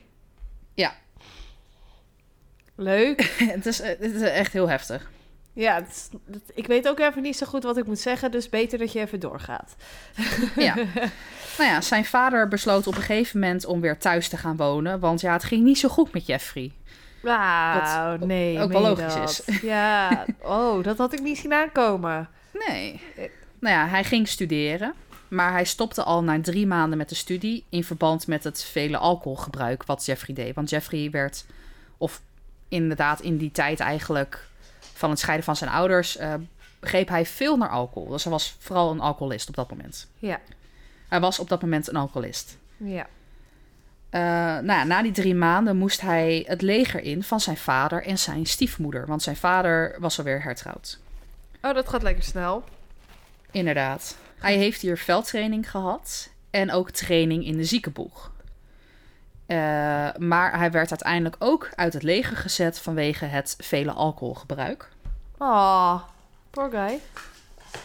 Ja. 0.75 0.95
Leuk. 2.75 3.21
het, 3.55 3.67
is, 3.67 3.79
het 3.79 4.01
is 4.01 4.23
echt 4.23 4.53
heel 4.53 4.69
heftig. 4.69 5.11
Ja, 5.53 5.75
het 5.75 5.88
is- 5.88 6.09
het- 6.33 6.51
ik 6.55 6.67
weet 6.67 6.88
ook 6.88 6.99
even 6.99 7.23
niet 7.23 7.37
zo 7.37 7.47
goed 7.47 7.62
wat 7.62 7.77
ik 7.77 7.87
moet 7.87 7.99
zeggen, 7.99 8.31
dus 8.31 8.49
beter 8.49 8.79
dat 8.79 8.93
je 8.93 9.01
even 9.01 9.21
doorgaat. 9.21 9.77
Ja. 10.57 10.75
nou 10.75 11.71
ja, 11.71 11.81
zijn 11.81 12.05
vader 12.05 12.49
besloot 12.49 12.87
op 12.87 12.95
een 12.97 13.01
gegeven 13.03 13.41
moment 13.41 13.64
om 13.64 13.81
weer 13.81 13.99
thuis 13.99 14.29
te 14.29 14.37
gaan 14.37 14.57
wonen, 14.57 15.01
want 15.01 15.21
ja, 15.21 15.33
het 15.33 15.45
ging 15.45 15.64
niet 15.64 15.79
zo 15.79 15.88
goed 15.88 16.12
met 16.12 16.27
Jeffrey. 16.27 16.73
Wauw, 17.20 18.16
nee. 18.16 18.61
ook 18.61 18.72
wel 18.72 18.81
logisch 18.81 19.14
dat? 19.14 19.44
Ja, 19.62 20.24
oh, 20.42 20.83
dat 20.85 20.98
had 20.98 21.12
ik 21.12 21.20
niet 21.20 21.38
zien 21.38 21.52
aankomen. 21.52 22.28
Nee. 22.66 23.00
Nou 23.59 23.74
ja, 23.74 23.87
hij 23.87 24.04
ging 24.04 24.28
studeren, 24.28 24.94
maar 25.28 25.52
hij 25.52 25.64
stopte 25.64 26.02
al 26.02 26.22
na 26.22 26.40
drie 26.40 26.66
maanden 26.66 26.98
met 26.98 27.09
de 27.09 27.14
studie 27.14 27.64
in 27.68 27.85
verband 27.85 28.26
met 28.26 28.44
het 28.44 28.64
vele 28.64 28.96
alcoholgebruik 28.98 29.85
wat 29.85 30.04
Jeffrey 30.07 30.35
deed. 30.35 30.54
Want 30.54 30.70
Jeffrey 30.70 31.11
werd, 31.11 31.44
of 31.96 32.20
inderdaad 32.68 33.20
in 33.20 33.37
die 33.37 33.50
tijd 33.50 33.81
eigenlijk 33.81 34.46
van 34.94 35.11
het 35.11 35.18
scheiden 35.18 35.44
van 35.44 35.57
zijn 35.57 35.70
ouders, 35.70 36.16
eh, 36.16 36.35
greep 36.81 37.09
hij 37.09 37.26
veel 37.26 37.57
naar 37.57 37.68
alcohol. 37.70 38.09
Dus 38.09 38.22
hij 38.22 38.33
was 38.33 38.57
vooral 38.59 38.90
een 38.90 39.00
alcoholist 39.00 39.48
op 39.48 39.54
dat 39.54 39.70
moment. 39.70 40.09
Ja, 40.18 40.40
Hij 41.09 41.20
was 41.20 41.38
op 41.38 41.48
dat 41.48 41.62
moment 41.62 41.88
een 41.88 41.96
alcoholist. 41.96 42.59
ja. 42.76 43.07
Eh, 44.11 44.21
nou 44.21 44.66
ja, 44.66 44.85
na 44.85 45.03
die 45.03 45.12
drie 45.12 45.35
maanden 45.35 45.77
moest 45.77 46.01
hij 46.01 46.44
het 46.47 46.62
leger 46.62 47.01
in 47.03 47.23
van 47.23 47.40
zijn 47.40 47.57
vader 47.57 48.05
en 48.05 48.18
zijn 48.18 48.47
stiefmoeder. 48.47 49.07
Want 49.07 49.23
zijn 49.23 49.37
vader 49.37 49.97
was 49.99 50.18
alweer 50.18 50.42
hertrouwd. 50.42 50.99
Oh, 51.62 51.75
dat 51.75 51.88
gaat 51.88 52.03
lekker 52.03 52.25
snel. 52.25 52.64
Inderdaad. 53.51 54.16
Hij 54.38 54.57
heeft 54.57 54.81
hier 54.81 54.99
veldtraining 54.99 55.71
gehad 55.71 56.31
en 56.51 56.73
ook 56.73 56.90
training 56.90 57.44
in 57.44 57.57
de 57.57 57.64
ziekenboeg. 57.64 58.31
Eh, 59.47 59.57
maar 60.16 60.59
hij 60.59 60.71
werd 60.71 60.90
uiteindelijk 60.90 61.37
ook 61.38 61.71
uit 61.75 61.92
het 61.92 62.03
leger 62.03 62.37
gezet 62.37 62.79
vanwege 62.79 63.25
het 63.25 63.57
vele 63.59 63.92
alcoholgebruik. 63.92 64.88
Oh, 65.38 66.03
poor 66.51 66.71
guy. 66.71 67.01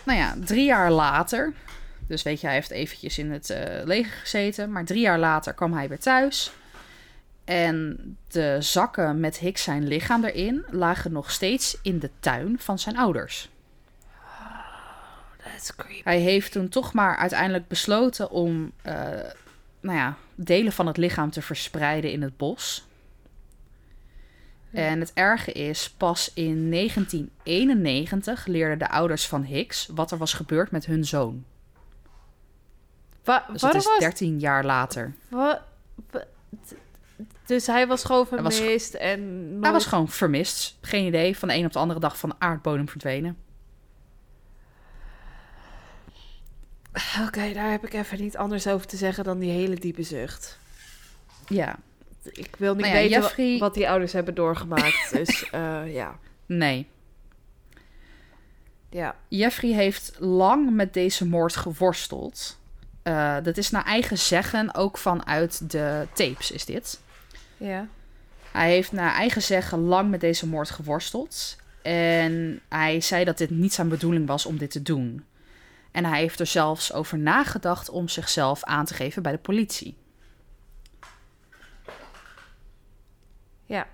Nou 0.04 0.20
ja, 0.20 0.36
drie 0.46 0.66
jaar 0.66 0.92
later, 0.92 1.54
dus 2.08 2.24
weet 2.24 2.42
je, 2.42 2.46
hij 2.46 2.56
heeft 2.56 2.72
eventjes 2.72 3.18
in 3.18 3.32
het 3.32 3.50
eh, 3.50 3.86
leger 3.86 4.12
gezeten, 4.12 4.72
maar 4.72 4.86
drie 4.86 5.02
jaar 5.02 5.20
later 5.20 5.54
kwam 5.54 5.74
hij 5.74 5.88
weer 5.88 6.00
thuis. 6.00 6.52
En 7.44 7.98
de 8.28 8.58
zakken 8.60 9.20
met 9.20 9.38
Hicks 9.38 9.64
zijn 9.64 9.88
lichaam 9.88 10.24
erin 10.24 10.66
lagen 10.70 11.12
nog 11.12 11.32
steeds 11.32 11.78
in 11.82 12.00
de 12.00 12.10
tuin 12.20 12.60
van 12.60 12.80
zijn 12.80 12.98
ouders. 12.98 13.50
That's 15.44 15.76
creepy. 15.76 16.02
Hij 16.04 16.20
heeft 16.20 16.52
toen 16.52 16.70
toch 16.70 16.94
maar 16.94 17.18
uiteindelijk 17.18 17.68
besloten 17.68 18.30
om, 18.30 18.72
eh, 18.82 18.94
nou 19.80 19.98
ja, 19.98 20.18
delen 20.36 20.72
van 20.72 20.88
het 20.88 20.98
lichaam 20.98 21.32
te 21.32 21.42
verspreiden 21.42 22.12
in 22.12 22.22
het 22.22 22.38
bos. 22.38 22.88
En 24.72 25.00
het 25.00 25.12
erge 25.14 25.52
is, 25.52 25.90
pas 25.90 26.32
in 26.34 26.70
1991 26.70 28.46
leerden 28.46 28.80
de 28.80 28.90
ouders 28.90 29.28
van 29.28 29.44
Hicks 29.44 29.90
wat 29.94 30.12
er 30.12 30.18
was 30.18 30.34
gebeurd 30.34 30.72
met 30.72 30.86
hun 30.86 31.06
zoon. 31.06 31.44
Wa 33.24 33.46
Dus 33.52 33.62
het 33.62 33.74
is 33.76 33.86
was... 33.86 34.00
13 34.00 34.40
jaar 34.40 34.66
later. 34.66 35.14
wa- 35.28 35.66
wa- 36.12 36.26
t- 36.66 36.76
dus 37.46 37.68
hij 37.68 37.88
was 37.88 38.04
gewoon 38.04 38.28
Hij 38.30 38.42
was- 38.42 38.58
vermist 38.58 38.94
en... 38.94 39.58
Hij 39.62 39.72
was 39.72 39.86
gewoon 39.86 40.08
vermist. 40.10 40.78
Geen 40.82 41.06
idee. 41.06 41.38
Van 41.38 41.48
de 41.48 41.54
een 41.56 41.66
op 41.66 41.74
de 41.74 41.80
andere 41.80 42.00
dag 42.00 42.18
van 42.18 42.30
de 42.30 42.36
aardbodem 42.40 42.90
verdwenen. 42.90 43.38
Oké, 47.28 47.54
daar 47.54 47.72
heb 47.72 47.86
ik 47.86 47.94
even 47.94 48.22
niet 48.22 48.38
anders 48.38 48.68
over 48.68 48.88
te 48.88 48.98
zeggen 48.98 49.24
dan 49.24 49.40
die 49.40 49.52
hele 49.52 49.76
diepe 49.76 50.04
zucht. 50.04 50.60
Ja. 51.48 51.76
Ik 52.24 52.56
wil 52.58 52.74
niet 52.76 52.82
Nou 52.86 52.96
ja, 52.96 53.02
weten 53.02 53.22
Jeffrey- 53.22 53.58
wat 53.58 53.74
die 53.74 53.90
ouders 53.90 54.14
hebben 54.14 54.36
doorgemaakt. 54.36 55.10
dus 55.14 55.50
eh, 55.50 55.94
ja. 55.94 56.20
Nee. 56.46 56.88
ja. 58.90 59.16
Jeffrey 59.28 59.72
heeft 59.72 60.16
lang 60.20 60.72
met 60.72 60.94
deze 60.94 61.28
moord 61.28 61.56
geworsteld. 61.56 62.60
Eh, 63.04 63.38
dat 63.44 63.58
is 63.58 63.70
naar 63.70 63.86
eigen 63.86 64.18
zeggen 64.18 64.76
ook 64.76 64.98
vanuit 64.98 65.72
de 65.72 66.08
tapes 66.14 66.52
is 66.52 66.66
dit. 66.66 67.00
Ja. 67.58 67.88
Hij 68.52 68.70
heeft 68.70 68.92
naar 68.92 69.14
eigen 69.14 69.42
zeggen 69.42 69.80
lang 69.80 70.10
met 70.10 70.22
deze 70.22 70.48
moord 70.48 70.70
geworsteld. 70.70 71.56
En 71.82 72.62
hij 72.70 73.02
zei 73.02 73.24
dat 73.24 73.38
dit 73.38 73.50
niet 73.50 73.74
zijn 73.74 73.90
bedoeling 73.90 74.28
was 74.28 74.46
om 74.46 74.58
dit 74.58 74.72
te 74.72 74.82
doen. 74.82 75.26
En 75.92 76.06
hij 76.06 76.20
heeft 76.20 76.40
er 76.40 76.46
zelfs 76.46 76.94
over 76.94 77.18
nagedacht 77.18 77.90
om 77.90 78.08
zichzelf 78.08 78.64
aan 78.64 78.86
te 78.86 78.94
geven 78.94 79.24
bij 79.24 79.32
de 79.32 79.38
politie. 79.38 79.98
Ja. 83.66 83.88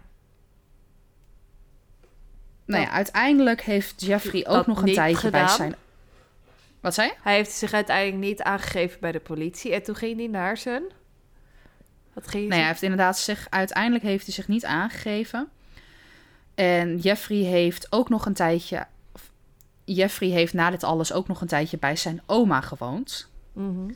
Nou 2.65 2.83
ja, 2.83 2.89
uiteindelijk 2.89 3.61
heeft 3.61 4.01
Jeffrey 4.01 4.47
ook 4.47 4.55
dat 4.55 4.67
nog 4.67 4.81
een 4.81 4.93
tijdje 4.93 5.29
bij 5.29 5.47
zijn. 5.47 5.75
Wat 6.81 6.93
zei 6.93 7.07
je? 7.07 7.15
Hij 7.21 7.35
heeft 7.35 7.51
zich 7.51 7.73
uiteindelijk 7.73 8.23
niet 8.23 8.41
aangegeven 8.41 8.99
bij 8.99 9.11
de 9.11 9.19
politie. 9.19 9.73
En 9.73 9.83
toen 9.83 9.95
ging 9.95 10.17
hij 10.17 10.27
naar 10.27 10.57
zijn... 10.57 10.83
Wat 12.13 12.27
ging 12.27 12.49
Nee, 12.49 12.59
hij 12.59 12.67
heeft 12.67 12.81
inderdaad 12.81 13.17
zich. 13.17 13.47
Uiteindelijk 13.49 14.03
heeft 14.03 14.25
hij 14.25 14.33
zich 14.33 14.47
niet 14.47 14.65
aangegeven. 14.65 15.49
En 16.55 16.97
Jeffrey 16.97 17.37
heeft 17.37 17.87
ook 17.91 18.09
nog 18.09 18.25
een 18.25 18.33
tijdje. 18.33 18.87
Jeffrey 19.85 20.29
heeft 20.29 20.53
na 20.53 20.69
dit 20.69 20.83
alles 20.83 21.13
ook 21.13 21.27
nog 21.27 21.41
een 21.41 21.47
tijdje 21.47 21.77
bij 21.77 21.95
zijn 21.95 22.21
oma 22.25 22.61
gewoond. 22.61 23.29
Mhm. 23.53 23.91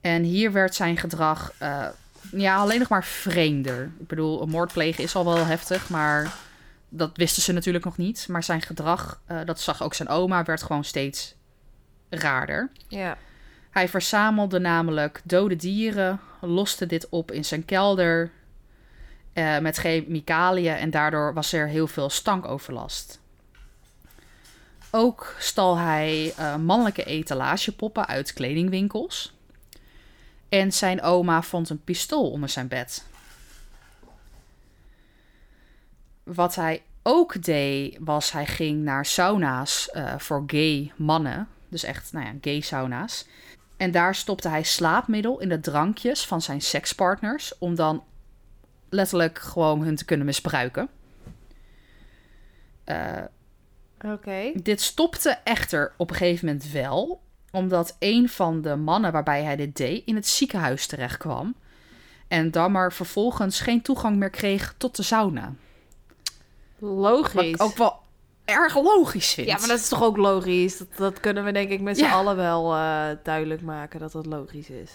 En 0.00 0.22
hier 0.22 0.52
werd 0.52 0.74
zijn 0.74 0.96
gedrag. 0.96 1.52
eh, 1.58 1.86
ja, 2.32 2.56
alleen 2.56 2.78
nog 2.78 2.88
maar 2.88 3.04
vreemder. 3.04 3.92
Ik 4.00 4.06
bedoel, 4.06 4.42
een 4.42 4.48
moord 4.48 4.72
plegen 4.72 5.04
is 5.04 5.14
al 5.14 5.24
wel 5.24 5.46
heftig, 5.46 5.88
maar. 5.88 6.34
Dat 6.92 7.16
wisten 7.16 7.42
ze 7.42 7.52
natuurlijk 7.52 7.84
nog 7.84 7.96
niet. 7.96 8.26
Maar 8.28 8.42
zijn 8.42 8.62
gedrag, 8.62 9.20
eh, 9.26 9.38
dat 9.44 9.60
zag 9.60 9.82
ook 9.82 9.94
zijn 9.94 10.08
oma, 10.08 10.44
werd 10.44 10.62
gewoon 10.62 10.84
steeds 10.84 11.34
raarder. 12.10 12.70
Ja. 12.88 13.16
Hij 13.70 13.88
verzamelde 13.88 14.58
namelijk 14.58 15.20
dode 15.24 15.56
dieren, 15.56 16.20
loste 16.40 16.86
dit 16.86 17.08
op 17.08 17.32
in 17.32 17.44
zijn 17.44 17.64
kelder 17.64 18.30
eh, 19.32 19.58
met 19.58 19.76
chemicaliën 19.76 20.74
en 20.74 20.90
daardoor 20.90 21.34
was 21.34 21.52
er 21.52 21.68
heel 21.68 21.86
veel 21.86 22.10
stankoverlast. 22.10 23.20
Ook 24.90 25.34
stal 25.38 25.76
hij 25.76 26.32
eh, 26.36 26.56
mannelijke 26.56 27.04
etalagepoppen 27.04 28.06
uit 28.06 28.32
kledingwinkels. 28.32 29.34
En 30.48 30.72
zijn 30.72 31.02
oma 31.02 31.42
vond 31.42 31.70
een 31.70 31.84
pistool 31.84 32.30
onder 32.30 32.48
zijn 32.48 32.68
bed. 32.68 33.04
Wat 36.22 36.54
hij 36.54 36.82
ook 37.02 37.42
deed, 37.42 37.96
was 38.00 38.32
hij 38.32 38.46
ging 38.46 38.82
naar 38.82 39.06
sauna's 39.06 39.90
eh, 39.90 40.18
voor 40.18 40.44
gay 40.46 40.92
mannen. 40.96 41.48
Dus 41.70 41.82
echt, 41.82 42.12
nou 42.12 42.26
ja, 42.26 42.32
gay 42.40 42.60
sauna's. 42.60 43.26
En 43.76 43.90
daar 43.90 44.14
stopte 44.14 44.48
hij 44.48 44.62
slaapmiddel 44.62 45.40
in 45.40 45.48
de 45.48 45.60
drankjes 45.60 46.26
van 46.26 46.42
zijn 46.42 46.60
sekspartners. 46.60 47.58
Om 47.58 47.74
dan 47.74 48.04
letterlijk 48.88 49.38
gewoon 49.38 49.82
hun 49.82 49.96
te 49.96 50.04
kunnen 50.04 50.26
misbruiken. 50.26 50.88
Eh, 52.84 53.22
Oké. 54.04 54.52
dit 54.54 54.80
stopte 54.80 55.38
echter 55.44 55.92
op 55.96 56.10
een 56.10 56.16
gegeven 56.16 56.46
moment 56.46 56.70
wel. 56.70 57.20
Omdat 57.50 57.96
een 57.98 58.28
van 58.28 58.62
de 58.62 58.76
mannen 58.76 59.12
waarbij 59.12 59.42
hij 59.42 59.56
dit 59.56 59.76
deed 59.76 60.06
in 60.06 60.14
het 60.14 60.26
ziekenhuis 60.26 60.86
terecht 60.86 61.16
kwam. 61.16 61.54
En 62.28 62.50
dan 62.50 62.72
maar 62.72 62.92
vervolgens 62.92 63.60
geen 63.60 63.82
toegang 63.82 64.16
meer 64.16 64.30
kreeg 64.30 64.74
tot 64.76 64.96
de 64.96 65.02
sauna. 65.02 65.52
Wat 66.78 66.90
Logisch. 66.90 67.42
ik 67.42 67.62
ook 67.62 67.76
wel 67.76 67.98
erg 68.50 68.74
logisch 68.74 69.34
vind. 69.34 69.46
Ja, 69.46 69.58
maar 69.58 69.68
dat 69.68 69.78
is 69.78 69.88
toch 69.88 70.02
ook 70.02 70.16
logisch? 70.16 70.78
Dat, 70.78 70.88
dat 70.96 71.20
kunnen 71.20 71.44
we 71.44 71.52
denk 71.52 71.70
ik 71.70 71.80
met 71.80 71.98
z'n 71.98 72.04
Ja. 72.04 72.10
allen 72.12 72.36
wel 72.36 72.74
eh, 72.74 73.06
duidelijk 73.22 73.60
maken 73.62 74.00
dat 74.00 74.12
dat 74.12 74.26
logisch 74.26 74.70
is. 74.70 74.90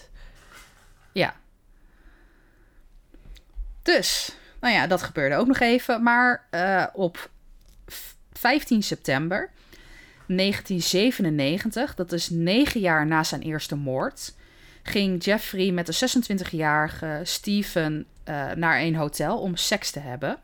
Ja. 1.11 1.35
Dus, 3.81 4.35
nou 4.61 4.73
ja, 4.73 4.87
dat 4.87 5.01
gebeurde 5.03 5.35
ook 5.35 5.47
nog 5.47 5.59
even. 5.59 6.03
Maar 6.03 6.47
eh, 6.49 6.85
op 6.93 7.29
v- 7.87 8.11
15 8.33 8.83
september 8.83 9.49
1997, 10.27 11.95
dat 11.95 12.11
is 12.11 12.29
negen 12.29 12.79
jaar 12.79 13.05
na 13.07 13.23
zijn 13.23 13.41
eerste 13.41 13.75
moord, 13.75 14.33
ging 14.83 15.23
Jeffrey 15.23 15.71
met 15.71 15.85
de 15.85 15.93
26-jarige 15.93 17.19
Steven 17.23 18.05
eh, 18.23 18.51
naar 18.51 18.79
een 18.81 18.95
hotel 18.95 19.39
om 19.39 19.55
seks 19.55 19.91
te 19.91 19.99
hebben. 19.99 20.37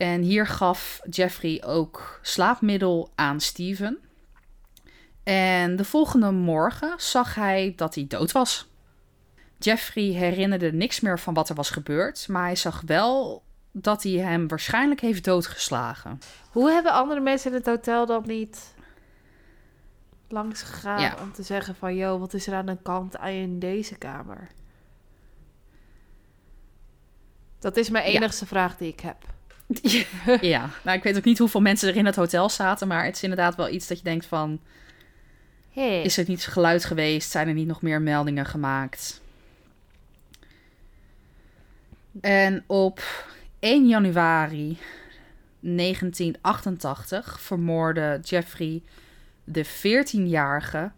En 0.00 0.22
hier 0.22 0.46
gaf 0.46 1.00
Jeffrey 1.10 1.62
ook 1.64 2.18
slaapmiddel 2.22 3.10
aan 3.14 3.40
Steven. 3.40 3.98
En 5.22 5.76
de 5.76 5.84
volgende 5.84 6.30
morgen 6.30 6.94
zag 6.96 7.34
hij 7.34 7.72
dat 7.76 7.94
hij 7.94 8.06
dood 8.08 8.32
was. 8.32 8.68
Jeffrey 9.58 10.04
herinnerde 10.04 10.72
niks 10.72 11.00
meer 11.00 11.18
van 11.18 11.34
wat 11.34 11.48
er 11.48 11.54
was 11.54 11.70
gebeurd, 11.70 12.28
maar 12.28 12.42
hij 12.42 12.56
zag 12.56 12.82
wel 12.86 13.42
dat 13.72 14.02
hij 14.02 14.12
hem 14.12 14.48
waarschijnlijk 14.48 15.00
heeft 15.00 15.24
doodgeslagen. 15.24 16.18
Hoe 16.50 16.70
hebben 16.70 16.92
andere 16.92 17.20
mensen 17.20 17.50
in 17.50 17.56
het 17.56 17.66
hotel 17.66 18.06
dan 18.06 18.22
niet 18.26 18.74
langs 20.28 20.62
gegaan 20.62 21.00
Ja. 21.00 21.16
om 21.22 21.32
te 21.32 21.42
zeggen 21.42 21.74
van... 21.74 21.96
...joh, 21.96 22.20
wat 22.20 22.34
is 22.34 22.46
er 22.46 22.54
aan 22.54 22.66
de 22.66 22.78
kant 22.82 23.16
aan 23.16 23.30
in 23.30 23.58
deze 23.58 23.96
kamer? 23.98 24.48
Dat 27.58 27.76
is 27.76 27.90
mijn 27.90 28.10
Ja. 28.10 28.18
enigste 28.18 28.46
vraag 28.46 28.76
die 28.76 28.92
ik 28.92 29.00
heb. 29.00 29.38
Ja, 30.40 30.70
nou 30.84 30.96
ik 30.96 31.02
weet 31.02 31.16
ook 31.16 31.24
niet 31.24 31.38
hoeveel 31.38 31.60
mensen 31.60 31.88
er 31.88 31.96
in 31.96 32.06
het 32.06 32.16
hotel 32.16 32.48
zaten, 32.48 32.88
maar 32.88 33.04
het 33.04 33.16
is 33.16 33.22
inderdaad 33.22 33.54
wel 33.54 33.68
iets 33.68 33.86
dat 33.86 33.98
je 33.98 34.04
denkt 34.04 34.26
van, 34.26 34.60
Hey. 35.70 36.02
is 36.02 36.16
er 36.16 36.24
niet 36.28 36.46
geluid 36.46 36.84
geweest? 36.84 37.30
Zijn 37.30 37.48
er 37.48 37.54
niet 37.54 37.66
nog 37.66 37.82
meer 37.82 38.02
meldingen 38.02 38.46
gemaakt? 38.46 39.20
En 42.20 42.64
op 42.66 43.02
1 43.58 43.88
januari 43.88 44.78
1988 45.60 47.40
vermoordde 47.40 48.20
Jeffrey 48.22 48.82
de 49.44 49.66
14-jarige 49.66 50.90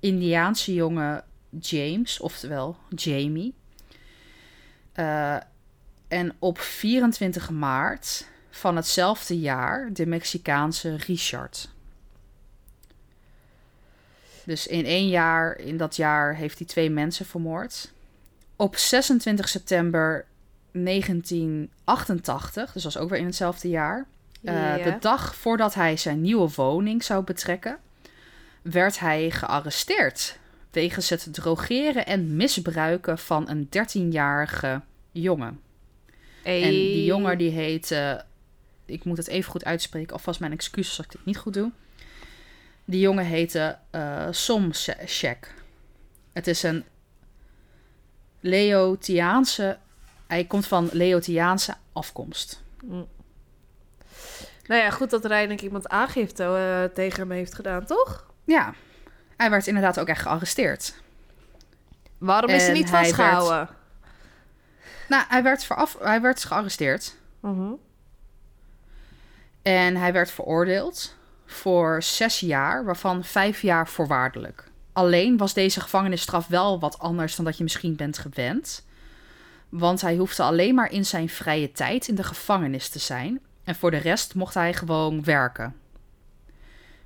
Indiaanse 0.00 0.74
jongen 0.74 1.24
James, 1.60 2.20
oftewel 2.20 2.76
Jamie. 2.94 3.54
Eh, 4.92 5.36
en 6.08 6.32
op 6.38 6.58
24 6.58 7.50
maart 7.50 8.26
van 8.50 8.76
hetzelfde 8.76 9.38
jaar 9.38 9.92
de 9.92 10.06
Mexicaanse 10.06 10.96
Richard. 10.96 11.68
Dus 14.44 14.66
in 14.66 14.84
één 14.84 15.08
jaar, 15.08 15.58
in 15.58 15.76
dat 15.76 15.96
jaar, 15.96 16.34
heeft 16.34 16.58
hij 16.58 16.66
twee 16.66 16.90
mensen 16.90 17.26
vermoord. 17.26 17.92
Op 18.56 18.76
26 18.76 19.48
september 19.48 20.26
1988, 20.72 22.72
dus 22.72 22.82
dat 22.82 22.92
was 22.92 23.02
ook 23.02 23.10
weer 23.10 23.18
in 23.18 23.26
hetzelfde 23.26 23.68
jaar, 23.68 24.06
eh, 24.42 24.84
de 24.84 24.96
dag 25.00 25.34
voordat 25.34 25.74
hij 25.74 25.96
zijn 25.96 26.20
nieuwe 26.20 26.50
woning 26.54 27.04
zou 27.04 27.24
betrekken, 27.24 27.78
werd 28.62 28.98
hij 28.98 29.30
gearresteerd 29.30 30.38
wegens 30.70 31.08
het 31.08 31.28
drogeren 31.30 32.06
en 32.06 32.36
misbruiken 32.36 33.18
van 33.18 33.48
een 33.48 33.68
13-jarige 33.68 34.80
jongen. 35.12 35.60
Hey. 36.48 36.62
En 36.62 36.70
die 36.70 37.04
jongen 37.04 37.38
die 37.38 37.50
heet, 37.50 37.90
eh, 37.90 38.14
ik 38.84 39.04
moet 39.04 39.16
het 39.16 39.28
even 39.28 39.50
goed 39.50 39.64
uitspreken, 39.64 40.12
alvast 40.12 40.40
mijn 40.40 40.52
excuses 40.52 40.96
als 40.98 41.06
ik 41.06 41.12
dit 41.12 41.24
niet 41.24 41.38
goed 41.38 41.54
doe. 41.54 41.70
Die 42.84 43.00
jongen 43.00 43.24
heette 43.24 43.78
Somshek. 44.30 45.54
Het 46.32 46.46
is 46.46 46.62
een 46.62 46.84
Leotiaanse, 48.40 49.78
hij 50.26 50.44
komt 50.44 50.66
van 50.66 50.88
Leotiaanse 50.92 51.74
afkomst. 51.92 52.62
Mm. 52.84 53.06
Nou 54.66 54.82
ja, 54.82 54.90
goed 54.90 55.10
dat 55.10 55.24
er 55.24 55.30
eindelijk 55.30 55.62
iemand 55.62 55.88
aangifte 55.88 56.42
eh, 56.44 56.94
tegen 56.94 57.20
hem 57.20 57.30
heeft 57.30 57.54
gedaan, 57.54 57.84
toch? 57.84 58.26
Ja, 58.44 58.74
hij 59.36 59.50
werd 59.50 59.66
inderdaad 59.66 60.00
ook 60.00 60.08
echt 60.08 60.22
gearresteerd. 60.22 60.94
Waarom 62.18 62.50
is 62.50 62.62
hij 62.64 62.72
niet 62.72 62.90
vastgehouden? 62.90 63.68
Nou, 65.08 65.24
hij 65.28 65.42
werd, 65.42 65.64
veraf, 65.64 65.96
hij 66.00 66.20
werd 66.20 66.44
gearresteerd. 66.44 67.16
Mhm. 67.40 67.72
En 69.62 69.96
hij 69.96 70.12
werd 70.12 70.30
veroordeeld 70.30 71.16
voor 71.46 72.02
zes 72.02 72.40
jaar, 72.40 72.84
waarvan 72.84 73.24
vijf 73.24 73.62
jaar 73.62 73.88
voorwaardelijk. 73.88 74.70
Alleen 74.92 75.36
was 75.36 75.54
deze 75.54 75.80
gevangenisstraf 75.80 76.46
wel 76.46 76.80
wat 76.80 76.98
anders 76.98 77.36
dan 77.36 77.44
dat 77.44 77.56
je 77.56 77.62
misschien 77.62 77.96
bent 77.96 78.18
gewend. 78.18 78.86
Want 79.68 80.00
hij 80.00 80.16
hoefde 80.16 80.42
alleen 80.42 80.74
maar 80.74 80.92
in 80.92 81.04
zijn 81.04 81.28
vrije 81.28 81.72
tijd 81.72 82.08
in 82.08 82.14
de 82.14 82.22
gevangenis 82.22 82.88
te 82.88 82.98
zijn. 82.98 83.40
En 83.64 83.74
voor 83.74 83.90
de 83.90 83.96
rest 83.96 84.34
mocht 84.34 84.54
hij 84.54 84.74
gewoon 84.74 85.24
werken. 85.24 85.76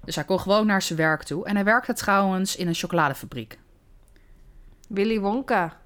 Dus 0.05 0.15
hij 0.15 0.25
kon 0.25 0.41
gewoon 0.41 0.67
naar 0.67 0.83
zijn 0.83 0.99
werk 0.99 1.23
toe. 1.23 1.45
En 1.47 1.55
hij 1.55 1.65
werkte 1.65 1.93
trouwens 1.93 2.57
in 2.57 2.69
een 2.69 2.75
chocoladefabriek. 2.75 3.59
Willy 4.89 5.21
Wonka. 5.21 5.81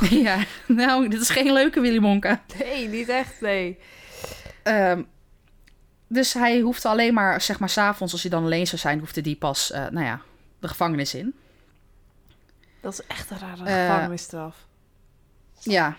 ja, 0.10 0.44
nou, 0.66 1.08
dit 1.08 1.20
is 1.20 1.30
geen 1.30 1.52
leuke 1.52 1.80
Willy 1.80 2.00
Wonka. 2.00 2.42
Nee, 2.58 2.88
niet 2.88 3.08
echt, 3.08 3.40
nee. 3.40 3.78
Ehm, 4.62 5.02
dus 6.06 6.32
hij 6.32 6.60
hoefde 6.60 6.88
alleen 6.88 7.14
maar, 7.14 7.40
zeg 7.40 7.58
maar, 7.58 7.68
s'avonds, 7.68 8.12
als 8.12 8.22
hij 8.22 8.30
dan 8.30 8.44
alleen 8.44 8.66
zou 8.66 8.80
zijn, 8.80 8.98
hoefde 8.98 9.20
die 9.20 9.36
pas, 9.36 9.70
eh, 9.70 9.86
nou 9.86 10.06
ja, 10.06 10.20
de 10.58 10.68
gevangenis 10.68 11.14
in. 11.14 11.34
Dat 12.80 12.92
is 12.92 13.06
echt 13.06 13.30
een 13.30 13.38
rare 13.38 13.64
Eh, 13.64 13.86
gevangenisstraf. 13.86 14.66
Ja. 15.60 15.96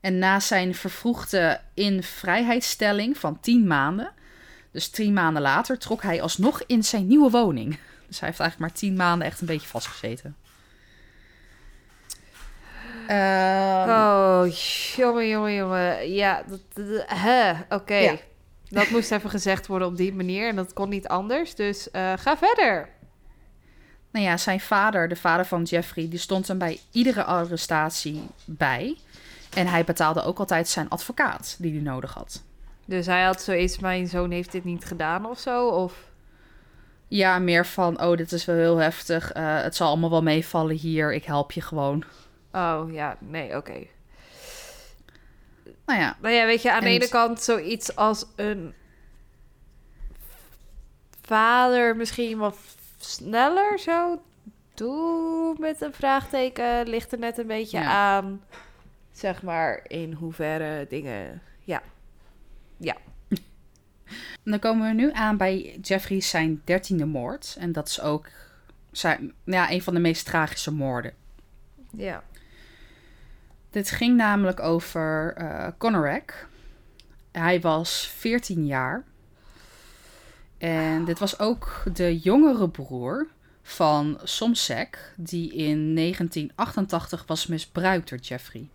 En 0.00 0.18
na 0.18 0.40
zijn 0.40 0.74
vervroegde 0.74 1.60
invrijheidstelling 1.74 3.18
van 3.18 3.40
10 3.40 3.66
maanden, 3.66 4.12
dus 4.70 4.88
tien 4.88 5.12
maanden 5.12 5.42
later, 5.42 5.78
trok 5.78 6.02
hij 6.02 6.22
alsnog 6.22 6.62
in 6.66 6.84
zijn 6.84 7.06
nieuwe 7.06 7.30
woning. 7.30 7.78
Dus 8.08 8.20
hij 8.20 8.28
heeft 8.28 8.40
eigenlijk 8.40 8.58
maar 8.58 8.80
tien 8.80 8.96
maanden 8.96 9.26
echt 9.26 9.40
een 9.40 9.46
beetje 9.46 9.68
vastgezeten. 9.68 10.36
Ehm, 13.06 13.88
oh, 13.90 14.44
jongen, 14.96 15.28
jongen, 15.28 15.54
jongen. 15.54 16.12
Ja, 16.12 16.42
dat, 16.46 16.60
dat- 16.74 17.04
hè, 17.06 17.52
oké. 17.68 17.94
Ja. 17.94 18.16
Dat 18.68 18.90
moest 18.90 19.10
even 19.12 19.30
gezegd 19.30 19.66
worden 19.66 19.88
op 19.88 19.96
die 19.96 20.14
manier 20.14 20.48
en 20.48 20.56
dat 20.56 20.72
kon 20.72 20.88
niet 20.88 21.08
anders. 21.08 21.54
Dus 21.54 21.90
eh, 21.90 22.12
ga 22.16 22.36
verder. 22.36 22.88
Nou 24.10 24.24
ja, 24.26 24.36
zijn 24.36 24.60
vader, 24.60 25.08
de 25.08 25.16
vader 25.16 25.46
van 25.46 25.62
Jeffrey, 25.62 26.08
die 26.08 26.18
stond 26.18 26.48
hem 26.48 26.58
bij 26.58 26.78
iedere 26.90 27.24
arrestatie 27.24 28.22
bij. 28.44 28.96
En 29.56 29.66
hij 29.66 29.84
betaalde 29.84 30.22
ook 30.22 30.38
altijd 30.38 30.68
zijn 30.68 30.88
advocaat 30.88 31.56
die 31.58 31.72
hij 31.72 31.80
nodig 31.82 32.14
had. 32.14 32.42
Dus 32.86 33.06
hij 33.06 33.22
had 33.22 33.42
zoiets, 33.42 33.78
mijn 33.78 34.06
zoon 34.08 34.30
heeft 34.30 34.52
dit 34.52 34.64
niet 34.64 34.84
gedaan 34.84 35.26
of 35.26 35.38
zo? 35.38 35.68
Of... 35.68 35.94
Ja, 37.08 37.38
meer 37.38 37.66
van, 37.66 38.00
oh, 38.02 38.16
dit 38.16 38.32
is 38.32 38.44
wel 38.44 38.56
heel 38.56 38.76
heftig. 38.76 39.32
eh, 39.32 39.62
het 39.62 39.76
zal 39.76 39.88
allemaal 39.88 40.10
wel 40.10 40.22
meevallen 40.22 40.76
hier. 40.76 41.14
Ik 41.14 41.24
help 41.24 41.52
je 41.52 41.60
gewoon. 41.60 42.04
Oh, 42.54 42.92
ja, 42.92 43.16
nee, 43.20 43.56
oké. 43.56 43.86
Nou 45.86 46.00
ja, 46.00 46.16
Nou 46.20 46.34
ja, 46.34 46.46
weet 46.46 46.62
je, 46.62 46.72
aan 46.72 46.80
de 46.80 46.86
En- 46.86 46.92
ene 46.92 47.08
kant 47.08 47.40
zoiets 47.42 47.96
als 47.96 48.26
een 48.36 48.74
vader 51.22 51.96
misschien 51.96 52.38
wat 52.38 52.58
sneller 52.98 53.78
zo 53.78 54.22
doen 54.74 55.56
met 55.58 55.80
een 55.80 55.92
vraagteken 55.92 56.88
ligt 56.88 57.12
er 57.12 57.18
net 57.18 57.38
een 57.38 57.46
beetje 57.46 57.78
Ja. 57.78 57.84
aan, 58.16 58.42
zeg 59.12 59.42
maar, 59.42 59.80
in 59.86 60.12
hoeverre 60.12 60.86
dingen, 60.88 61.42
ja. 61.64 61.82
dan 64.44 64.58
komen 64.58 64.88
we 64.88 64.94
nu 64.94 65.12
aan 65.12 65.36
bij 65.36 65.78
Jeffrey 65.82 66.20
zijn 66.20 66.62
dertiende 66.64 67.06
moord. 67.06 67.56
En 67.58 67.72
dat 67.72 67.88
is 67.88 68.00
ook 68.00 68.26
zijn, 68.90 69.32
ja, 69.44 69.70
een 69.70 69.82
van 69.82 69.94
de 69.94 70.00
meest 70.00 70.26
tragische 70.26 70.72
moorden. 70.72 71.12
Ja. 71.96 72.22
Dit 73.74 73.90
ging 73.90 74.16
namelijk 74.16 74.60
over 74.60 75.36
Conorak. 75.78 76.46
Hij 77.32 77.60
was 77.60 78.06
14 78.06 78.66
jaar. 78.66 79.04
En 80.58 81.04
dit 81.04 81.18
was 81.18 81.38
ook 81.38 81.82
de 81.92 82.18
jongere 82.18 82.68
broer 82.68 83.26
van 83.62 84.20
Somsek, 84.22 85.12
die 85.16 85.52
in 85.52 85.94
1988 85.94 87.24
was 87.26 87.46
misbruikt 87.46 88.08
door 88.08 88.18
Jeffrey. 88.18 88.68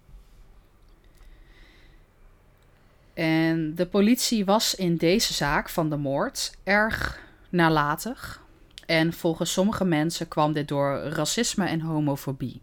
En 3.13 3.75
de 3.75 3.85
politie 3.85 4.45
was 4.45 4.75
in 4.75 4.95
deze 4.95 5.33
zaak 5.33 5.69
van 5.69 5.89
de 5.89 5.97
moord 5.97 6.57
erg 6.63 7.19
nalatig. 7.49 8.41
En 8.85 9.13
volgens 9.13 9.51
sommige 9.51 9.85
mensen 9.85 10.27
kwam 10.27 10.53
dit 10.53 10.67
door 10.67 10.97
racisme 10.97 11.65
en 11.65 11.81
homofobie. 11.81 12.61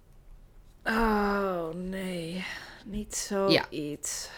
Oh, 0.87 1.69
nee. 1.75 2.45
Niet 2.85 3.15
zoiets. 3.15 4.31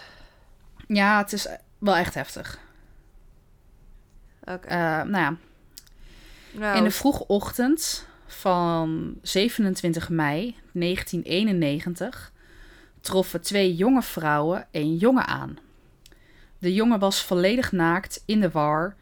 Ja, 0.86 1.18
het 1.18 1.32
is 1.32 1.46
wel 1.78 1.96
echt 1.96 2.14
heftig. 2.14 2.58
Oké. 4.40 4.66
Eh, 4.66 4.78
nou 5.02 5.10
ja, 5.10 5.36
Nou, 6.50 6.76
in 6.76 6.84
de 6.84 6.90
vroege 6.90 7.26
ochtend 7.26 8.06
van 8.26 9.18
27 9.22 10.08
mei 10.08 10.56
1991 10.72 12.32
troffen 13.00 13.40
twee 13.40 13.74
jonge 13.74 14.02
vrouwen 14.02 14.66
een 14.70 14.96
jongen 14.96 15.26
aan. 15.26 15.58
De 16.58 16.74
jongen 16.74 16.98
was 16.98 17.22
volledig 17.22 17.72
naakt 17.72 18.22
in 18.26 18.40
de 18.40 18.50
war 18.50 18.96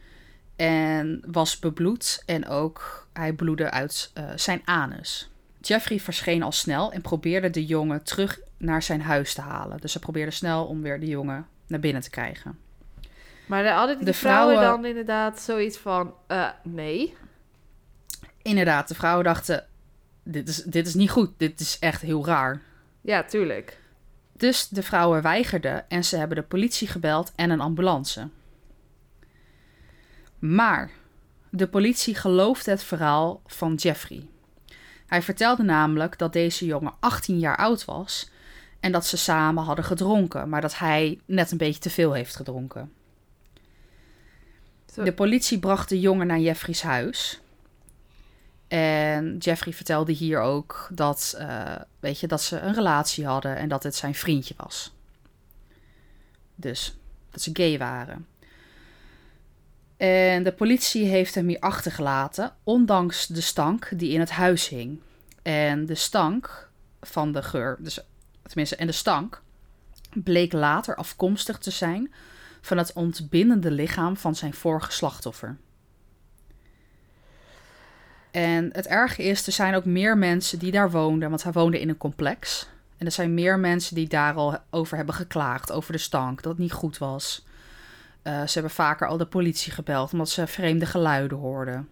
en 0.57 1.22
was 1.26 1.59
bebloed 1.59 2.22
en 2.26 2.49
ook 2.49 3.09
hij 3.12 3.32
bloedde 3.32 3.70
uit 3.70 4.11
eh, 4.14 4.24
zijn 4.34 4.62
anus. 4.64 5.30
Jeffrey 5.67 6.01
verscheen 6.01 6.43
al 6.43 6.53
snel 6.53 6.93
en 6.93 7.01
probeerde 7.01 7.51
de 7.51 7.67
jongen 7.67 8.03
terug 8.03 8.41
naar 8.57 8.83
zijn 8.83 9.01
huis 9.01 9.35
te 9.35 9.41
halen. 9.41 9.81
Dus 9.81 9.93
ze 9.93 9.99
probeerde 9.99 10.31
snel 10.31 10.67
om 10.67 10.83
weer 10.83 11.01
de 11.01 11.07
jongen 11.07 11.47
naar 11.67 11.81
binnen 11.81 12.03
te 12.03 12.11
krijgen. 12.11 12.59
maar 13.47 13.62
de, 13.62 13.69
hadden 13.69 13.97
die 13.97 14.07
de 14.07 14.14
vrouwen, 14.14 14.57
vrouwen- 14.57 14.83
dan 14.83 14.91
inderdaad 14.91 15.41
zoiets 15.41 15.79
van, 15.79 16.14
eh, 16.27 16.49
nee. 16.62 17.14
Inderdaad, 18.43 18.89
de 18.89 18.95
vrouwen 18.95 19.25
dachten: 19.25 19.67
dit 20.23 20.49
is, 20.49 20.62
dit 20.62 20.87
is 20.87 20.95
niet 20.95 21.11
goed, 21.11 21.31
dit 21.37 21.61
is 21.61 21.79
echt 21.79 22.01
heel 22.01 22.27
raar. 22.27 22.62
Ja, 23.01 23.23
tuurlijk. 23.23 23.81
Dus 24.33 24.69
de 24.69 24.83
vrouwen 24.83 25.23
weigerden 25.23 25.89
en 25.89 26.05
ze 26.05 26.17
hebben 26.17 26.37
de 26.37 26.43
politie 26.43 26.89
gebeld 26.89 27.33
en 27.37 27.51
een 27.51 27.61
ambulance. 27.61 28.29
Maar 30.39 30.91
de 31.51 31.69
politie 31.69 32.14
geloofde 32.14 32.71
het 32.71 32.83
verhaal 32.83 33.43
van 33.47 33.75
Jeffrey. 33.75 34.29
Hij 35.07 35.23
vertelde 35.23 35.63
namelijk 35.63 36.19
dat 36.19 36.33
deze 36.33 36.65
jongen 36.65 36.95
18 37.01 37.39
jaar 37.39 37.57
oud 37.57 37.85
was 37.85 38.31
en 38.81 38.93
dat 38.93 39.07
ze 39.07 39.17
samen 39.17 39.65
hadden 39.65 39.85
gedronken, 39.85 40.49
maar 40.49 40.61
dat 40.61 40.79
hij 40.79 41.21
net 41.25 41.51
een 41.51 41.59
beetje 41.59 41.81
te 41.81 41.91
veel 41.91 42.13
heeft 42.13 42.37
gedronken. 42.37 42.93
De 44.95 45.13
politie 45.13 45.59
bracht 45.59 45.89
de 45.89 46.01
jongen 46.01 46.27
naar 46.27 46.39
Jeffrey's 46.39 46.83
huis. 46.83 47.41
En 48.69 49.37
Jeffrey 49.39 49.73
vertelde 49.73 50.13
hier 50.13 50.41
ook 50.41 50.89
dat, 50.93 51.35
eh, 51.39 51.75
weet 52.01 52.21
je, 52.21 52.27
dat 52.27 52.43
ze 52.43 52.59
een 52.59 52.75
relatie 52.75 53.27
hadden 53.27 53.57
en 53.57 53.69
dat 53.69 53.83
het 53.83 53.95
zijn 53.95 54.15
vriendje 54.15 54.55
was. 54.57 54.95
Dus 56.55 56.97
dat 57.31 57.43
ze 57.43 57.51
gay 57.53 57.79
waren. 57.79 58.27
En 59.97 60.42
de 60.42 60.53
politie 60.53 61.05
heeft 61.05 61.34
hem 61.34 61.49
hier 61.49 61.61
achtergelaten, 61.61 62.53
ondanks 62.64 63.26
de 63.26 63.40
stank 63.40 63.88
die 63.94 64.12
in 64.12 64.20
het 64.20 64.30
huis 64.30 64.68
hing. 64.68 65.01
En 65.42 65.86
de 65.86 65.94
stank 65.94 66.68
van 67.01 67.32
de 67.32 67.42
geur, 67.42 67.76
dus, 67.78 68.01
tenminste, 68.42 68.76
en 68.76 68.86
de 68.86 68.92
stank 68.92 69.42
bleek 70.14 70.53
later 70.53 70.97
afkomstig 70.97 71.59
te 71.59 71.70
zijn 71.70 72.12
van 72.61 72.78
het 72.78 72.92
ontbindende 72.92 73.70
lichaam 73.70 74.16
van 74.16 74.34
zijn 74.34 74.55
vorige 74.55 74.92
slachtoffer. 74.92 75.57
En 78.30 78.70
het 78.72 78.86
erge 78.86 79.22
is, 79.22 79.47
er 79.47 79.53
zijn 79.53 79.74
ook 79.74 79.84
meer 79.84 80.18
mensen 80.18 80.59
die 80.59 80.72
daar 80.72 80.90
woonden, 80.90 81.28
want 81.28 81.42
hij 81.42 81.53
woonde 81.53 81.80
in 81.80 81.88
een 81.88 81.97
complex. 81.97 82.68
En 82.97 83.07
er 83.07 83.12
zijn 83.12 83.34
meer 83.34 83.59
mensen 83.59 83.94
die 83.94 84.09
daar 84.09 84.34
al 84.34 84.59
over 84.70 84.97
hebben 84.97 85.14
geklaagd, 85.14 85.72
over 85.72 85.92
de 85.92 85.99
stank, 85.99 86.42
dat 86.42 86.53
het 86.53 86.61
niet 86.61 86.72
goed 86.72 86.99
was. 86.99 87.45
Eh, 88.27 88.47
ze 88.47 88.53
hebben 88.53 88.70
vaker 88.70 89.09
al 89.09 89.16
de 89.16 89.27
politie 89.27 89.72
gebeld, 89.72 90.12
omdat 90.12 90.29
ze 90.29 90.47
vreemde 90.47 90.87
geluiden 90.87 91.39
hoorden. 91.39 91.89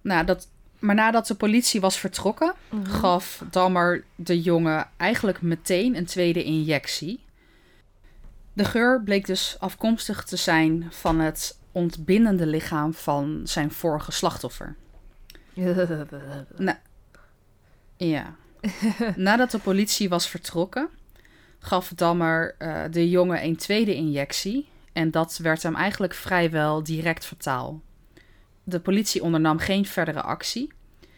Nou, 0.00 0.24
dat, 0.24 0.48
maar 0.78 0.94
nadat 0.94 1.26
de 1.26 1.34
politie 1.34 1.80
was 1.80 1.98
vertrokken, 1.98 2.54
Mhm. 2.68 2.84
gaf 2.84 3.42
Dammer 3.50 4.04
de 4.14 4.40
jongen 4.42 4.88
eigenlijk 4.96 5.42
meteen 5.42 5.96
een 5.96 6.04
tweede 6.06 6.44
injectie. 6.44 7.24
De 8.52 8.64
geur 8.64 9.02
bleek 9.02 9.26
dus 9.26 9.56
afkomstig 9.58 10.24
te 10.24 10.36
zijn 10.36 10.86
van 10.90 11.20
het 11.20 11.58
ontbindende 11.72 12.46
lichaam 12.46 12.94
van 12.94 13.40
zijn 13.44 13.70
vorige 13.70 14.12
slachtoffer. 14.12 14.76
Ja. 17.96 18.34
Nadat 19.16 19.50
de 19.50 19.58
politie 19.58 20.08
was 20.08 20.28
vertrokken, 20.28 20.88
gaf 21.58 21.92
Dammer 21.94 22.54
eh, 22.58 22.82
de 22.90 23.10
jongen 23.10 23.44
een 23.44 23.56
tweede 23.56 23.94
injectie. 23.94 24.68
En 24.96 25.10
dat 25.10 25.36
werd 25.36 25.62
hem 25.62 25.74
eigenlijk 25.74 26.14
vrijwel 26.14 26.82
direct 26.82 27.24
fataal. 27.24 27.80
De 28.64 28.80
politie 28.80 29.22
ondernam 29.22 29.58
geen 29.58 29.86
verdere 29.86 30.22
actie. 30.22 30.72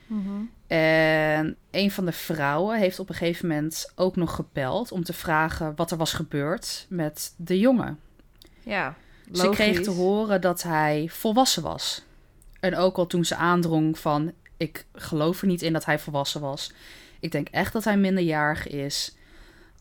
Mhm. 0.06 0.30
En 0.66 1.56
een 1.70 1.90
van 1.90 2.04
de 2.04 2.12
vrouwen 2.12 2.78
heeft 2.78 2.98
op 2.98 3.08
een 3.08 3.14
gegeven 3.14 3.48
moment 3.48 3.92
ook 3.94 4.16
nog 4.16 4.34
gebeld 4.34 4.92
om 4.92 5.04
te 5.04 5.12
vragen 5.12 5.72
wat 5.76 5.90
er 5.90 5.96
was 5.96 6.12
gebeurd 6.12 6.86
met 6.88 7.34
de 7.36 7.58
jongen. 7.58 7.98
Ja, 8.62 8.94
Ze 9.32 9.48
kreeg 9.48 9.68
logisch. 9.68 9.84
te 9.84 9.90
horen 9.90 10.40
dat 10.40 10.62
hij 10.62 11.08
volwassen 11.10 11.62
was. 11.62 12.04
En 12.60 12.76
ook 12.76 12.96
al 12.96 13.06
toen 13.06 13.24
ze 13.24 13.36
aandrong 13.36 13.98
van 13.98 14.32
ik 14.56 14.86
geloof 14.92 15.40
er 15.40 15.46
niet 15.46 15.62
in 15.62 15.72
dat 15.72 15.84
hij 15.84 15.98
volwassen 15.98 16.40
was. 16.40 16.72
Ik 17.20 17.32
denk 17.32 17.48
echt 17.48 17.72
dat 17.72 17.84
hij 17.84 17.96
minderjarig 17.96 18.68
is. 18.68 19.16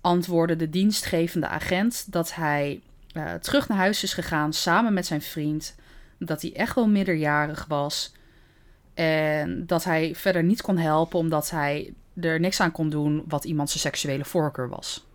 Antwoordde 0.01 0.55
de 0.55 0.69
dienstgevende 0.69 1.47
agent 1.47 2.11
dat 2.11 2.33
hij 2.35 2.81
eh, 3.17 3.33
terug 3.33 3.67
naar 3.67 3.77
huis 3.77 4.03
is 4.03 4.13
gegaan 4.13 4.53
samen 4.53 4.93
met 4.93 5.05
zijn 5.05 5.21
vriend. 5.21 5.75
Dat 6.19 6.41
hij 6.41 6.55
echt 6.55 6.75
wel 6.75 6.87
minderjarig 6.87 7.65
was. 7.67 8.13
En 8.93 9.65
dat 9.65 9.83
hij 9.83 10.15
verder 10.15 10.43
niet 10.43 10.61
kon 10.61 10.77
helpen 10.77 11.19
omdat 11.19 11.49
hij 11.49 11.93
er 12.21 12.39
niks 12.39 12.59
aan 12.59 12.71
kon 12.71 12.89
doen 12.89 13.23
wat 13.27 13.43
iemand 13.45 13.69
zijn 13.69 13.79
seksuele 13.79 14.25
voorkeur 14.25 14.69
was. 14.69 15.05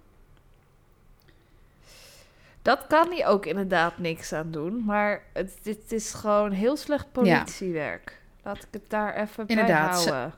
Dat 2.62 2.86
kan 2.88 3.10
hij 3.10 3.26
ook 3.26 3.46
inderdaad 3.46 3.98
niks 3.98 4.32
aan 4.32 4.50
doen. 4.50 4.84
Maar 4.84 5.22
het, 5.32 5.58
dit 5.62 5.92
is 5.92 6.12
gewoon 6.12 6.50
heel 6.52 6.76
slecht 6.76 7.12
politiewerk. 7.12 8.20
Laat 8.42 8.56
ik 8.58 8.68
het 8.70 8.82
daar 8.90 9.14
even 9.14 9.46
Inderdaad, 9.46 9.90
bij 9.90 10.00
ze- 10.00 10.10
houden. 10.10 10.34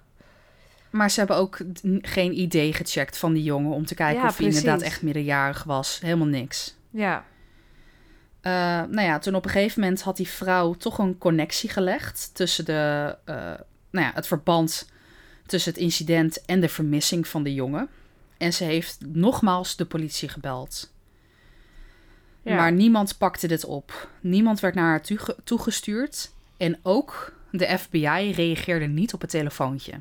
Maar 0.91 1.11
ze 1.11 1.19
hebben 1.19 1.37
ook 1.37 1.59
geen 2.01 2.39
idee 2.41 2.73
gecheckt 2.73 3.19
van 3.19 3.33
die 3.33 3.43
jongen 3.43 3.73
om 3.73 3.87
te 3.87 3.95
kijken 3.95 4.23
Ja, 4.23 4.29
of 4.29 4.37
hij 4.37 4.47
inderdaad 4.47 4.83
echt 4.83 5.03
minderjarig 5.03 5.65
was. 5.65 6.01
Helemaal 6.01 6.27
niks. 6.27 6.77
Ja, 6.91 7.25
Eh, 8.45 8.53
nou 8.89 9.01
ja, 9.01 9.19
toen 9.19 9.35
op 9.35 9.45
een 9.45 9.51
gegeven 9.51 9.81
moment 9.81 10.03
had 10.03 10.17
die 10.17 10.29
vrouw 10.29 10.73
toch 10.75 10.99
een 10.99 11.19
connectie 11.19 11.69
gelegd 11.71 12.31
tussen 12.33 12.65
de, 12.65 13.17
eh, 13.25 13.35
nou 13.91 14.07
ja, 14.07 14.11
het 14.15 14.27
verband 14.27 14.89
tussen 15.47 15.73
het 15.73 15.81
incident 15.81 16.45
en 16.45 16.61
de 16.61 16.69
vermissing 16.69 17.29
van 17.29 17.43
de 17.43 17.55
jongen. 17.55 17.89
En 18.37 18.53
ze 18.53 18.65
heeft 18.65 18.99
nogmaals 19.07 19.77
de 19.77 19.85
politie 19.85 20.29
gebeld. 20.29 20.93
ja. 22.43 22.55
Maar 22.57 22.73
niemand 22.73 23.19
pakte 23.19 23.47
dit 23.47 23.65
op. 23.65 24.09
Niemand 24.21 24.61
werd 24.61 24.75
naar 24.75 24.89
haar 24.89 25.03
toege- 25.03 25.37
toegestuurd. 25.45 26.31
En 26.57 26.79
ook 26.83 27.33
de 27.51 27.79
FBI 27.79 28.33
reageerde 28.33 28.87
niet 28.87 29.15
op 29.15 29.21
het 29.21 29.31
telefoontje. 29.31 30.01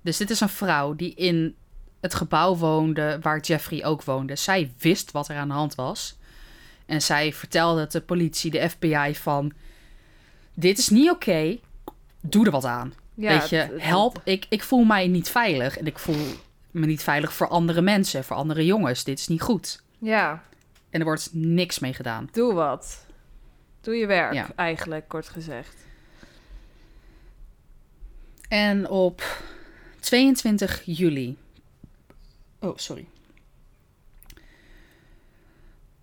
Dus 0.00 0.16
dit 0.16 0.30
is 0.30 0.40
een 0.40 0.48
vrouw 0.48 0.94
die 0.94 1.14
in 1.14 1.56
het 2.02 2.14
gebouw 2.14 2.56
woonde 2.56 3.18
waar 3.22 3.40
Jeffrey 3.40 3.84
ook 3.84 4.02
woonde. 4.02 4.36
Zij 4.36 4.72
wist 4.78 5.10
wat 5.10 5.28
er 5.28 5.36
aan 5.36 5.48
de 5.48 5.54
hand 5.54 5.74
was. 5.74 6.16
En 6.86 7.02
zij 7.02 7.32
vertelde 7.32 7.80
het 7.80 7.92
de 7.92 8.00
politie, 8.00 8.50
de 8.50 8.68
FBI 8.70 9.14
van... 9.14 9.52
Dit 10.54 10.78
is 10.78 10.88
niet 10.88 11.10
oké. 11.10 11.58
Doe 12.20 12.44
er 12.44 12.50
wat 12.50 12.64
aan. 12.64 12.94
ja, 13.14 13.38
Weet 13.38 13.48
je, 13.48 13.56
het- 13.56 13.70
het- 13.72 13.82
help. 13.82 14.20
Ik, 14.24 14.46
ik 14.48 14.62
voel 14.62 14.84
mij 14.84 15.06
niet 15.08 15.28
veilig. 15.28 15.78
En 15.78 15.86
ik 15.86 15.98
voel 15.98 16.26
me 16.70 16.86
niet 16.86 17.02
veilig 17.02 17.32
voor 17.32 17.48
andere 17.48 17.80
mensen, 17.80 18.24
voor 18.24 18.36
andere 18.36 18.64
jongens. 18.64 19.04
Dit 19.04 19.18
is 19.18 19.28
niet 19.28 19.40
goed. 19.42 19.82
Ja, 19.98 20.42
En 20.90 20.98
er 21.00 21.06
wordt 21.06 21.28
niks 21.32 21.78
mee 21.78 21.94
gedaan. 21.94 22.28
doe 22.32 22.52
wat. 22.54 23.06
Doe 23.80 23.94
je 23.94 24.06
werk, 24.06 24.32
Ja. 24.34 24.48
eigenlijk, 24.56 25.08
kort 25.08 25.28
gezegd. 25.28 25.76
En 28.48 28.88
op 28.88 29.42
22 30.00 30.82
juli. 30.84 31.36
Oh, 32.62 32.76
sorry. 32.76 33.06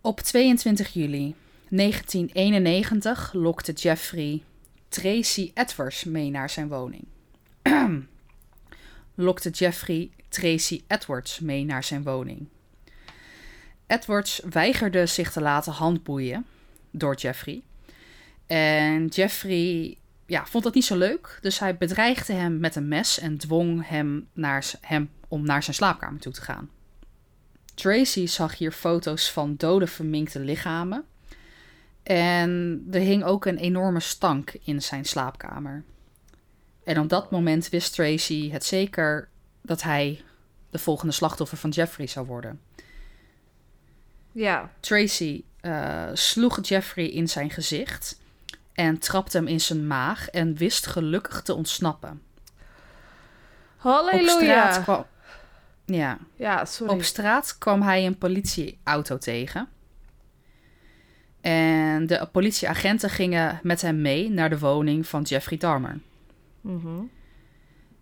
Op 0.01 0.19
22 0.19 0.93
juli 0.93 1.35
1991 1.69 3.33
lokte 3.33 3.71
Jeffrey 3.71 4.43
Tracy 4.89 5.51
Edwards 5.53 6.03
mee 6.03 6.29
naar 6.29 6.49
zijn 6.49 6.67
woning. 6.67 7.03
lokte 9.15 9.49
Jeffrey 9.49 10.09
Tracy 10.29 10.81
Edwards 10.87 11.39
mee 11.39 11.65
naar 11.65 11.83
zijn 11.83 12.03
woning. 12.03 12.47
Edwards 13.87 14.41
weigerde 14.49 15.05
zich 15.05 15.31
te 15.31 15.41
laten 15.41 15.73
handboeien 15.73 16.45
door 16.91 17.15
Jeffrey. 17.15 17.61
En 18.45 19.05
Jeffrey 19.07 19.97
ja, 20.29 20.45
vond 20.45 20.63
dat 20.63 20.73
niet 20.73 20.85
zo 20.85 20.97
leuk. 20.97 21.37
Dus 21.41 21.59
hij 21.59 21.77
bedreigde 21.77 22.33
hem 22.33 22.59
met 22.59 22.75
een 22.75 22.87
mes 22.87 23.19
en 23.19 23.37
dwong 23.37 23.87
hem, 23.87 24.27
naar, 24.33 24.71
hem 24.81 25.09
om 25.27 25.45
naar 25.45 25.63
zijn 25.63 25.75
slaapkamer 25.75 26.19
toe 26.19 26.33
te 26.33 26.41
gaan. 26.41 26.69
Tracy 27.73 28.25
zag 28.25 28.57
hier 28.57 28.71
foto's 28.71 29.31
van 29.31 29.55
dode 29.57 29.87
verminkte 29.87 30.39
lichamen. 30.39 31.05
En 32.03 32.83
er 32.91 32.99
hing 32.99 33.23
ook 33.23 33.45
een 33.45 33.57
enorme 33.57 33.99
stank 33.99 34.53
in 34.63 34.81
zijn 34.81 35.05
slaapkamer. 35.05 35.83
En 36.83 36.99
op 36.99 37.09
dat 37.09 37.31
moment 37.31 37.69
wist 37.69 37.93
Tracy 37.93 38.51
het 38.51 38.65
zeker 38.65 39.29
dat 39.61 39.81
hij 39.81 40.21
de 40.69 40.79
volgende 40.79 41.13
slachtoffer 41.13 41.57
van 41.57 41.69
Jeffrey 41.69 42.07
zou 42.07 42.25
worden. 42.25 42.59
Ja, 44.31 44.71
Tracy 44.79 45.43
eh, 45.59 46.09
sloeg 46.13 46.67
Jeffrey 46.67 47.09
in 47.09 47.29
zijn 47.29 47.49
gezicht 47.49 48.19
en 48.73 48.97
trapte 48.99 49.37
hem 49.37 49.47
in 49.47 49.61
zijn 49.61 49.87
maag 49.87 50.29
en 50.29 50.55
wist 50.55 50.87
gelukkig 50.87 51.41
te 51.41 51.53
ontsnappen. 51.53 52.09
Op 52.11 52.19
straat, 53.79 54.11
halleluja. 54.11 54.81
kwam, 54.81 55.05
ja, 55.85 56.17
Ja, 56.35 56.65
sorry. 56.65 56.93
op 56.93 57.03
straat 57.03 57.57
kwam 57.57 57.81
hij 57.81 58.05
een 58.05 58.17
politieauto 58.17 59.17
tegen. 59.17 59.67
En 61.41 62.07
de 62.07 62.27
politieagenten 62.31 63.09
gingen 63.09 63.59
met 63.63 63.81
hem 63.81 64.01
mee 64.01 64.29
naar 64.29 64.49
de 64.49 64.59
woning 64.59 65.07
van 65.07 65.21
Jeffrey 65.21 65.57
Dahmer. 65.57 65.99
Mhm. 66.61 67.01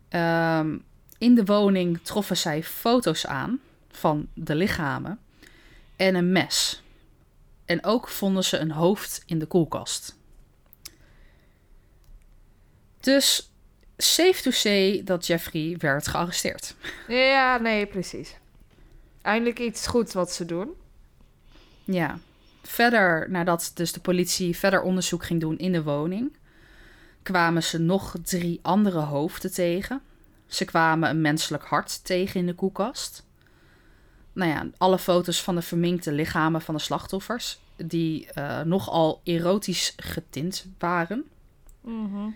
Ehm, 0.09 0.77
in 1.17 1.35
de 1.35 1.45
woning 1.45 1.99
troffen 2.03 2.37
zij 2.37 2.63
foto's 2.63 3.25
aan 3.27 3.59
van 3.91 4.27
de 4.33 4.55
lichamen 4.55 5.19
en 5.95 6.15
een 6.15 6.31
mes. 6.31 6.83
En 7.65 7.85
ook 7.85 8.07
vonden 8.07 8.43
ze 8.43 8.57
een 8.57 8.71
hoofd 8.71 9.23
in 9.25 9.39
de 9.39 9.45
koelkast. 9.45 10.17
Dus 13.07 13.51
safe 13.97 14.41
to 14.41 14.51
say 14.51 15.01
dat 15.03 15.27
Jeffrey 15.27 15.75
werd 15.77 16.07
gearresteerd. 16.07 16.75
Ja, 17.07 17.57
nee, 17.57 17.85
precies. 17.85 18.35
Eindelijk 19.21 19.59
iets 19.59 19.87
goeds 19.87 20.13
wat 20.13 20.31
ze 20.31 20.45
doen. 20.45 20.73
Ja. 21.83 22.19
Verder, 22.63 23.29
nadat 23.29 23.71
dus 23.73 23.91
de 23.91 23.99
politie 23.99 24.57
verder 24.57 24.81
onderzoek 24.81 25.23
ging 25.23 25.41
doen 25.41 25.57
in 25.57 25.71
de 25.71 25.83
woning, 25.83 26.37
kwamen 27.23 27.63
ze 27.63 27.77
nog 27.79 28.15
drie 28.23 28.59
andere 28.61 28.99
hoofden 28.99 29.53
tegen. 29.53 30.01
Ze 30.47 30.65
kwamen 30.65 31.09
een 31.09 31.21
menselijk 31.21 31.63
hart 31.63 32.05
tegen 32.05 32.39
in 32.39 32.45
de 32.45 32.53
koelkast. 32.53 33.25
Nou 34.33 34.51
ja, 34.51 34.67
alle 34.77 34.99
foto's 34.99 35.43
van 35.43 35.55
de 35.55 35.61
verminkte 35.61 36.11
lichamen 36.11 36.61
van 36.61 36.75
de 36.75 36.81
slachtoffers, 36.81 37.59
die 37.75 38.31
eh, 38.31 38.61
nogal 38.61 39.21
erotisch 39.23 39.93
getint 39.95 40.65
waren. 40.77 41.25
Mhm. 41.81 42.29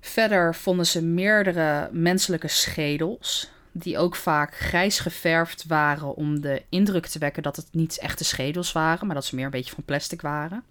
Verder 0.00 0.54
vonden 0.54 0.86
ze 0.86 1.02
meerdere 1.02 1.88
menselijke 1.92 2.48
schedels, 2.48 3.50
die 3.72 3.98
ook 3.98 4.16
vaak 4.16 4.54
grijs 4.56 4.98
geverfd 4.98 5.66
waren 5.66 6.14
om 6.14 6.40
de 6.40 6.62
indruk 6.68 7.06
te 7.06 7.18
wekken 7.18 7.42
dat 7.42 7.56
het 7.56 7.68
niet 7.72 7.98
echte 7.98 8.24
schedels 8.24 8.72
waren, 8.72 9.06
maar 9.06 9.14
dat 9.14 9.24
ze 9.24 9.34
meer 9.34 9.44
een 9.44 9.50
beetje 9.50 9.74
van 9.74 9.84
plastic 9.84 10.20
waren. 10.20 10.64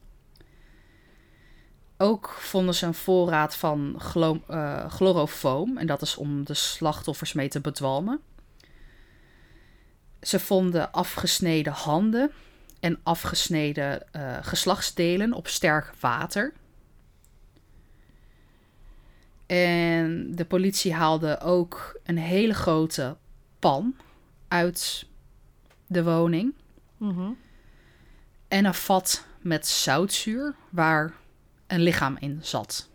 Ook 1.98 2.30
vonden 2.30 2.76
ze 2.76 2.86
een 2.86 2.94
voorraad 2.94 3.56
van 3.56 3.96
glo- 3.98 4.44
eh, 4.48 4.90
chlorofoam, 4.90 5.78
en 5.78 5.88
dat 5.88 6.02
is 6.02 6.16
om 6.16 6.46
de 6.46 6.54
slachtoffers 6.54 7.34
mee 7.34 7.48
te 7.48 7.62
bedwalmen. 7.62 8.20
Ze 10.22 10.40
vonden 10.40 10.92
afgesneden 10.92 11.74
handen 11.74 12.32
en 12.80 13.00
afgesneden 13.04 14.14
eh, 14.14 14.38
geslachtsdelen 14.42 15.34
op 15.34 15.48
sterk 15.48 15.94
water. 16.00 16.54
En 19.50 20.36
de 20.36 20.46
politie 20.46 20.94
haalde 20.94 21.40
ook 21.40 22.00
een 22.04 22.18
hele 22.18 22.54
grote 22.54 23.18
pan 23.60 23.96
uit 24.48 25.06
de 25.88 26.04
woning. 26.04 26.54
Mhm. 26.98 27.32
En 28.48 28.66
een 28.66 28.74
vat 28.74 29.26
met 29.42 29.68
zoutzuur 29.68 30.56
waar 30.70 31.14
een 31.68 31.80
lichaam 31.80 32.18
in 32.20 32.40
zat. 32.42 32.90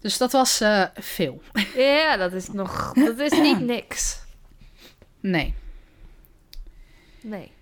Dus 0.00 0.18
dat 0.18 0.32
was 0.32 0.60
eh, 0.60 0.84
veel. 0.94 1.42
Ja, 1.76 2.16
dat 2.16 2.32
is 2.32 2.48
nog... 2.48 2.92
Dat 2.92 3.18
is 3.18 3.32
niet 3.32 3.60
niks. 3.74 4.22
Nee. 5.20 5.54
Nee. 7.22 7.52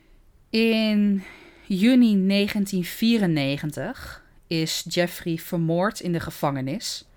In 0.51 1.25
juni 1.67 2.27
1994 2.27 4.23
is 4.47 4.85
Jeffrey 4.89 5.37
vermoord 5.37 6.01
in 6.01 6.12
de 6.12 6.21
gevangenis. 6.21 7.09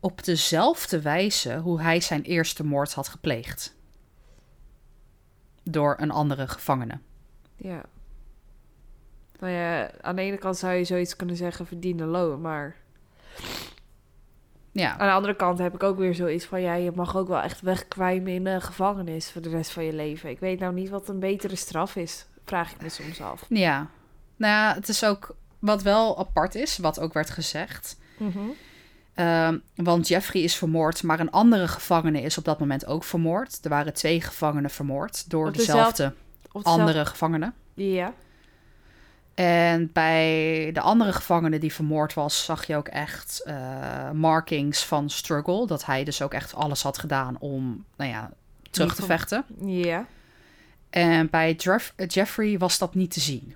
Op 0.00 0.24
dezelfde 0.24 1.02
wijze 1.02 1.56
hoe 1.56 1.80
hij 1.80 2.00
zijn 2.00 2.22
eerste 2.22 2.64
moord 2.64 2.92
had 2.92 3.08
gepleegd. 3.08 3.76
Door 5.62 5.96
een 5.98 6.10
andere 6.10 6.48
gevangene. 6.48 6.98
Ja. 7.56 7.82
Nou 9.40 9.52
ja, 9.52 9.90
aan 10.00 10.16
de 10.16 10.22
ene 10.22 10.38
kant 10.38 10.56
zou 10.56 10.74
je 10.74 10.84
zoiets 10.84 11.16
kunnen 11.16 11.36
zeggen 11.36 11.66
verdiende 11.66 12.04
loon, 12.04 12.40
maar 12.40 12.76
Ja, 14.72 14.98
aan 14.98 15.08
de 15.08 15.14
andere 15.14 15.36
kant 15.36 15.58
heb 15.58 15.74
ik 15.74 15.82
ook 15.82 15.98
weer 15.98 16.14
zoiets 16.14 16.44
van 16.44 16.60
ja, 16.60 16.74
je 16.74 16.92
mag 16.94 17.16
ook 17.16 17.28
wel 17.28 17.40
echt 17.40 17.60
wegkwijmen 17.60 18.32
in 18.32 18.44
de 18.44 18.60
gevangenis 18.60 19.30
voor 19.30 19.42
de 19.42 19.48
rest 19.48 19.70
van 19.70 19.84
je 19.84 19.92
leven. 19.92 20.30
Ik 20.30 20.40
weet 20.40 20.58
nou 20.58 20.74
niet 20.74 20.88
wat 20.88 21.08
een 21.08 21.18
betere 21.18 21.56
straf 21.56 21.96
is, 21.96 22.26
vraag 22.48 22.72
ik 22.72 22.82
me 22.82 22.88
soms 22.88 23.20
af. 23.20 23.44
ja. 23.48 23.86
Nou 24.36 24.52
ja, 24.52 24.74
het 24.74 24.88
is 24.88 25.04
ook 25.04 25.36
wat 25.58 25.82
wel 25.82 26.18
apart 26.18 26.54
is, 26.54 26.78
wat 26.78 27.00
ook 27.00 27.12
werd 27.12 27.30
gezegd. 27.30 27.96
Ehm, 29.14 29.58
want 29.74 30.08
Jeffrey 30.08 30.42
is 30.42 30.56
vermoord, 30.56 31.02
maar 31.02 31.20
een 31.20 31.30
andere 31.30 31.68
gevangene 31.68 32.20
is 32.20 32.38
op 32.38 32.44
dat 32.44 32.58
moment 32.58 32.86
ook 32.86 33.04
vermoord. 33.04 33.58
Er 33.62 33.70
waren 33.70 33.94
twee 33.94 34.20
gevangenen 34.20 34.70
vermoord 34.70 35.30
door 35.30 35.52
dezelfde 35.52 36.12
andere 36.62 37.06
gevangene. 37.06 37.52
Ja. 37.74 38.12
En 39.34 39.92
bij 39.92 40.70
de 40.72 40.80
andere 40.80 41.12
gevangene 41.12 41.58
die 41.58 41.72
vermoord 41.72 42.14
was, 42.14 42.44
zag 42.44 42.66
je 42.66 42.76
ook 42.76 42.88
echt 42.88 43.42
eh, 43.44 44.10
markings 44.10 44.84
van 44.84 45.10
struggle. 45.10 45.66
Dat 45.66 45.84
hij 45.84 46.04
dus 46.04 46.22
ook 46.22 46.32
echt 46.32 46.54
alles 46.54 46.82
had 46.82 46.98
gedaan 46.98 47.36
om, 47.38 47.84
nou 47.96 48.10
ja, 48.10 48.30
terug 48.70 48.88
Niet 48.88 48.96
te 48.96 49.04
vechten. 49.04 49.44
Ja. 49.64 50.06
En 50.90 51.30
bij 51.30 51.52
Jeff- 51.52 51.92
Jeffrey 52.06 52.58
was 52.58 52.78
dat 52.78 52.94
niet 52.94 53.10
te 53.10 53.20
zien. 53.20 53.54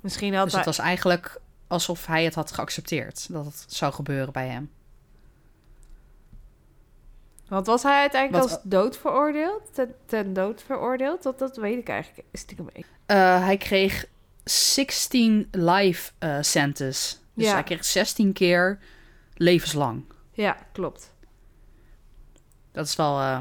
Misschien 0.00 0.34
had 0.34 0.44
Dus 0.44 0.52
hij... 0.54 0.62
het 0.64 0.76
was 0.76 0.86
eigenlijk 0.86 1.40
alsof 1.66 2.06
hij 2.06 2.24
het 2.24 2.34
had 2.34 2.52
geaccepteerd 2.52 3.32
dat 3.32 3.44
het 3.44 3.64
zou 3.68 3.92
gebeuren 3.92 4.32
bij 4.32 4.48
hem. 4.48 4.70
Want 7.48 7.66
was 7.66 7.82
hij 7.82 8.00
uiteindelijk 8.00 8.42
Wat- 8.44 8.52
als 8.52 8.62
dood 8.64 8.98
veroordeeld? 8.98 9.62
Ten, 9.74 9.94
ten 10.06 10.32
dood 10.32 10.62
veroordeeld? 10.62 11.22
Dat, 11.22 11.38
dat 11.38 11.56
weet 11.56 11.78
ik 11.78 11.88
eigenlijk 11.88 12.26
stiekem 12.32 12.68
niet. 12.74 12.86
Eh, 13.06 13.44
hij 13.44 13.56
kreeg 13.56 14.06
16 14.44 15.48
life 15.50 16.12
sentence. 16.40 17.16
Dus 17.34 17.46
Ja. 17.46 17.52
hij 17.52 17.62
kreeg 17.62 17.84
16 17.84 18.32
keer 18.32 18.78
levenslang. 19.34 20.04
Ja, 20.32 20.56
klopt. 20.72 21.14
Dat 22.72 22.86
is 22.86 22.96
wel... 22.96 23.20
eh, 23.20 23.38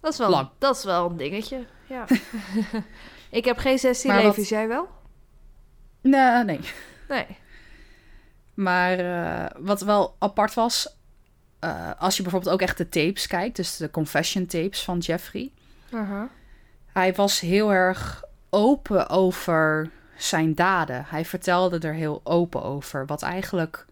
Dat 0.00 0.12
is 0.12 0.18
wel, 0.18 0.30
Lang. 0.30 0.48
Dat 0.58 0.76
is 0.76 0.84
wel 0.84 1.10
een 1.10 1.16
dingetje, 1.16 1.66
ja. 1.86 2.04
ik 3.30 3.44
heb 3.44 3.58
geen 3.58 3.78
16 3.78 4.10
Maar 4.10 4.18
wat- 4.18 4.26
levens, 4.28 4.48
jij 4.48 4.68
wel? 4.68 4.88
nee, 6.00 6.44
nee. 6.44 6.60
Nee. 7.08 7.26
Maar 8.54 8.98
eh, 8.98 9.50
wat 9.58 9.80
wel 9.80 10.16
apart 10.18 10.54
was, 10.54 10.96
eh, 11.58 11.90
als 11.98 12.16
je 12.16 12.22
bijvoorbeeld 12.22 12.52
ook 12.52 12.60
echt 12.62 12.76
de 12.78 12.88
tapes 12.88 13.26
kijkt, 13.26 13.56
dus 13.56 13.76
de 13.76 13.90
confession 13.90 14.46
tapes 14.46 14.84
van 14.84 14.98
Jeffrey. 14.98 15.50
Hij 16.92 17.14
was 17.14 17.40
heel 17.40 17.72
erg 17.72 18.24
open 18.50 19.08
over 19.08 19.90
zijn 20.16 20.54
daden. 20.54 21.04
Hij 21.08 21.24
vertelde 21.24 21.78
er 21.78 21.94
heel 21.94 22.20
open 22.24 22.62
over, 22.62 23.06
wat 23.06 23.22
eigenlijk 23.22 23.86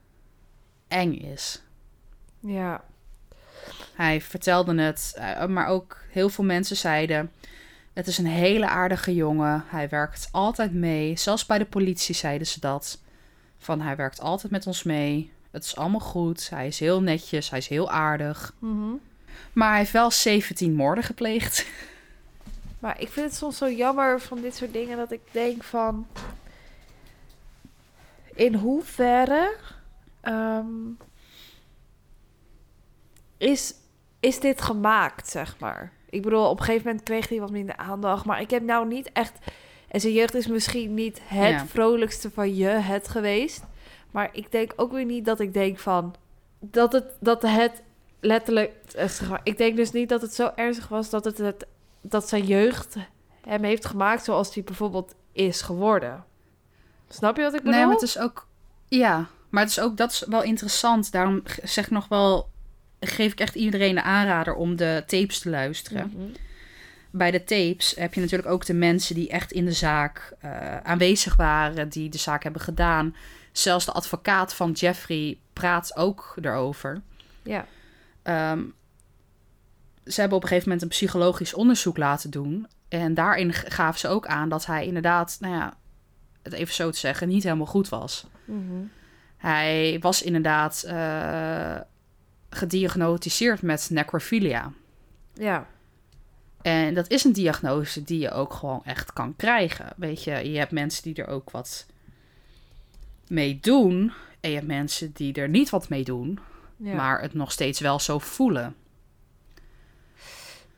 eng 0.89 1.13
is. 1.13 1.63
Ja. 2.41 2.85
Hij 3.99 4.21
vertelde 4.21 4.83
het, 4.83 5.15
eh, 5.17 5.47
maar 5.47 5.67
ook 5.67 5.97
heel 6.11 6.29
veel 6.29 6.45
mensen 6.45 6.77
zeiden: 6.77 7.31
Het 7.93 8.07
is 8.07 8.19
een 8.19 8.27
hele 8.27 8.69
aardige 8.69 9.15
jongen. 9.15 9.65
Hij 9.69 9.89
werkt 9.89 10.29
altijd 10.33 10.73
mee. 10.73 11.17
Zelfs 11.17 11.47
bij 11.47 11.59
de 11.59 11.65
politie 11.65 12.15
zeiden 12.15 12.47
ze 12.47 12.61
dat. 12.61 13.01
Van 13.59 13.81
hij 13.81 13.97
werkt 13.97 14.21
altijd 14.21 14.53
met 14.53 14.67
ons 14.67 14.83
mee. 14.83 15.33
Het 15.51 15.65
is 15.65 15.77
allemaal 15.77 16.01
goed. 16.01 16.51
Hij 16.51 16.67
is 16.67 16.79
heel 16.79 17.03
netjes. 17.03 17.51
Hij 17.51 17.59
is 17.59 17.69
heel 17.69 17.91
aardig. 17.91 18.55
Mhm. 18.59 18.93
Maar 19.53 19.69
hij 19.69 19.79
heeft 19.79 19.93
wel 19.93 20.11
17 20.11 20.75
moorden 20.75 21.05
gepleegd. 21.05 21.67
Maar 22.79 23.01
ik 23.01 23.09
vind 23.09 23.27
het 23.27 23.37
soms 23.37 23.57
zo 23.57 23.71
jammer 23.71 24.21
van 24.21 24.41
dit 24.41 24.57
soort 24.57 24.73
dingen 24.73 24.97
dat 24.97 25.13
ik 25.13 25.21
denk 25.31 25.63
van... 25.63 26.07
In 28.35 28.55
hoeverre 28.55 29.57
ehm, 30.21 30.67
is, 33.37 33.75
is 34.21 34.41
dit 34.41 34.61
gemaakt, 34.63 35.29
zeg 35.29 35.57
maar? 35.59 35.93
Ik 36.11 36.23
bedoel, 36.23 36.49
op 36.49 36.59
een 36.59 36.65
gegeven 36.65 36.87
moment 36.87 37.05
kreeg 37.05 37.29
hij 37.29 37.41
wat 37.41 37.51
minder 37.51 37.77
aandacht. 37.77 38.25
Maar 38.25 38.41
ik 38.41 38.51
heb 38.51 38.63
nou 38.63 38.87
niet 38.87 39.13
echt... 39.13 39.33
En 39.89 40.01
zijn 40.01 40.13
jeugd 40.13 40.35
is 40.35 40.47
misschien 40.47 40.95
niet 40.95 41.21
het 41.25 41.49
Ja. 41.51 41.67
vrolijkste 41.67 42.31
van 42.31 42.55
je 42.55 42.67
het 42.69 43.09
geweest. 43.09 43.63
Maar 44.11 44.29
ik 44.33 44.53
denk 44.53 44.73
ook 44.77 44.93
weer 44.93 45.05
niet 45.05 45.25
dat 45.25 45.41
ik 45.41 45.53
denk 45.53 45.79
van... 45.79 46.15
Dat 46.61 46.93
het, 46.93 47.05
dat 47.21 47.43
het 47.43 47.83
letterlijk... 48.21 48.73
eh, 48.95 49.33
Ik 49.43 49.59
denk 49.59 49.77
dus 49.77 49.91
niet 49.91 50.09
dat 50.09 50.23
het 50.23 50.35
zo 50.35 50.51
ernstig 50.55 50.89
was 50.89 51.11
dat 51.11 51.25
het, 51.25 51.39
het 51.39 51.67
dat 52.01 52.29
zijn 52.29 52.45
jeugd 52.45 52.97
hem 53.47 53.63
heeft 53.65 53.85
gemaakt 53.87 54.25
zoals 54.25 54.55
hij 54.55 54.65
bijvoorbeeld 54.65 55.15
is 55.33 55.63
geworden. 55.63 56.25
Snap 57.09 57.37
je 57.37 57.43
wat 57.43 57.55
ik 57.55 57.59
bedoel? 57.59 57.75
Nee, 57.75 57.85
maar 57.85 57.95
het 57.95 58.03
is 58.03 58.19
ook. 58.19 58.47
Ja, 58.89 59.27
maar 59.49 59.63
het 59.63 59.71
is 59.71 59.81
ook. 59.81 59.97
Dat 59.97 60.11
is 60.11 60.25
wel 60.29 60.43
interessant. 60.43 61.13
Daarom 61.13 61.43
zeg 61.63 61.85
ik 61.85 61.91
nog 61.91 62.09
wel. 62.09 62.49
Geef 63.01 63.33
ik 63.33 63.41
echt 63.41 63.55
iedereen 63.55 63.95
de 63.95 64.03
aanrader 64.03 64.55
om 64.55 64.77
de 64.77 65.03
tapes 65.07 65.39
te 65.39 65.51
luisteren. 65.51 66.13
Mhm. 66.15 66.31
bij 67.11 67.31
de 67.31 67.45
tapes 67.45 67.95
heb 67.97 68.15
je 68.15 68.21
natuurlijk 68.21 68.49
ook 68.49 68.67
de 68.67 68.75
mensen 68.75 69.15
die 69.15 69.29
echt 69.29 69.53
in 69.53 69.65
de 69.65 69.73
zaak 69.73 70.33
eh, 70.41 70.77
aanwezig 70.77 71.37
waren, 71.37 71.89
die 71.89 72.09
de 72.09 72.19
zaak 72.19 72.43
hebben 72.43 72.61
gedaan. 72.61 73.15
Zelfs 73.53 73.85
de 73.85 73.93
advocaat 73.93 74.55
van 74.55 74.73
Jeffrey 74.73 75.39
praat 75.53 75.97
ook 75.97 76.37
erover. 76.43 77.01
Ja. 77.43 77.67
Ehm, 78.23 78.63
ze 80.05 80.21
hebben 80.21 80.37
op 80.37 80.43
een 80.43 80.49
gegeven 80.49 80.69
moment 80.69 80.83
een 80.83 80.97
psychologisch 80.97 81.55
onderzoek 81.55 81.97
laten 81.97 82.31
doen. 82.31 82.67
En 82.89 83.15
daarin 83.15 83.53
gaven 83.53 84.01
ze 84.01 84.09
ook 84.09 84.27
aan 84.27 84.49
dat 84.49 84.67
hij 84.67 84.87
inderdaad, 84.87 85.37
nou 85.41 85.55
ja, 85.55 85.75
het 86.43 86.53
even 86.53 86.75
zo 86.75 86.91
te 86.91 86.99
zeggen, 86.99 87.29
niet 87.29 87.43
helemaal 87.43 87.67
goed 87.67 87.89
was. 87.89 88.27
Mhm. 88.45 88.85
Hij 89.37 89.99
was 90.01 90.23
inderdaad 90.23 90.83
eh, 90.87 91.77
gediagnosticeerd 92.51 93.63
met 93.63 93.89
necrophilia. 93.91 94.73
Ja. 95.35 95.67
En 96.63 96.95
dat 96.95 97.09
is 97.11 97.25
een 97.25 97.33
diagnose 97.33 98.05
die 98.05 98.19
je 98.19 98.31
ook 98.31 98.53
gewoon 98.53 98.85
echt 98.85 99.13
kan 99.13 99.37
krijgen. 99.37 99.93
Weet 99.97 100.25
je, 100.25 100.51
je 100.51 100.59
hebt 100.59 100.73
mensen 100.73 101.03
die 101.03 101.15
er 101.15 101.27
ook 101.29 101.51
wat 101.51 101.87
mee 103.29 103.59
doen. 103.61 104.13
En 104.41 104.49
je 104.51 104.57
hebt 104.57 104.67
mensen 104.69 105.13
die 105.13 105.35
er 105.35 105.49
niet 105.49 105.71
wat 105.71 105.89
mee 105.89 106.05
doen, 106.05 106.39
Ja. 106.77 106.95
maar 106.95 107.21
het 107.21 107.35
nog 107.35 107.53
steeds 107.53 107.81
wel 107.81 108.01
zo 108.01 108.19
voelen. 108.19 108.75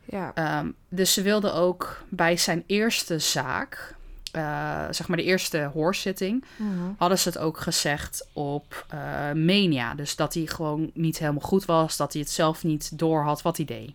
ja. 0.05 0.31
Ehm, 0.33 0.71
dus 0.89 1.13
ze 1.13 1.21
wilden 1.21 1.53
ook 1.53 2.03
bij 2.09 2.37
zijn 2.37 2.63
eerste 2.67 3.19
zaak, 3.19 3.95
eh, 4.31 4.85
zeg 4.91 5.07
maar 5.07 5.17
de 5.17 5.23
eerste 5.23 5.69
hoorzitting, 5.73 6.43
Mhm. 6.57 6.69
hadden 6.97 7.19
ze 7.19 7.27
het 7.29 7.37
ook 7.37 7.59
gezegd 7.59 8.27
op 8.33 8.85
eh 8.89 8.99
mania. 9.31 9.95
Dus 9.95 10.15
dat 10.15 10.33
hij 10.33 10.45
gewoon 10.45 10.91
niet 10.93 11.17
helemaal 11.17 11.41
goed 11.41 11.65
was, 11.65 11.97
dat 11.97 12.13
hij 12.13 12.21
het 12.21 12.31
zelf 12.31 12.63
niet 12.63 12.97
door 12.99 13.23
had 13.23 13.41
wat 13.41 13.57
hij 13.57 13.65
deed. 13.65 13.93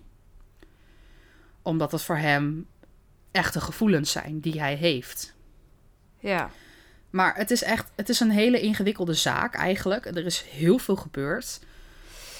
Omdat 1.62 1.93
het 1.93 2.03
voor 2.03 2.16
hem 2.16 2.66
echte 3.30 3.61
gevoelens 3.61 4.11
zijn 4.11 4.41
die 4.41 4.61
hij 4.61 4.74
heeft. 4.74 5.34
ja. 6.18 6.51
Maar 7.11 7.37
het 7.37 7.51
is 7.51 7.62
echt, 7.62 7.91
het 7.95 8.09
is 8.09 8.20
een 8.20 8.30
hele 8.30 8.61
ingewikkelde 8.61 9.14
zaak 9.14 9.55
eigenlijk. 9.55 10.07
Er 10.07 10.26
is 10.26 10.41
heel 10.51 10.78
veel 10.78 10.97
gebeurd. 10.97 11.61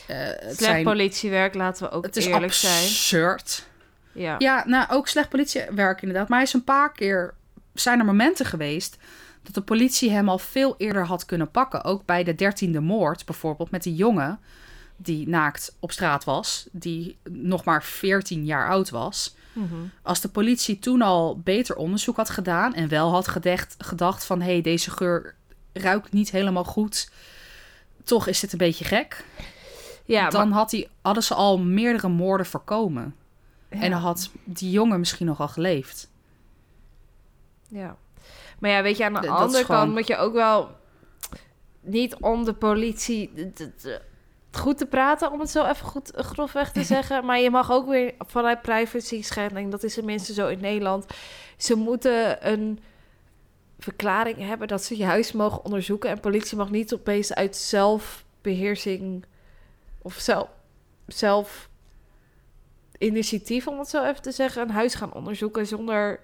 Eh, 0.07 0.17
het, 0.19 0.39
Slecht 0.41 0.57
zijn, 0.59 0.85
politiewerk, 0.85 1.55
laten 1.55 1.83
we 1.85 1.91
ook 1.91 2.05
het 2.05 2.17
is 2.17 2.27
eerlijk 2.27 2.53
zijn. 2.53 2.83
absurd. 2.85 3.67
Ja. 4.13 4.35
Ja, 4.39 4.65
nou 4.67 4.87
ook 4.91 5.09
slecht 5.09 5.29
politiewerk 5.29 6.03
inderdaad. 6.03 6.29
Maar 6.29 6.39
hij 6.39 6.47
is 6.47 6.53
een 6.53 6.65
paar 6.65 6.93
keer, 6.93 7.35
zijn 7.81 7.99
er 7.99 8.05
momenten 8.05 8.47
geweest 8.47 8.97
dat 9.43 9.55
de 9.55 9.61
politie 9.61 10.11
hem 10.11 10.29
al 10.29 10.39
veel 10.39 10.75
eerder 10.79 11.07
had 11.07 11.25
kunnen 11.27 11.51
pakken. 11.51 11.85
Ook 11.85 12.05
bij 12.05 12.25
de 12.25 12.35
dertiende 12.35 12.81
moord 12.81 13.25
bijvoorbeeld 13.25 13.71
met 13.71 13.83
die 13.83 13.95
jongen 13.95 14.41
die 14.97 15.29
naakt 15.29 15.77
op 15.81 15.93
straat 15.93 16.25
was, 16.25 16.69
die 16.73 17.19
nog 17.31 17.65
maar 17.65 17.83
14 17.85 18.45
jaar 18.45 18.69
oud 18.69 18.91
was. 18.91 19.35
Mhm. 19.53 19.75
Als 20.03 20.21
de 20.21 20.29
politie 20.29 20.79
toen 20.79 21.03
al 21.03 21.39
beter 21.39 21.77
onderzoek 21.77 22.17
had 22.17 22.31
gedaan 22.31 22.75
en 22.75 22.89
wel 22.89 23.11
had 23.11 23.29
gedacht, 23.29 23.75
gedacht 23.79 24.25
van 24.25 24.41
hé, 24.41 24.53
hey, 24.53 24.61
deze 24.61 24.91
geur 24.91 25.35
ruikt 25.73 26.13
niet 26.13 26.31
helemaal 26.31 26.65
goed, 26.65 27.11
toch 28.05 28.27
is 28.27 28.41
dit 28.41 28.53
een 28.53 28.59
beetje 28.59 28.85
gek. 28.85 29.25
ja, 30.05 30.31
dan 30.31 30.49
maar- 30.49 30.59
had 30.59 30.71
hij, 30.71 30.89
hadden 31.03 31.23
ze 31.23 31.35
al 31.35 31.59
meerdere 31.59 32.09
moorden 32.09 32.47
voorkomen. 32.47 33.15
En 33.69 33.91
dan 33.91 34.01
had 34.01 34.31
die 34.45 34.71
jongen 34.71 34.99
misschien 34.99 35.27
nog 35.27 35.39
wel 35.39 35.49
geleefd. 35.49 36.11
Ja. 37.69 37.97
Maar 38.59 38.71
ja, 38.71 38.83
weet 38.83 38.97
je, 38.97 39.05
aan 39.05 39.13
de 39.13 39.29
andere 39.29 39.65
gewoon- 39.65 39.81
kant 39.81 39.93
moet 39.93 40.07
je 40.07 40.17
ook 40.17 40.33
wel 40.33 40.71
niet 41.81 42.15
om 42.15 42.45
de 42.45 42.55
politie 42.55 43.53
goed 44.53 44.79
te 44.79 44.87
praten, 44.87 45.33
om 45.33 45.41
het 45.41 45.51
zo 45.51 45.65
even 45.65 45.87
goed 45.87 46.11
grofweg 46.15 46.73
te 46.73 46.83
zeggen. 46.95 47.25
Maar 47.25 47.39
je 47.41 47.51
mag 47.51 47.71
ook 47.71 47.87
weer 47.89 48.15
vanuit 48.19 48.63
privacy 48.63 49.23
schending, 49.23 49.71
dat 49.71 49.83
is 49.83 49.95
tenminste 49.95 50.33
zo 50.33 50.49
in 50.49 50.61
Nederland. 50.61 51.07
Ze 51.57 51.75
moeten 51.75 52.49
een 52.51 52.79
verklaring 53.79 54.39
hebben 54.39 54.69
dat 54.69 54.83
ze 54.85 54.97
je 54.97 55.05
huis 55.05 55.33
mogen 55.33 55.65
onderzoeken. 55.65 56.11
En 56.11 56.21
politie 56.21 56.57
mag 56.57 56.71
niet 56.71 56.95
opeens 56.95 57.35
uit 57.35 57.57
zelfbeheersing 57.57 59.25
of 60.03 60.15
zelf, 60.15 60.49
zelf 61.07 61.69
initiatief, 62.99 63.67
om 63.67 63.79
het 63.79 63.89
zo 63.89 64.05
even 64.05 64.23
te 64.23 64.33
zeggen, 64.33 64.63
een 64.63 64.71
huis 64.71 64.95
gaan 64.95 65.13
onderzoeken 65.15 65.67
zonder 65.67 66.21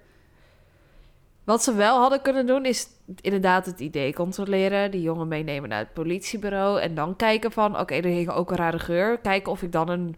Wat 1.43 1.63
ze 1.63 1.73
wel 1.73 1.99
hadden 1.99 2.21
kunnen 2.21 2.45
doen 2.45 2.65
is 2.65 2.87
inderdaad 3.21 3.65
het 3.65 3.79
idee 3.79 4.13
controleren. 4.13 4.91
Die 4.91 5.01
jongen 5.01 5.27
meenemen 5.27 5.69
naar 5.69 5.79
het 5.79 5.93
politiebureau. 5.93 6.79
En 6.81 6.95
dan 6.95 7.15
kijken 7.15 7.51
van, 7.51 7.79
oké, 7.79 7.93
er 7.93 8.03
hing 8.05 8.29
ook 8.29 8.51
een 8.51 8.57
rare 8.57 8.79
geur. 8.79 9.17
Kijken 9.17 9.51
of 9.51 9.61
ik 9.61 9.71
dan 9.71 9.89
een 9.89 10.15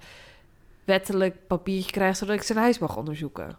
wettelijk 0.83 1.47
papiertje 1.47 1.91
krijg... 1.91 2.15
zodat 2.17 2.35
ik 2.35 2.41
zijn 2.43 2.57
huis 2.57 2.79
mag 2.79 2.95
onderzoeken. 2.97 3.57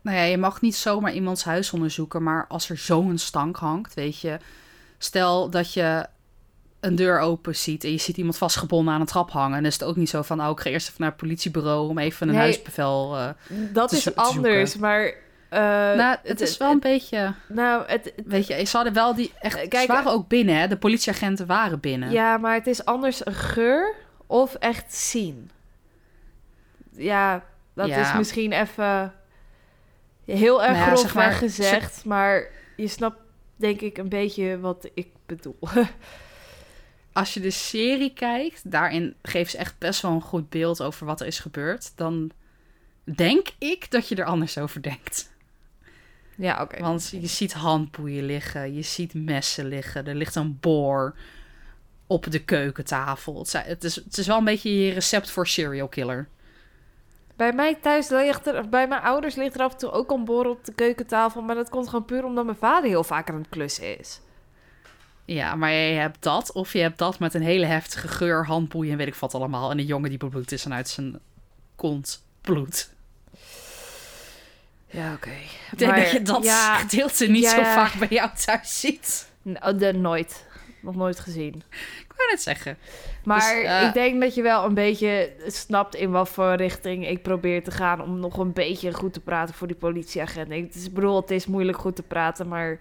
Nou 0.00 0.16
ja, 0.16 0.22
je 0.22 0.38
mag 0.38 0.60
niet 0.60 0.74
zomaar 0.76 1.12
iemands 1.12 1.44
huis 1.44 1.72
onderzoeken, 1.72 2.22
maar 2.22 2.46
als 2.48 2.70
er 2.70 2.76
zo'n 2.76 3.18
stank 3.18 3.56
hangt, 3.56 3.94
weet 3.94 4.20
je. 4.20 4.38
Stel 4.98 5.50
dat 5.50 5.72
je 5.72 6.06
een 6.80 6.94
deur 6.94 7.18
open 7.20 7.56
ziet 7.56 7.84
en 7.84 7.90
je 7.90 7.98
ziet 7.98 8.16
iemand 8.16 8.38
vastgebonden 8.38 8.94
aan 8.94 9.00
een 9.00 9.06
trap 9.06 9.30
hangen. 9.30 9.56
Dan 9.56 9.64
is 9.64 9.72
het 9.72 9.84
ook 9.84 9.96
niet 9.96 10.08
zo 10.08 10.22
van, 10.22 10.40
oh, 10.42 10.50
ik 10.50 10.60
ga 10.60 10.70
eerst 10.70 10.88
even 10.88 11.00
naar 11.00 11.10
het 11.10 11.20
politiebureau 11.20 11.88
om 11.88 11.98
even 11.98 12.28
een 12.28 12.34
Nee. 12.34 12.42
huisbevel... 12.42 13.16
eh, 13.16 13.28
Dat 13.72 13.88
te 13.88 13.96
is 13.96 14.14
anders, 14.14 14.76
maar... 14.76 15.14
eh, 15.52 15.96
nou, 15.96 16.16
het 16.22 16.40
is 16.40 16.56
wel 16.56 16.70
een 16.70 16.80
beetje... 16.80 17.34
Nou, 17.48 17.84
het, 17.86 18.12
Weet 18.24 18.46
je, 18.46 18.64
ze 18.64 18.76
hadden 18.76 18.94
wel 18.94 19.14
die 19.14 19.32
echt... 19.40 19.56
Eh, 19.56 19.68
kijk, 19.68 19.82
ze 19.86 19.92
waren 19.92 20.12
ook 20.12 20.28
binnen, 20.28 20.56
hè. 20.56 20.68
De 20.68 20.76
politieagenten 20.76 21.46
waren 21.46 21.80
binnen. 21.80 22.10
Ja, 22.10 22.36
maar 22.38 22.54
het 22.54 22.66
is 22.66 22.84
anders 22.84 23.26
een 23.26 23.34
geur 23.34 23.94
of 24.26 24.54
echt 24.54 24.94
zien. 24.94 25.50
Ja, 26.90 27.44
dat 27.74 27.88
Ja. 27.88 28.00
is 28.10 28.16
misschien 28.16 28.52
even 28.52 29.14
heel 30.24 30.62
erg 30.62 30.76
Nou 30.76 30.90
ja, 30.90 30.96
zeg 30.96 30.98
grofweg 30.98 31.14
maar, 31.30 31.32
gezegd, 31.32 32.04
maar 32.04 32.46
je 32.76 32.88
snapt 32.88 33.20
denk 33.56 33.80
ik 33.80 33.98
een 33.98 34.08
beetje 34.08 34.60
wat 34.60 34.90
ik 34.94 35.08
bedoel. 35.26 35.58
Als 37.12 37.34
je 37.34 37.40
de 37.40 37.50
serie 37.50 38.12
kijkt, 38.12 38.70
daarin 38.70 39.14
geeft 39.22 39.50
ze 39.50 39.58
echt 39.58 39.78
best 39.78 40.00
wel 40.02 40.10
een 40.12 40.20
goed 40.20 40.50
beeld 40.50 40.82
over 40.82 41.06
wat 41.06 41.20
er 41.20 41.26
is 41.26 41.38
gebeurd. 41.38 41.92
Dan 41.96 42.30
denk 43.04 43.48
ik 43.58 43.90
dat 43.90 44.08
je 44.08 44.14
er 44.14 44.24
anders 44.24 44.58
over 44.58 44.82
denkt. 44.82 45.31
Ja, 46.36 46.62
oké. 46.62 46.80
Want 46.82 47.08
je 47.20 47.26
ziet 47.26 47.52
handboeien 47.52 48.24
liggen, 48.24 48.74
je 48.74 48.82
ziet 48.82 49.14
messen 49.14 49.66
liggen, 49.66 50.06
er 50.06 50.14
ligt 50.14 50.34
een 50.34 50.58
boor 50.60 51.14
op 52.06 52.30
de 52.30 52.38
keukentafel. 52.44 53.38
Het 53.38 53.48
zijn- 53.48 53.66
Het 53.66 53.84
is, 53.84 53.94
het 53.94 54.18
is 54.18 54.26
wel 54.26 54.38
een 54.38 54.44
beetje 54.44 54.84
je 54.84 54.92
recept 54.92 55.30
voor 55.30 55.46
serial 55.46 55.88
killer. 55.88 56.28
Bij 57.36 57.52
mij 57.52 57.74
thuis 57.74 58.08
ligt 58.08 58.46
er, 58.46 58.68
bij 58.68 58.88
mijn 58.88 59.02
ouders 59.02 59.34
ligt 59.34 59.54
er 59.54 59.60
af 59.60 59.72
en 59.72 59.78
toe 59.78 59.90
ook 59.90 60.10
een 60.10 60.24
boor 60.24 60.46
op 60.46 60.64
de 60.64 60.72
keukentafel, 60.74 61.42
maar 61.42 61.54
dat 61.54 61.68
komt 61.68 61.88
gewoon 61.88 62.04
puur 62.04 62.24
omdat 62.24 62.44
mijn 62.44 62.56
vader 62.56 62.90
heel 62.90 63.04
vaak 63.04 63.28
aan 63.28 63.34
het 63.38 63.48
klussen 63.48 63.98
is. 63.98 64.20
Ja, 65.24 65.54
maar 65.54 65.70
je 65.72 65.94
hebt 65.98 66.22
dat, 66.22 66.52
of 66.52 66.72
je 66.72 66.78
hebt 66.78 66.98
dat 66.98 67.18
met 67.18 67.34
een 67.34 67.42
hele 67.42 67.66
heftige 67.66 68.08
geur, 68.08 68.46
handboeien 68.46 68.92
en 68.92 68.98
weet 68.98 69.06
ik 69.06 69.14
wat 69.14 69.34
allemaal. 69.34 69.70
En 69.70 69.78
een 69.78 69.86
jongen 69.86 70.08
die 70.08 70.18
bebloed 70.18 70.52
is 70.52 70.64
en 70.64 70.74
uit 70.74 70.88
zijn 70.88 71.18
kont 71.76 72.24
bloed. 72.40 72.90
Ja, 74.92 75.12
oké. 75.12 75.30
Ik 75.72 75.78
denk 75.78 75.96
dat 75.96 76.10
je 76.10 76.22
dat 76.22 76.44
ja, 76.44 76.74
gedeelte 76.76 77.26
niet 77.26 77.42
ja, 77.42 77.50
zo 77.50 77.62
vaak 77.62 77.94
bij 77.98 78.08
jou 78.10 78.30
thuis 78.44 78.80
ziet. 78.80 79.28
n- 79.48 79.76
de, 79.78 79.92
nooit. 79.92 80.46
Nog 80.80 80.94
nooit 80.94 81.20
gezien. 81.20 81.62
Ik 82.00 82.12
wou 82.16 82.30
net 82.30 82.42
zeggen. 82.42 82.76
Maar 83.24 83.54
Dus, 83.54 83.64
eh, 83.64 83.82
ik 83.86 83.92
denk 83.94 84.20
dat 84.20 84.34
je 84.34 84.42
wel 84.42 84.64
een 84.64 84.74
beetje 84.74 85.32
snapt 85.46 85.94
in 85.94 86.10
wat 86.10 86.28
voor 86.28 86.54
richting 86.54 87.08
ik 87.08 87.22
probeer 87.22 87.64
te 87.64 87.70
gaan 87.70 88.00
om 88.02 88.20
nog 88.20 88.36
een 88.38 88.52
beetje 88.52 88.92
goed 88.92 89.12
te 89.12 89.20
praten 89.20 89.54
voor 89.54 89.66
die 89.66 89.76
politieagent. 89.76 90.50
Ik 90.50 90.74
is- 90.74 90.92
bedoel, 90.92 91.16
het 91.20 91.30
is 91.30 91.46
moeilijk 91.46 91.78
goed 91.78 91.96
te 91.96 92.02
praten, 92.02 92.48
maar 92.48 92.78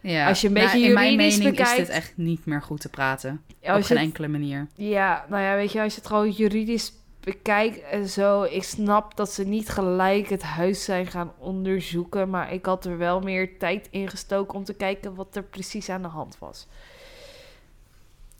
Ja. 0.00 0.28
Als 0.28 0.40
je 0.40 0.46
een 0.48 0.54
beetje 0.54 0.78
in 0.80 0.92
mijn 0.92 1.16
mening 1.16 1.42
is 1.44 1.50
bekijkt- 1.50 1.76
dit 1.76 1.88
echt 1.88 2.12
niet 2.16 2.46
meer 2.46 2.62
goed 2.62 2.80
te 2.80 2.88
praten. 2.88 3.42
Op 3.48 3.56
geen 3.60 3.74
het- 3.82 3.90
enkele 3.90 4.28
manier. 4.28 4.66
ja, 4.74 5.24
nou 5.28 5.42
ja, 5.42 5.54
weet 5.54 5.72
je, 5.72 5.80
als 5.82 5.92
je 5.94 5.98
het 5.98 6.08
gewoon 6.08 6.30
juridisch 6.30 6.92
bekijkt 7.24 7.80
en 7.80 8.08
zo, 8.08 8.42
ik 8.42 8.62
snap 8.62 9.16
dat 9.16 9.32
ze 9.32 9.44
niet 9.44 9.68
gelijk 9.68 10.28
het 10.28 10.42
huis 10.42 10.84
zijn 10.84 11.06
gaan 11.06 11.32
onderzoeken, 11.38 12.30
maar 12.30 12.52
ik 12.52 12.66
had 12.66 12.84
er 12.84 12.98
wel 12.98 13.20
meer 13.20 13.58
tijd 13.58 13.88
in 13.90 14.08
gestoken 14.08 14.54
om 14.58 14.64
te 14.64 14.74
kijken 14.74 15.14
wat 15.14 15.36
er 15.36 15.42
precies 15.42 15.88
aan 15.88 16.02
de 16.02 16.08
hand 16.08 16.38
was. 16.38 16.66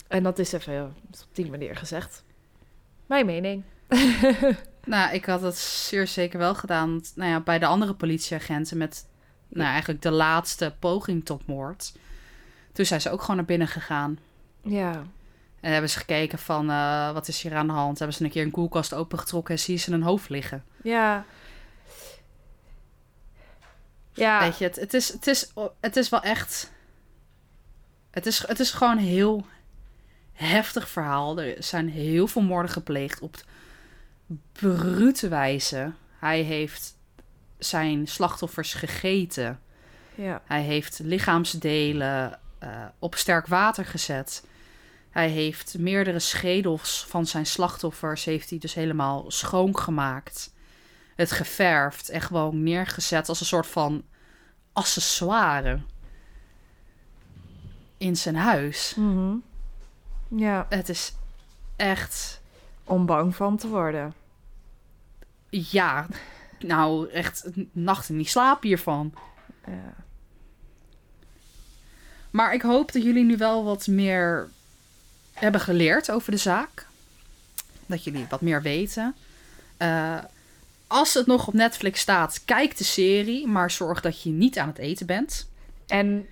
En 0.07 0.23
dat 0.23 0.39
is 0.39 0.51
even 0.51 0.73
ja, 0.73 0.83
op 1.09 1.35
die 1.35 1.49
manier 1.49 1.75
gezegd. 1.75 2.23
Mijn 3.05 3.25
mening. 3.25 3.63
Nou, 4.85 5.13
ik 5.13 5.25
had 5.25 5.41
het 5.41 5.57
zeer 5.57 6.07
zeker 6.07 6.39
wel 6.39 6.55
gedaan. 6.55 6.89
Want, 6.89 7.11
Nou 7.15 7.29
ja, 7.29 7.39
bij 7.39 7.59
de 7.59 7.65
andere 7.65 7.93
politieagenten 7.93 8.77
met 8.77 9.07
nou, 9.47 9.69
eigenlijk 9.69 10.01
de 10.01 10.11
laatste 10.11 10.75
poging 10.79 11.25
tot 11.25 11.47
moord. 11.47 11.93
Toen 12.71 12.85
zijn 12.85 13.01
ze 13.01 13.09
ook 13.09 13.21
gewoon 13.21 13.35
naar 13.35 13.45
binnen 13.45 13.67
gegaan. 13.67 14.19
Ja. 14.61 15.03
En 15.65 15.71
hebben 15.71 15.89
ze 15.89 15.97
gekeken 15.97 16.39
van, 16.39 16.69
eh, 16.69 17.11
wat 17.11 17.27
is 17.27 17.41
hier 17.41 17.55
aan 17.55 17.67
de 17.67 17.73
hand? 17.73 17.97
Hebben 17.97 18.17
ze 18.17 18.23
een 18.23 18.29
keer 18.29 18.43
een 18.43 18.51
koelkast 18.51 18.93
opengetrokken 18.93 19.53
en 19.53 19.59
zie 19.59 19.73
je 19.73 19.79
ze 19.79 19.91
een 19.91 20.03
hoofd 20.03 20.29
liggen. 20.29 20.63
Ja. 20.83 21.25
Ja. 24.11 24.39
Weet 24.39 24.57
je, 24.57 24.63
het, 24.63 24.75
het, 24.75 24.93
is, 24.93 25.13
het, 25.13 25.27
is, 25.27 25.51
het 25.79 25.95
is 25.95 26.09
wel 26.09 26.21
echt... 26.21 26.71
Het 28.11 28.25
is, 28.25 28.47
het 28.47 28.59
is 28.59 28.71
gewoon 28.71 28.97
een 28.97 29.03
heel 29.03 29.45
heftig 30.33 30.89
verhaal. 30.89 31.39
Er 31.39 31.63
zijn 31.63 31.89
heel 31.89 32.27
veel 32.27 32.41
moorden 32.41 32.71
gepleegd 32.71 33.19
op 33.19 33.35
brute 34.51 35.27
wijze. 35.27 35.91
Hij 36.19 36.41
heeft 36.41 36.97
zijn 37.57 38.07
slachtoffers 38.07 38.73
gegeten. 38.73 39.59
Ja. 40.15 40.41
Hij 40.45 40.61
heeft 40.61 40.99
lichaamsdelen 41.03 42.39
eh, 42.59 42.69
op 42.99 43.15
sterk 43.15 43.47
water 43.47 43.85
gezet. 43.85 44.43
Hij 45.15 45.29
heeft 45.29 45.77
meerdere 45.77 46.19
schedels 46.19 47.05
van 47.07 47.25
zijn 47.25 47.45
slachtoffers 47.45 48.25
heeft 48.25 48.49
hij 48.49 48.59
dus 48.59 48.73
helemaal 48.73 49.31
schoongemaakt. 49.31 50.53
Het 51.15 51.31
geverfd 51.31 52.09
en 52.09 52.21
gewoon 52.21 52.63
neergezet 52.63 53.29
als 53.29 53.39
een 53.39 53.45
soort 53.45 53.67
van 53.67 54.03
accessoire 54.73 55.79
in 57.97 58.15
zijn 58.15 58.35
huis. 58.35 58.93
Mhm. 58.95 59.35
Ja. 60.27 60.65
Het 60.69 60.89
is 60.89 61.13
echt, 61.75 62.41
Om 62.83 63.05
bang 63.05 63.35
van 63.35 63.57
te 63.57 63.67
worden. 63.67 64.13
ja, 65.49 66.07
nou 66.59 67.09
echt 67.09 67.45
nachten 67.71 68.15
niet 68.15 68.29
slapen 68.29 68.67
hiervan. 68.67 69.13
Ja. 69.67 69.93
Maar 72.31 72.53
ik 72.53 72.61
hoop 72.61 72.91
dat 72.91 73.03
jullie 73.03 73.25
nu 73.25 73.37
wel 73.37 73.63
wat 73.63 73.87
meer 73.87 74.49
hebben 75.35 75.61
geleerd 75.61 76.11
over 76.11 76.31
de 76.31 76.37
zaak. 76.37 76.85
Dat 77.85 78.03
jullie 78.03 78.25
wat 78.29 78.41
meer 78.41 78.61
weten. 78.61 79.15
Eh, 79.77 80.17
als 80.87 81.13
het 81.13 81.25
nog 81.27 81.47
op 81.47 81.53
Netflix 81.53 81.99
staat, 81.99 82.41
kijk 82.45 82.77
de 82.77 82.83
serie. 82.83 83.47
Maar 83.47 83.71
zorg 83.71 84.01
dat 84.01 84.21
je 84.21 84.29
niet 84.29 84.57
aan 84.59 84.67
het 84.67 84.77
eten 84.77 85.05
bent. 85.05 85.49
En 85.87 86.27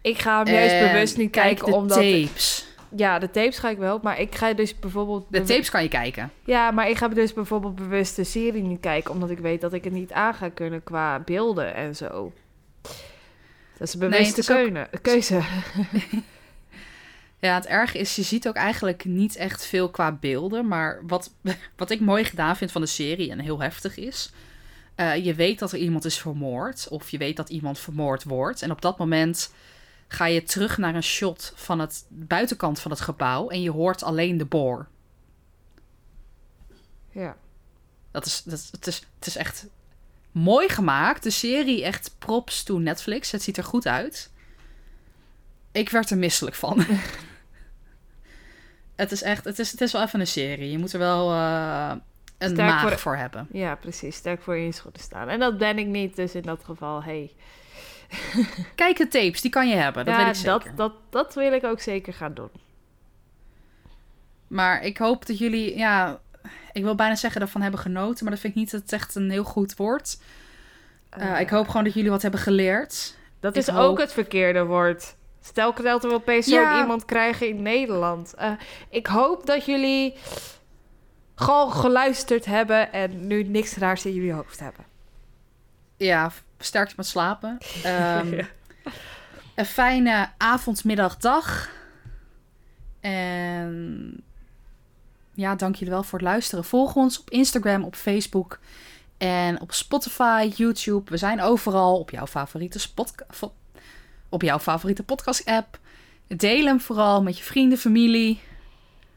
ik 0.00 0.18
ga 0.18 0.44
hem 0.44 0.54
juist 0.54 0.74
En 0.74 0.92
bewust 0.92 1.16
niet 1.16 1.30
kijk 1.30 1.46
kijken 1.46 1.66
de 1.66 1.74
omdat... 1.78 1.96
tapes. 1.96 2.66
Ja, 2.96 3.18
de 3.18 3.30
tapes 3.30 3.58
ga 3.58 3.68
ik 3.70 3.78
wel. 3.78 3.98
Maar 4.02 4.20
ik 4.20 4.34
ga 4.34 4.52
dus 4.52 4.78
bijvoorbeeld... 4.78 5.26
De 5.30 5.42
tapes 5.42 5.70
kan 5.70 5.82
je 5.82 5.88
kijken. 5.88 6.30
Ja, 6.44 6.70
maar 6.70 6.88
ik 6.90 6.96
ga 6.96 7.08
dus 7.08 7.32
bijvoorbeeld 7.32 7.74
bewust 7.74 8.16
de 8.16 8.24
serie 8.24 8.62
niet 8.62 8.80
kijken... 8.80 9.10
omdat 9.10 9.30
ik 9.30 9.38
weet 9.38 9.60
dat 9.60 9.72
ik 9.72 9.84
het 9.84 9.92
niet 9.92 10.12
aan 10.12 10.34
ga 10.34 10.48
kunnen 10.48 10.82
qua 10.82 11.18
beelden 11.18 11.74
en 11.74 11.96
zo. 11.96 12.32
Dat 13.78 13.88
is 13.88 13.94
een 13.94 14.00
Nee, 14.00 14.08
bewuste 14.08 14.40
het 14.40 14.48
is 14.50 14.56
ook- 14.56 15.02
keuze. 15.02 15.40
Ja, 17.40 17.54
het 17.54 17.66
erge 17.66 17.98
is, 17.98 18.16
je 18.16 18.22
ziet 18.22 18.48
ook 18.48 18.54
eigenlijk 18.54 19.04
niet 19.04 19.36
echt 19.36 19.66
veel 19.66 19.90
qua 19.90 20.12
beelden. 20.12 20.68
Maar 20.68 21.00
wat, 21.06 21.30
wat 21.76 21.90
ik 21.90 22.00
mooi 22.00 22.24
gedaan 22.24 22.56
vind 22.56 22.72
van 22.72 22.80
de 22.80 22.86
serie 22.86 23.30
en 23.30 23.38
heel 23.38 23.60
heftig 23.60 23.96
is... 23.96 24.30
eh, 24.94 25.24
je 25.24 25.34
weet 25.34 25.58
dat 25.58 25.72
er 25.72 25.78
iemand 25.78 26.04
is 26.04 26.18
vermoord. 26.18 26.88
Of 26.88 27.10
je 27.10 27.18
weet 27.18 27.36
dat 27.36 27.48
iemand 27.48 27.78
vermoord 27.78 28.24
wordt. 28.24 28.62
En 28.62 28.70
op 28.70 28.80
dat 28.82 28.98
moment 28.98 29.52
ga 30.08 30.26
je 30.26 30.42
terug 30.42 30.78
naar 30.78 30.94
een 30.94 31.02
shot 31.02 31.52
van 31.54 31.78
het 31.78 32.04
buitenkant 32.08 32.80
van 32.80 32.90
het 32.90 33.00
gebouw. 33.00 33.48
En 33.48 33.62
je 33.62 33.70
hoort 33.70 34.02
alleen 34.02 34.36
de 34.38 34.44
boor. 34.44 34.88
Ja. 37.10 37.36
Dat 38.10 38.26
is, 38.26 38.42
dat, 38.42 38.68
het, 38.70 38.86
is, 38.86 39.02
het 39.18 39.26
is 39.26 39.36
echt 39.36 39.66
mooi 40.32 40.68
gemaakt. 40.68 41.22
De 41.22 41.30
serie 41.30 41.84
echt 41.84 42.14
props 42.18 42.62
to 42.62 42.78
Netflix. 42.78 43.30
Het 43.30 43.42
ziet 43.42 43.56
er 43.56 43.64
goed 43.64 43.86
uit. 43.86 44.30
Ik 45.72 45.88
werd 45.90 46.10
er 46.10 46.18
misselijk 46.18 46.56
van. 46.56 46.86
het 48.98 49.12
is 49.12 49.22
echt, 49.22 49.44
het 49.44 49.58
is, 49.58 49.70
het 49.70 49.80
is 49.80 49.92
wel 49.92 50.02
even 50.02 50.20
een 50.20 50.26
serie. 50.26 50.70
Je 50.70 50.78
moet 50.78 50.92
er 50.92 50.98
wel 50.98 51.32
eh, 51.32 51.92
een 52.38 52.48
Sterk 52.50 52.68
maag 52.70 52.80
voor- 52.88 52.98
voor 52.98 53.16
hebben. 53.16 53.46
ja, 53.52 53.74
precies. 53.74 54.16
Sterk 54.16 54.42
voor 54.42 54.56
je 54.56 54.64
in 54.64 54.72
schoenen 54.72 55.00
staan. 55.00 55.28
En 55.28 55.38
dat 55.38 55.58
ben 55.58 55.78
ik 55.78 55.86
niet, 55.86 56.16
dus 56.16 56.34
in 56.34 56.42
dat 56.42 56.64
geval, 56.64 57.02
hey. 57.02 57.32
Kijk 58.74 58.96
de 58.96 59.08
tapes, 59.08 59.40
die 59.40 59.50
kan 59.50 59.68
je 59.68 59.74
hebben. 59.74 60.04
Dat 60.04 60.14
ja, 60.14 60.24
weet 60.24 60.36
ik 60.36 60.40
zeker. 60.42 60.50
dat, 60.64 60.76
dat, 60.76 60.92
dat 61.10 61.34
wil 61.34 61.52
ik 61.52 61.64
ook 61.64 61.80
zeker 61.80 62.12
gaan 62.14 62.34
doen. 62.34 62.50
Maar 64.46 64.82
ik 64.84 64.98
hoop 64.98 65.26
dat 65.26 65.38
jullie, 65.38 65.76
ja, 65.76 66.20
ik 66.72 66.82
wil 66.82 66.94
bijna 66.94 67.14
zeggen 67.14 67.40
ervan 67.40 67.62
hebben 67.62 67.80
genoten, 67.80 68.24
maar 68.24 68.32
dat 68.32 68.42
vind 68.42 68.52
ik 68.54 68.58
niet 68.58 68.72
het 68.72 68.92
echt 68.92 69.14
een 69.14 69.30
heel 69.30 69.44
goed 69.44 69.76
woord. 69.76 70.18
Eh, 71.10 71.32
Eh, 71.32 71.40
ik 71.40 71.48
hoop 71.50 71.66
gewoon 71.66 71.84
dat 71.84 71.94
jullie 71.94 72.10
wat 72.10 72.22
hebben 72.22 72.40
geleerd. 72.40 73.16
Dat 73.40 73.56
ik 73.56 73.62
is 73.62 73.68
hoop- 73.68 73.80
ook 73.90 73.98
het 73.98 74.12
verkeerde 74.12 74.64
woord. 74.64 75.16
Stel 75.48 75.74
dat 75.82 76.02
we 76.02 76.12
opeens 76.12 76.46
zo 76.46 76.54
Ja. 76.60 76.80
iemand 76.80 77.04
krijgen 77.04 77.48
in 77.48 77.62
Nederland. 77.62 78.34
Eh, 78.34 78.52
ik 78.88 79.06
hoop 79.06 79.46
dat 79.46 79.64
jullie 79.64 80.14
gewoon 81.34 81.72
geluisterd 81.72 82.44
hebben 82.44 82.92
en 82.92 83.26
nu 83.26 83.42
niks 83.42 83.76
raars 83.76 84.04
in 84.04 84.14
jullie 84.14 84.32
hoofd 84.32 84.60
hebben. 84.60 84.84
Ja, 85.96 86.30
sterkte 86.58 86.94
met 86.96 87.06
slapen. 87.06 87.58
Ehm, 87.84 88.32
Een 89.54 89.66
fijne 89.66 90.30
avond, 90.36 90.84
middag, 90.84 91.16
dag. 91.16 91.70
En 93.00 94.22
ja, 95.34 95.54
dank 95.54 95.74
jullie 95.74 95.92
wel 95.94 96.02
voor 96.02 96.18
het 96.18 96.28
luisteren. 96.28 96.64
Volg 96.64 96.94
ons 96.94 97.20
op 97.20 97.30
Instagram, 97.30 97.84
op 97.84 97.94
Facebook 97.94 98.58
en 99.18 99.60
op 99.60 99.72
Spotify, 99.72 100.50
YouTube. 100.56 101.10
We 101.10 101.16
zijn 101.16 101.40
overal 101.40 101.98
op 101.98 102.10
jouw 102.10 102.26
favoriete, 102.26 102.78
spot- 102.78 103.14
op 104.28 104.42
jouw 104.42 104.58
favoriete 104.58 105.02
podcast-app. 105.02 105.78
Deel 106.26 106.64
hem 106.64 106.80
vooral 106.80 107.22
met 107.22 107.38
je 107.38 107.44
vrienden, 107.44 107.78
familie, 107.78 108.40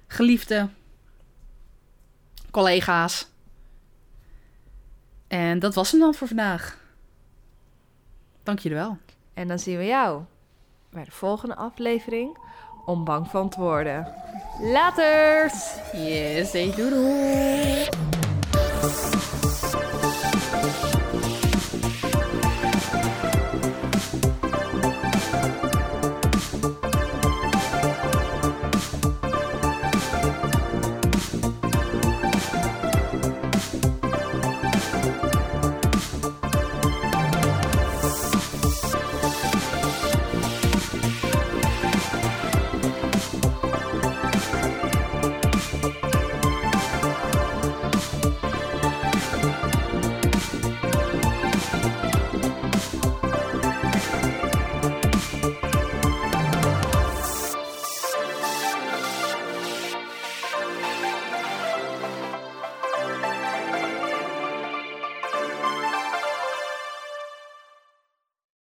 geliefden, 0.08 0.76
collega's. 2.52 3.28
En 5.28 5.60
dat 5.60 5.76
was 5.76 5.92
hem 5.92 6.00
dan 6.00 6.14
voor 6.14 6.28
vandaag. 6.28 6.78
Dank 8.44 8.60
jullie 8.60 8.78
wel. 8.78 8.98
En 9.34 9.48
dan 9.48 9.60
zien 9.60 9.78
we 9.78 9.86
jou 9.86 10.24
bij 10.90 11.04
de 11.04 11.12
volgende 11.12 11.56
aflevering 11.56 12.38
om 12.86 13.04
bang 13.04 13.28
van 13.28 13.50
te 13.50 13.60
worden. 13.60 14.14
Laters! 14.60 15.76
Yes, 15.94 16.52
hey, 16.52 16.74
doei 16.76 16.90
doei. 16.90 17.90